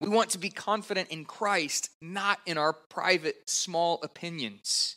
We 0.00 0.08
want 0.08 0.30
to 0.30 0.38
be 0.38 0.50
confident 0.50 1.10
in 1.10 1.24
Christ, 1.24 1.90
not 2.00 2.38
in 2.46 2.56
our 2.56 2.72
private 2.72 3.48
small 3.48 4.00
opinions. 4.02 4.96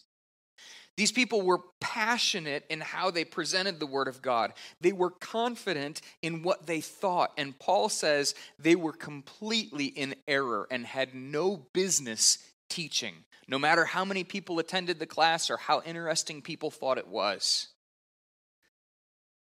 These 0.95 1.12
people 1.12 1.41
were 1.41 1.62
passionate 1.82 2.66
in 2.70 2.80
how 2.80 3.12
they 3.12 3.26
presented 3.26 3.80
the 3.80 3.88
Word 3.88 4.08
of 4.08 4.22
God. 4.22 4.54
They 4.80 4.93
were 4.93 5.10
confident 5.10 6.01
in 6.22 6.43
what 6.43 6.68
they 6.68 6.82
thought. 6.82 7.32
And 7.38 7.58
Paul 7.58 7.89
says 7.89 8.36
they 8.60 8.76
were 8.76 8.93
completely 8.93 9.86
in 9.86 10.16
error 10.28 10.68
and 10.70 10.86
had 10.86 11.16
no 11.16 11.58
business 11.74 12.38
teaching 12.70 13.26
no 13.47 13.60
matter 13.60 13.86
how 13.86 14.06
many 14.06 14.24
people 14.24 14.60
attended 14.60 14.99
the 14.99 15.06
class 15.06 15.49
or 15.49 15.58
how 15.58 15.82
interesting 15.82 16.41
people 16.41 16.72
thought 16.72 16.97
it 16.97 17.08
was. 17.08 17.68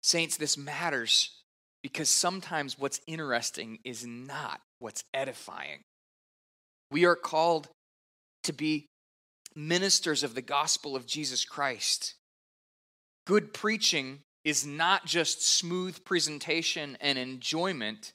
Saints, 0.02 0.36
this 0.36 0.58
matters 0.58 1.30
because 1.82 2.08
sometimes 2.08 2.78
what's 2.78 3.00
interesting 3.06 3.78
is 3.84 4.06
not 4.06 4.60
what's 4.84 5.02
edifying. 5.14 5.82
We 6.90 7.06
are 7.06 7.16
called 7.16 7.68
to 8.42 8.52
be 8.52 8.84
ministers 9.56 10.22
of 10.22 10.34
the 10.34 10.42
gospel 10.42 10.94
of 10.94 11.06
Jesus 11.06 11.46
Christ. 11.46 12.16
Good 13.26 13.54
preaching 13.54 14.18
is 14.44 14.66
not 14.66 15.06
just 15.06 15.40
smooth 15.40 16.04
presentation 16.04 16.98
and 17.00 17.16
enjoyment. 17.16 18.12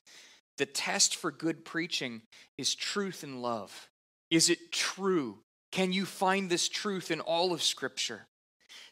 The 0.60 0.68
test 0.68 1.16
for 1.16 1.32
good 1.32 1.66
preaching 1.66 2.22
is 2.56 2.76
truth 2.76 3.24
and 3.24 3.42
love. 3.42 3.90
Is 4.30 4.52
it 4.52 4.72
true? 4.72 5.40
Can 5.72 5.92
you 5.92 6.06
find 6.06 6.52
this 6.52 6.70
truth 6.70 7.10
in 7.10 7.20
all 7.20 7.52
of 7.52 7.64
Scripture? 7.64 8.28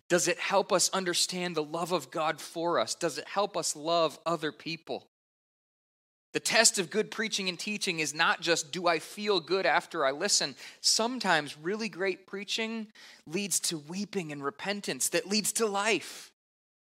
Does 0.10 0.28
it 0.28 0.40
help 0.40 0.74
us 0.74 0.90
understand 0.90 1.54
the 1.54 1.64
love 1.64 1.92
of 1.92 2.10
God 2.10 2.42
for 2.42 2.80
us? 2.80 2.96
Does 2.96 3.20
it 3.20 3.28
help 3.28 3.56
us 3.56 3.76
love 3.76 4.18
other 4.26 4.52
people? 4.52 5.06
The 6.34 6.40
test 6.40 6.78
of 6.78 6.90
good 6.90 7.10
preaching 7.10 7.50
and 7.50 7.58
teaching 7.58 8.00
is 8.00 8.14
not 8.14 8.42
just 8.42 8.72
do 8.72 8.88
I 8.88 9.00
feel 9.00 9.40
good 9.40 9.66
after 9.66 10.06
I 10.06 10.12
listen. 10.12 10.56
Sometimes 10.82 11.58
really 11.58 11.90
great 11.90 12.28
preaching 12.28 12.88
leads 13.26 13.60
to 13.62 13.78
weeping 13.78 14.32
and 14.32 14.44
repentance 14.44 15.10
that 15.10 15.28
leads 15.28 15.52
to 15.54 15.66
life. 15.66 16.32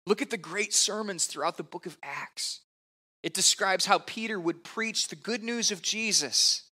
Look 0.05 0.21
at 0.21 0.29
the 0.29 0.37
great 0.37 0.73
sermons 0.73 1.25
throughout 1.25 1.57
the 1.57 1.63
book 1.63 1.85
of 1.85 1.97
Acts. 2.03 2.59
It 3.23 3.33
describes 3.33 3.85
how 3.85 3.99
Peter 3.99 4.39
would 4.39 4.63
preach 4.63 5.07
the 5.07 5.15
good 5.15 5.43
news 5.43 5.71
of 5.71 5.81
Jesus 5.81 6.63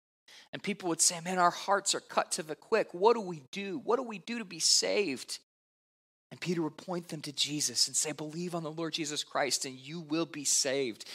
and 0.52 0.64
people 0.64 0.90
would 0.90 1.02
say, 1.02 1.20
Man, 1.20 1.38
our 1.38 1.52
hearts 1.52 1.94
are 1.94 2.00
cut 2.00 2.32
to 2.34 2.44
the 2.44 2.56
quick. 2.56 2.94
What 2.94 3.14
do 3.14 3.22
we 3.22 3.44
do? 3.52 3.82
What 3.84 3.98
do 3.98 4.04
we 4.04 4.18
do 4.20 4.40
to 4.40 4.46
be 4.46 4.60
saved? 4.60 5.40
And 6.32 6.40
Peter 6.40 6.62
would 6.62 6.78
point 6.78 7.08
them 7.10 7.22
to 7.22 7.32
Jesus 7.32 7.88
and 7.88 7.96
say, 7.96 8.12
Believe 8.12 8.56
on 8.56 8.64
the 8.64 8.72
Lord 8.72 8.94
Jesus 8.94 9.24
Christ 9.24 9.66
and 9.66 9.76
you 9.76 10.02
will 10.02 10.26
be 10.26 10.44
saved. 10.44 11.06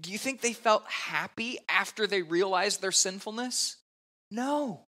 Do 0.00 0.10
you 0.10 0.18
think 0.18 0.40
they 0.40 0.52
felt 0.52 0.84
happy 0.86 1.58
after 1.68 2.06
they 2.06 2.22
realized 2.22 2.80
their 2.80 2.92
sinfulness? 2.92 3.76
No. 4.30 4.84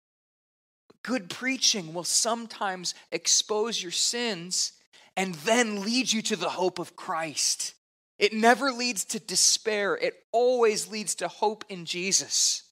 Good 1.02 1.28
preaching 1.28 1.92
will 1.92 2.04
sometimes 2.04 2.94
expose 3.12 3.82
your 3.82 3.92
sins 3.92 4.72
and 5.16 5.34
then 5.36 5.82
lead 5.82 6.12
you 6.12 6.22
to 6.22 6.36
the 6.36 6.50
hope 6.50 6.78
of 6.78 6.96
Christ. 6.96 7.74
It 8.18 8.32
never 8.32 8.70
leads 8.72 9.04
to 9.06 9.20
despair, 9.20 9.96
it 9.96 10.14
always 10.32 10.88
leads 10.88 11.14
to 11.16 11.28
hope 11.28 11.64
in 11.68 11.84
Jesus. 11.84 12.62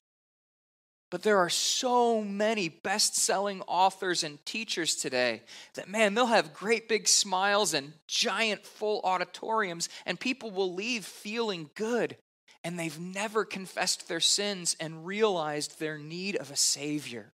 But 1.12 1.22
there 1.22 1.36
are 1.36 1.50
so 1.50 2.22
many 2.22 2.70
best 2.70 3.16
selling 3.16 3.60
authors 3.68 4.24
and 4.24 4.42
teachers 4.46 4.94
today 4.94 5.42
that, 5.74 5.86
man, 5.86 6.14
they'll 6.14 6.24
have 6.24 6.54
great 6.54 6.88
big 6.88 7.06
smiles 7.06 7.74
and 7.74 7.92
giant 8.06 8.64
full 8.64 9.02
auditoriums, 9.04 9.90
and 10.06 10.18
people 10.18 10.50
will 10.50 10.72
leave 10.72 11.04
feeling 11.04 11.68
good. 11.74 12.16
And 12.64 12.78
they've 12.78 12.98
never 12.98 13.44
confessed 13.44 14.08
their 14.08 14.20
sins 14.20 14.74
and 14.80 15.04
realized 15.04 15.78
their 15.78 15.98
need 15.98 16.36
of 16.36 16.50
a 16.50 16.56
Savior. 16.56 17.34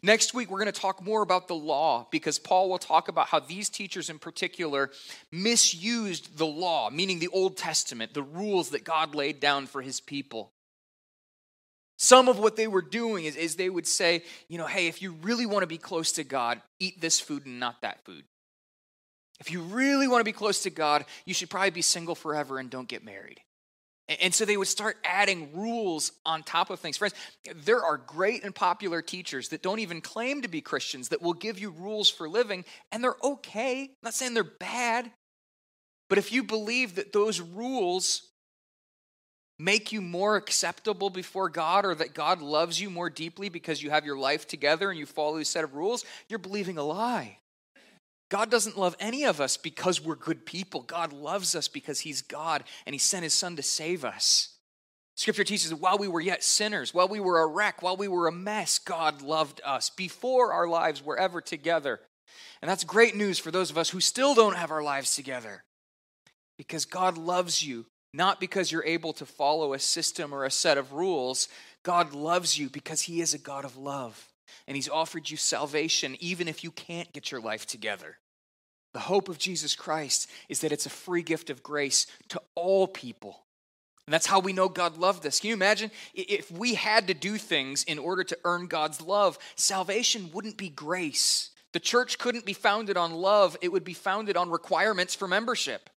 Next 0.00 0.32
week, 0.32 0.48
we're 0.48 0.60
going 0.60 0.72
to 0.72 0.80
talk 0.80 1.04
more 1.04 1.22
about 1.22 1.48
the 1.48 1.56
law 1.56 2.06
because 2.12 2.38
Paul 2.38 2.70
will 2.70 2.78
talk 2.78 3.08
about 3.08 3.26
how 3.26 3.40
these 3.40 3.68
teachers 3.68 4.08
in 4.08 4.20
particular 4.20 4.92
misused 5.32 6.38
the 6.38 6.46
law, 6.46 6.90
meaning 6.90 7.18
the 7.18 7.26
Old 7.26 7.56
Testament, 7.56 8.14
the 8.14 8.22
rules 8.22 8.70
that 8.70 8.84
God 8.84 9.16
laid 9.16 9.40
down 9.40 9.66
for 9.66 9.82
his 9.82 10.00
people. 10.00 10.52
Some 11.98 12.28
of 12.28 12.38
what 12.38 12.56
they 12.56 12.68
were 12.68 12.82
doing 12.82 13.24
is, 13.24 13.34
is 13.34 13.56
they 13.56 13.68
would 13.68 13.86
say, 13.86 14.22
you 14.48 14.56
know, 14.56 14.66
hey, 14.66 14.86
if 14.86 15.02
you 15.02 15.12
really 15.22 15.46
want 15.46 15.62
to 15.62 15.66
be 15.66 15.78
close 15.78 16.12
to 16.12 16.24
God, 16.24 16.62
eat 16.78 17.00
this 17.00 17.18
food 17.18 17.44
and 17.44 17.58
not 17.58 17.82
that 17.82 18.04
food. 18.04 18.24
If 19.40 19.50
you 19.50 19.60
really 19.62 20.08
want 20.08 20.20
to 20.20 20.24
be 20.24 20.32
close 20.32 20.62
to 20.62 20.70
God, 20.70 21.04
you 21.24 21.34
should 21.34 21.50
probably 21.50 21.70
be 21.70 21.82
single 21.82 22.14
forever 22.14 22.58
and 22.58 22.70
don't 22.70 22.88
get 22.88 23.04
married. 23.04 23.40
And 24.20 24.32
so 24.32 24.44
they 24.44 24.56
would 24.56 24.68
start 24.68 24.96
adding 25.04 25.50
rules 25.54 26.12
on 26.24 26.42
top 26.42 26.70
of 26.70 26.80
things. 26.80 26.96
Friends, 26.96 27.14
there 27.54 27.82
are 27.82 27.98
great 27.98 28.42
and 28.42 28.54
popular 28.54 29.02
teachers 29.02 29.50
that 29.50 29.62
don't 29.62 29.80
even 29.80 30.00
claim 30.00 30.40
to 30.42 30.48
be 30.48 30.62
Christians 30.62 31.10
that 31.10 31.20
will 31.20 31.34
give 31.34 31.58
you 31.58 31.70
rules 31.70 32.08
for 32.08 32.26
living, 32.26 32.64
and 32.90 33.04
they're 33.04 33.16
okay. 33.22 33.82
I'm 33.82 33.88
not 34.02 34.14
saying 34.14 34.32
they're 34.32 34.44
bad. 34.44 35.10
But 36.08 36.16
if 36.16 36.32
you 36.32 36.42
believe 36.42 36.94
that 36.94 37.12
those 37.12 37.38
rules 37.40 38.22
make 39.58 39.92
you 39.92 40.00
more 40.00 40.36
acceptable 40.36 41.10
before 41.10 41.48
God 41.48 41.84
or 41.84 41.94
that 41.96 42.14
God 42.14 42.40
loves 42.40 42.80
you 42.80 42.90
more 42.90 43.10
deeply 43.10 43.48
because 43.48 43.82
you 43.82 43.90
have 43.90 44.06
your 44.06 44.18
life 44.18 44.46
together 44.46 44.90
and 44.90 44.98
you 44.98 45.06
follow 45.06 45.38
a 45.38 45.44
set 45.44 45.64
of 45.64 45.74
rules, 45.74 46.04
you're 46.28 46.38
believing 46.38 46.78
a 46.78 46.82
lie. 46.82 47.38
God 48.30 48.50
doesn't 48.50 48.78
love 48.78 48.94
any 49.00 49.24
of 49.24 49.40
us 49.40 49.56
because 49.56 50.00
we're 50.00 50.14
good 50.14 50.44
people. 50.44 50.82
God 50.82 51.12
loves 51.12 51.54
us 51.54 51.66
because 51.66 52.00
He's 52.00 52.22
God 52.22 52.62
and 52.86 52.94
He 52.94 52.98
sent 52.98 53.24
His 53.24 53.34
Son 53.34 53.56
to 53.56 53.62
save 53.62 54.04
us. 54.04 54.50
Scripture 55.16 55.44
teaches 55.44 55.70
that 55.70 55.80
while 55.80 55.98
we 55.98 56.06
were 56.06 56.20
yet 56.20 56.44
sinners, 56.44 56.94
while 56.94 57.08
we 57.08 57.18
were 57.18 57.40
a 57.40 57.46
wreck, 57.46 57.82
while 57.82 57.96
we 57.96 58.06
were 58.06 58.28
a 58.28 58.32
mess, 58.32 58.78
God 58.78 59.22
loved 59.22 59.60
us 59.64 59.90
before 59.90 60.52
our 60.52 60.68
lives 60.68 61.02
were 61.02 61.18
ever 61.18 61.40
together. 61.40 62.00
And 62.62 62.70
that's 62.70 62.84
great 62.84 63.16
news 63.16 63.38
for 63.38 63.50
those 63.50 63.70
of 63.70 63.78
us 63.78 63.90
who 63.90 64.00
still 64.00 64.34
don't 64.34 64.56
have 64.56 64.70
our 64.70 64.82
lives 64.82 65.16
together. 65.16 65.64
Because 66.56 66.84
God 66.84 67.18
loves 67.18 67.64
you 67.64 67.86
not 68.18 68.40
because 68.40 68.70
you're 68.70 68.84
able 68.84 69.12
to 69.14 69.24
follow 69.24 69.72
a 69.72 69.78
system 69.78 70.34
or 70.34 70.44
a 70.44 70.50
set 70.50 70.76
of 70.76 70.92
rules. 70.92 71.48
God 71.84 72.12
loves 72.12 72.58
you 72.58 72.68
because 72.68 73.02
He 73.02 73.20
is 73.20 73.32
a 73.32 73.38
God 73.38 73.64
of 73.64 73.76
love. 73.76 74.28
And 74.66 74.76
He's 74.76 74.88
offered 74.88 75.30
you 75.30 75.36
salvation 75.36 76.16
even 76.20 76.48
if 76.48 76.64
you 76.64 76.72
can't 76.72 77.12
get 77.12 77.30
your 77.30 77.40
life 77.40 77.64
together. 77.64 78.18
The 78.92 79.00
hope 79.00 79.28
of 79.28 79.38
Jesus 79.38 79.76
Christ 79.76 80.28
is 80.48 80.60
that 80.60 80.72
it's 80.72 80.86
a 80.86 80.90
free 80.90 81.22
gift 81.22 81.48
of 81.48 81.62
grace 81.62 82.06
to 82.28 82.42
all 82.54 82.88
people. 82.88 83.44
And 84.06 84.12
that's 84.12 84.26
how 84.26 84.40
we 84.40 84.54
know 84.54 84.68
God 84.68 84.96
loved 84.96 85.24
us. 85.26 85.38
Can 85.38 85.48
you 85.48 85.54
imagine 85.54 85.90
if 86.14 86.50
we 86.50 86.74
had 86.74 87.06
to 87.08 87.14
do 87.14 87.36
things 87.36 87.84
in 87.84 87.98
order 87.98 88.24
to 88.24 88.38
earn 88.44 88.66
God's 88.66 89.02
love? 89.02 89.38
Salvation 89.54 90.30
wouldn't 90.32 90.56
be 90.56 90.70
grace. 90.70 91.50
The 91.72 91.80
church 91.80 92.18
couldn't 92.18 92.46
be 92.46 92.54
founded 92.54 92.96
on 92.96 93.12
love, 93.12 93.56
it 93.60 93.70
would 93.70 93.84
be 93.84 93.92
founded 93.92 94.36
on 94.36 94.50
requirements 94.50 95.14
for 95.14 95.28
membership. 95.28 95.90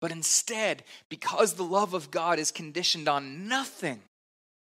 But 0.00 0.12
instead, 0.12 0.82
because 1.08 1.54
the 1.54 1.62
love 1.62 1.94
of 1.94 2.10
God 2.10 2.38
is 2.38 2.50
conditioned 2.50 3.08
on 3.08 3.48
nothing, 3.48 4.00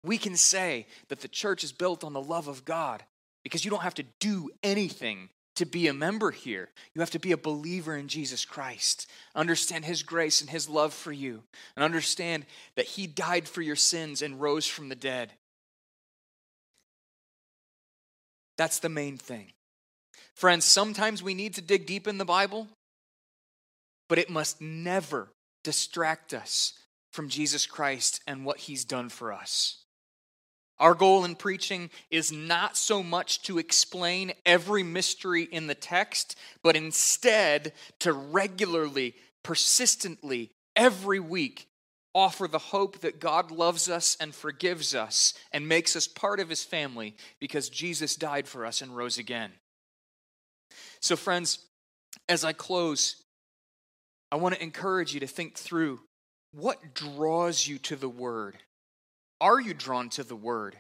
we 0.04 0.18
can 0.18 0.36
say 0.36 0.88
that 1.10 1.20
the 1.20 1.28
church 1.28 1.64
is 1.64 1.72
built 1.72 2.04
on 2.04 2.14
the 2.14 2.22
love 2.22 2.48
of 2.48 2.66
God 2.66 3.04
because 3.44 3.64
you 3.64 3.72
don't 3.72 3.84
have 3.84 3.94
to 3.96 4.06
do 4.20 4.50
anything 4.64 5.30
to 5.56 5.66
be 5.66 5.88
a 5.88 5.94
member 5.94 6.32
here. 6.32 6.70
You 6.96 7.02
have 7.02 7.12
to 7.12 7.20
be 7.20 7.34
a 7.34 7.38
believer 7.38 7.96
in 7.96 8.08
Jesus 8.08 8.46
Christ, 8.46 9.10
understand 9.36 9.86
His 9.86 10.02
grace 10.02 10.42
and 10.42 10.50
His 10.50 10.68
love 10.68 10.94
for 10.94 11.12
you, 11.12 11.44
and 11.76 11.84
understand 11.84 12.46
that 12.76 12.86
He 12.86 13.06
died 13.06 13.48
for 13.48 13.62
your 13.62 13.76
sins 13.76 14.22
and 14.22 14.42
rose 14.42 14.66
from 14.66 14.90
the 14.90 14.96
dead. 14.96 15.34
That's 18.58 18.80
the 18.80 18.90
main 18.90 19.18
thing. 19.18 19.54
Friends, 20.36 20.66
sometimes 20.66 21.22
we 21.22 21.34
need 21.34 21.54
to 21.56 21.62
dig 21.62 21.86
deep 21.86 22.08
in 22.08 22.18
the 22.18 22.26
Bible 22.26 22.68
but 24.12 24.20
it 24.20 24.30
must 24.30 24.60
never 24.60 25.32
distract 25.64 26.34
us 26.34 26.74
from 27.14 27.30
Jesus 27.30 27.66
Christ 27.66 28.20
and 28.28 28.44
what 28.44 28.58
he's 28.58 28.84
done 28.84 29.08
for 29.08 29.32
us. 29.32 29.86
Our 30.80 30.96
goal 30.96 31.24
in 31.24 31.36
preaching 31.36 31.90
is 32.10 32.30
not 32.30 32.76
so 32.76 33.04
much 33.04 33.42
to 33.44 33.58
explain 33.58 34.34
every 34.46 34.84
mystery 34.84 35.44
in 35.44 35.68
the 35.68 35.76
text, 35.76 36.38
but 36.62 36.76
instead 36.76 37.72
to 38.00 38.12
regularly, 38.12 39.16
persistently, 39.44 40.52
every 40.76 41.22
week 41.22 41.70
offer 42.14 42.50
the 42.50 42.60
hope 42.60 43.00
that 43.00 43.22
God 43.22 43.50
loves 43.50 43.88
us 43.88 44.18
and 44.20 44.36
forgives 44.36 44.94
us 44.94 45.34
and 45.54 45.70
makes 45.70 45.96
us 45.96 46.10
part 46.10 46.42
of 46.42 46.50
his 46.50 46.66
family 46.66 47.16
because 47.40 47.70
Jesus 47.70 48.18
died 48.18 48.46
for 48.46 48.66
us 48.66 48.82
and 48.82 48.94
rose 48.94 49.18
again. 49.18 49.54
So, 51.00 51.16
friends, 51.16 51.60
as 52.28 52.44
I 52.44 52.52
close, 52.52 53.16
I 54.32 54.38
want 54.38 54.56
to 54.56 54.64
encourage 54.64 55.14
you 55.14 55.20
to 55.20 55.28
think 55.28 55.58
through 55.58 56.00
what 56.54 56.94
draws 56.94 57.68
you 57.68 57.78
to 57.80 57.96
the 57.96 58.10
Word. 58.10 58.58
Are 59.40 59.60
you 59.60 59.74
drawn 59.74 60.10
to 60.10 60.24
the 60.24 60.36
Word? 60.36 60.78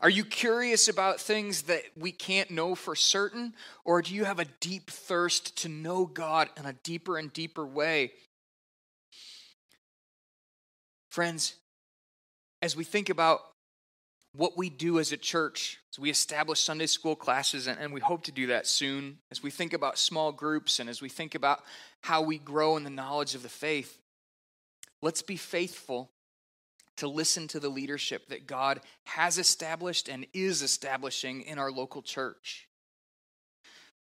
Are 0.00 0.10
you 0.10 0.24
curious 0.24 0.88
about 0.88 1.20
things 1.20 1.62
that 1.62 1.84
we 1.96 2.10
can't 2.10 2.50
know 2.50 2.74
for 2.74 2.96
certain? 2.96 3.54
Or 3.84 4.02
do 4.02 4.12
you 4.12 4.24
have 4.24 4.40
a 4.40 4.46
deep 4.60 4.90
thirst 4.90 5.56
to 5.58 5.68
know 5.68 6.06
God 6.06 6.48
in 6.56 6.66
a 6.66 6.72
deeper 6.72 7.18
and 7.18 7.32
deeper 7.32 7.64
way? 7.64 8.12
Friends, 11.10 11.54
as 12.62 12.74
we 12.74 12.82
think 12.82 13.10
about 13.10 13.40
what 14.34 14.56
we 14.56 14.70
do 14.70 14.98
as 14.98 15.12
a 15.12 15.16
church, 15.16 15.78
as 15.92 15.98
we 15.98 16.10
establish 16.10 16.60
Sunday 16.60 16.86
school 16.86 17.14
classes, 17.14 17.66
and, 17.66 17.78
and 17.78 17.92
we 17.92 18.00
hope 18.00 18.24
to 18.24 18.32
do 18.32 18.46
that 18.48 18.66
soon, 18.66 19.18
as 19.30 19.42
we 19.42 19.50
think 19.50 19.72
about 19.72 19.98
small 19.98 20.32
groups 20.32 20.78
and 20.78 20.88
as 20.88 21.02
we 21.02 21.08
think 21.08 21.34
about 21.34 21.62
how 22.00 22.22
we 22.22 22.38
grow 22.38 22.76
in 22.76 22.84
the 22.84 22.90
knowledge 22.90 23.34
of 23.34 23.42
the 23.42 23.48
faith, 23.48 23.98
let's 25.02 25.22
be 25.22 25.36
faithful 25.36 26.10
to 26.96 27.08
listen 27.08 27.48
to 27.48 27.60
the 27.60 27.68
leadership 27.68 28.28
that 28.28 28.46
God 28.46 28.80
has 29.04 29.38
established 29.38 30.08
and 30.08 30.26
is 30.32 30.62
establishing 30.62 31.42
in 31.42 31.58
our 31.58 31.70
local 31.70 32.02
church. 32.02 32.68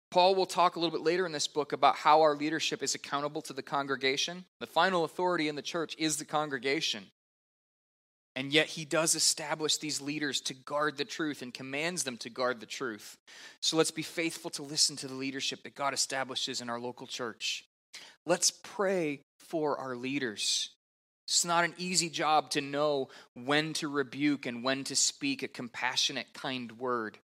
Paul 0.09 0.36
will 0.36 0.45
talk 0.45 0.75
a 0.75 0.80
little 0.80 0.97
bit 0.97 1.05
later 1.05 1.25
in 1.25 1.34
this 1.34 1.47
book 1.47 1.73
about 1.73 1.97
how 1.97 2.21
our 2.21 2.34
leadership 2.34 2.82
is 2.82 2.95
accountable 2.95 3.41
to 3.43 3.53
the 3.53 3.61
congregation. 3.61 4.45
The 4.59 4.65
final 4.65 5.03
authority 5.03 5.49
in 5.49 5.55
the 5.55 5.61
church 5.61 5.95
is 5.97 6.15
the 6.15 6.25
congregation. 6.25 7.05
And 8.38 8.53
yet 8.53 8.67
he 8.67 8.85
does 8.85 9.15
establish 9.15 9.77
these 9.77 9.99
leaders 9.99 10.41
to 10.41 10.53
guard 10.53 10.95
the 10.95 11.05
truth 11.05 11.41
and 11.41 11.51
commands 11.51 12.03
them 12.03 12.17
to 12.17 12.29
guard 12.29 12.59
the 12.59 12.67
truth. 12.67 13.17
So 13.63 13.77
let's 13.77 13.89
be 13.89 14.03
faithful 14.03 14.51
to 14.51 14.61
listen 14.61 14.95
to 14.97 15.07
the 15.07 15.15
leadership 15.15 15.63
that 15.63 15.73
God 15.73 15.91
establishes 15.91 16.61
in 16.61 16.69
our 16.69 16.79
local 16.79 17.07
church. 17.07 17.65
Let's 18.27 18.51
pray 18.51 19.21
for 19.39 19.79
our 19.79 19.95
leaders. 19.95 20.69
It's 21.25 21.45
not 21.45 21.65
an 21.65 21.73
easy 21.79 22.11
job 22.11 22.51
to 22.51 22.61
know 22.61 23.09
when 23.33 23.73
to 23.73 23.88
rebuke 23.88 24.45
and 24.45 24.63
when 24.63 24.83
to 24.83 24.95
speak 24.95 25.41
a 25.41 25.47
compassionate, 25.47 26.31
kind 26.35 26.73
word. 26.73 27.17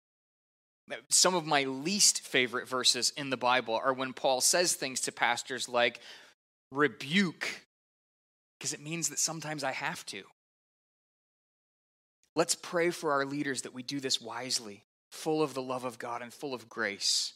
Some 1.09 1.35
of 1.35 1.45
my 1.45 1.65
least 1.65 2.21
favorite 2.21 2.69
verses 2.69 3.13
in 3.17 3.31
the 3.31 3.37
Bible 3.37 3.81
are 3.85 3.93
when 3.93 4.13
Paul 4.13 4.41
says 4.41 4.75
things 4.75 5.01
to 5.01 5.13
pastors 5.13 5.69
like, 5.69 5.99
rebuke, 6.71 7.49
because 8.61 8.73
it 8.73 8.81
means 8.81 9.09
that 9.09 9.19
sometimes 9.19 9.65
I 9.65 9.73
have 9.73 10.07
to. 10.07 10.23
Let's 12.41 12.55
pray 12.55 12.89
for 12.89 13.13
our 13.13 13.27
leaders 13.27 13.61
that 13.63 13.75
we 13.75 13.83
do 13.83 14.01
this 14.01 14.19
wisely, 14.19 14.83
full 15.11 15.43
of 15.43 15.53
the 15.53 15.61
love 15.61 15.85
of 15.85 15.99
God 15.99 16.23
and 16.23 16.33
full 16.33 16.55
of 16.55 16.71
grace. 16.71 17.35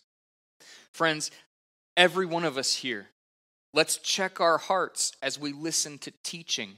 Friends, 0.93 1.31
every 1.95 2.25
one 2.25 2.47
of 2.47 2.57
us 2.57 2.77
here, 2.77 3.09
let's 3.75 3.99
check 3.99 4.41
our 4.41 4.57
hearts 4.57 5.13
as 5.21 5.39
we 5.39 5.53
listen 5.53 5.99
to 5.99 6.13
teaching. 6.23 6.77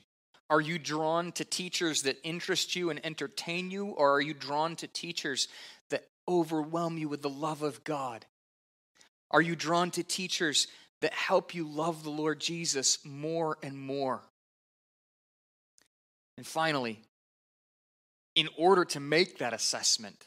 Are 0.51 0.61
you 0.61 0.77
drawn 0.77 1.31
to 1.35 1.45
teachers 1.45 2.03
that 2.03 2.18
interest 2.24 2.74
you 2.74 2.91
and 2.91 2.99
entertain 3.07 3.70
you, 3.70 3.91
or 3.91 4.16
are 4.16 4.20
you 4.20 4.35
drawn 4.35 4.74
to 4.74 4.89
teachers 4.89 5.47
that 5.91 6.09
overwhelm 6.29 6.99
you 6.99 7.09
with 7.09 7.22
the 7.22 7.31
love 7.31 7.62
of 7.62 7.85
God? 7.85 8.27
Are 9.31 9.41
you 9.41 9.55
drawn 9.55 9.93
to 9.93 10.03
teachers 10.03 10.66
that 11.01 11.14
help 11.14 11.55
you 11.55 11.64
love 11.64 12.03
the 12.03 12.11
Lord 12.11 12.41
Jesus 12.41 12.99
more 13.05 13.57
and 13.62 13.79
more? 13.79 14.20
And 16.37 16.45
finally, 16.45 17.03
in 18.37 18.49
order 18.57 18.84
to 18.84 19.01
make 19.01 19.39
that 19.39 19.55
assessment, 19.55 20.26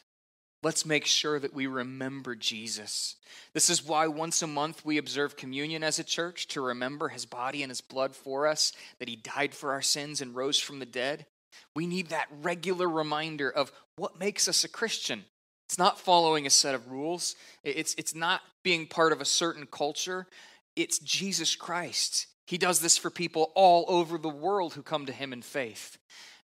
let's 0.62 0.84
make 0.84 1.06
sure 1.06 1.38
that 1.38 1.54
we 1.54 1.66
remember 1.66 2.34
Jesus. 2.34 3.14
This 3.54 3.70
is 3.70 3.86
why 3.86 4.08
once 4.08 4.42
a 4.42 4.46
month 4.46 4.84
we 4.84 4.98
observe 4.98 5.36
communion 5.36 5.82
as 5.82 5.98
a 5.98 6.04
church 6.04 6.48
to 6.48 6.60
remember 6.60 7.08
his 7.08 7.24
body 7.24 7.62
and 7.62 7.70
his 7.70 7.80
blood 7.80 8.14
for 8.14 8.46
us, 8.46 8.72
that 8.98 9.08
he 9.08 9.16
died 9.16 9.54
for 9.54 9.72
our 9.72 9.80
sins 9.80 10.20
and 10.20 10.34
rose 10.34 10.58
from 10.58 10.80
the 10.80 10.86
dead. 10.86 11.24
We 11.74 11.86
need 11.86 12.08
that 12.08 12.28
regular 12.42 12.88
reminder 12.88 13.48
of 13.48 13.72
what 13.96 14.18
makes 14.18 14.48
us 14.48 14.64
a 14.64 14.68
Christian. 14.68 15.24
It's 15.68 15.78
not 15.78 16.00
following 16.00 16.46
a 16.46 16.50
set 16.50 16.74
of 16.74 16.90
rules, 16.90 17.36
it's, 17.62 17.94
it's 17.94 18.14
not 18.14 18.42
being 18.64 18.86
part 18.86 19.12
of 19.12 19.20
a 19.20 19.24
certain 19.24 19.66
culture. 19.66 20.26
It's 20.76 20.98
Jesus 20.98 21.56
Christ. 21.56 22.26
He 22.46 22.56
does 22.56 22.80
this 22.80 22.96
for 22.96 23.10
people 23.10 23.52
all 23.54 23.84
over 23.88 24.18
the 24.18 24.28
world 24.28 24.74
who 24.74 24.82
come 24.82 25.06
to 25.06 25.12
him 25.12 25.32
in 25.32 25.42
faith. 25.42 25.98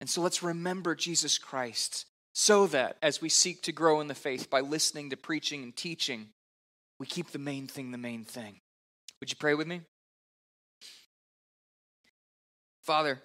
And 0.04 0.10
so 0.10 0.20
let's 0.20 0.44
remember 0.44 0.96
Jesus 0.96 1.38
Christ. 1.38 2.08
so 2.34 2.66
that 2.68 2.98
as 3.02 3.22
we 3.22 3.30
seek 3.30 3.62
to 3.62 3.72
grow 3.72 4.02
in 4.02 4.08
the 4.08 4.16
faith 4.16 4.50
by 4.50 4.60
listening 4.60 5.12
to 5.12 5.18
preaching 5.18 5.64
and 5.64 5.76
teaching, 5.76 6.30
we 7.00 7.06
keep 7.06 7.30
the 7.30 7.40
main 7.40 7.68
thing 7.68 7.92
the 7.92 7.98
main 7.98 8.26
thing. 8.26 8.60
Would 9.20 9.30
you 9.30 9.38
pray 9.40 9.54
with 9.54 9.68
me? 9.68 9.82
Father, 12.82 13.22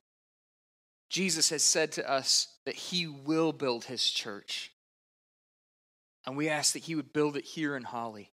Jesus 1.08 1.48
has 1.50 1.62
said 1.62 1.90
to 1.92 2.08
us 2.08 2.48
that 2.66 2.74
he 2.74 3.06
will 3.06 3.52
build 3.52 3.86
his 3.86 4.08
church. 4.08 4.70
And 6.26 6.36
we 6.36 6.50
ask 6.50 6.74
that 6.74 6.84
he 6.84 6.94
would 6.94 7.14
build 7.14 7.36
it 7.36 7.44
here 7.44 7.74
in 7.74 7.84
Holly, 7.84 8.30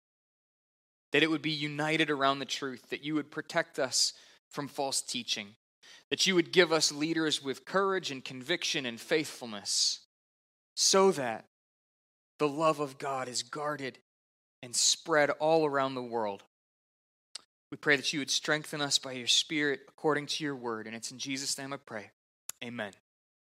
that 1.11 1.21
it 1.21 1.29
would 1.29 1.43
be 1.43 1.51
united 1.51 2.09
around 2.09 2.39
the 2.39 2.45
truth, 2.45 2.89
that 2.89 3.03
you 3.03 3.13
would 3.13 3.29
protect 3.29 3.77
us 3.77 4.13
from 4.49 4.67
false 4.67 5.01
teaching, 5.01 5.49
that 6.13 6.27
you 6.27 6.35
would 6.35 6.51
give 6.51 6.71
us 6.71 6.91
leaders 6.91 7.43
with 7.43 7.65
courage 7.65 8.11
and 8.11 8.23
conviction 8.23 8.85
and 8.85 9.01
faithfulness, 9.01 10.01
so 10.75 11.11
that 11.11 11.45
the 12.37 12.47
love 12.47 12.79
of 12.79 12.99
God 12.99 13.27
is 13.27 13.41
guarded 13.41 13.97
and 14.61 14.75
spread 14.75 15.31
all 15.31 15.65
around 15.65 15.95
the 15.95 16.03
world. 16.03 16.43
We 17.71 17.77
pray 17.77 17.95
that 17.95 18.13
you 18.13 18.19
would 18.19 18.29
strengthen 18.29 18.79
us 18.79 18.99
by 18.99 19.13
your 19.13 19.25
Spirit 19.25 19.79
according 19.89 20.27
to 20.27 20.43
your 20.43 20.55
word. 20.55 20.85
And 20.85 20.95
it's 20.95 21.09
in 21.09 21.17
Jesus' 21.17 21.57
name 21.57 21.73
I 21.73 21.77
pray. 21.77 22.11
Amen. 22.63 22.91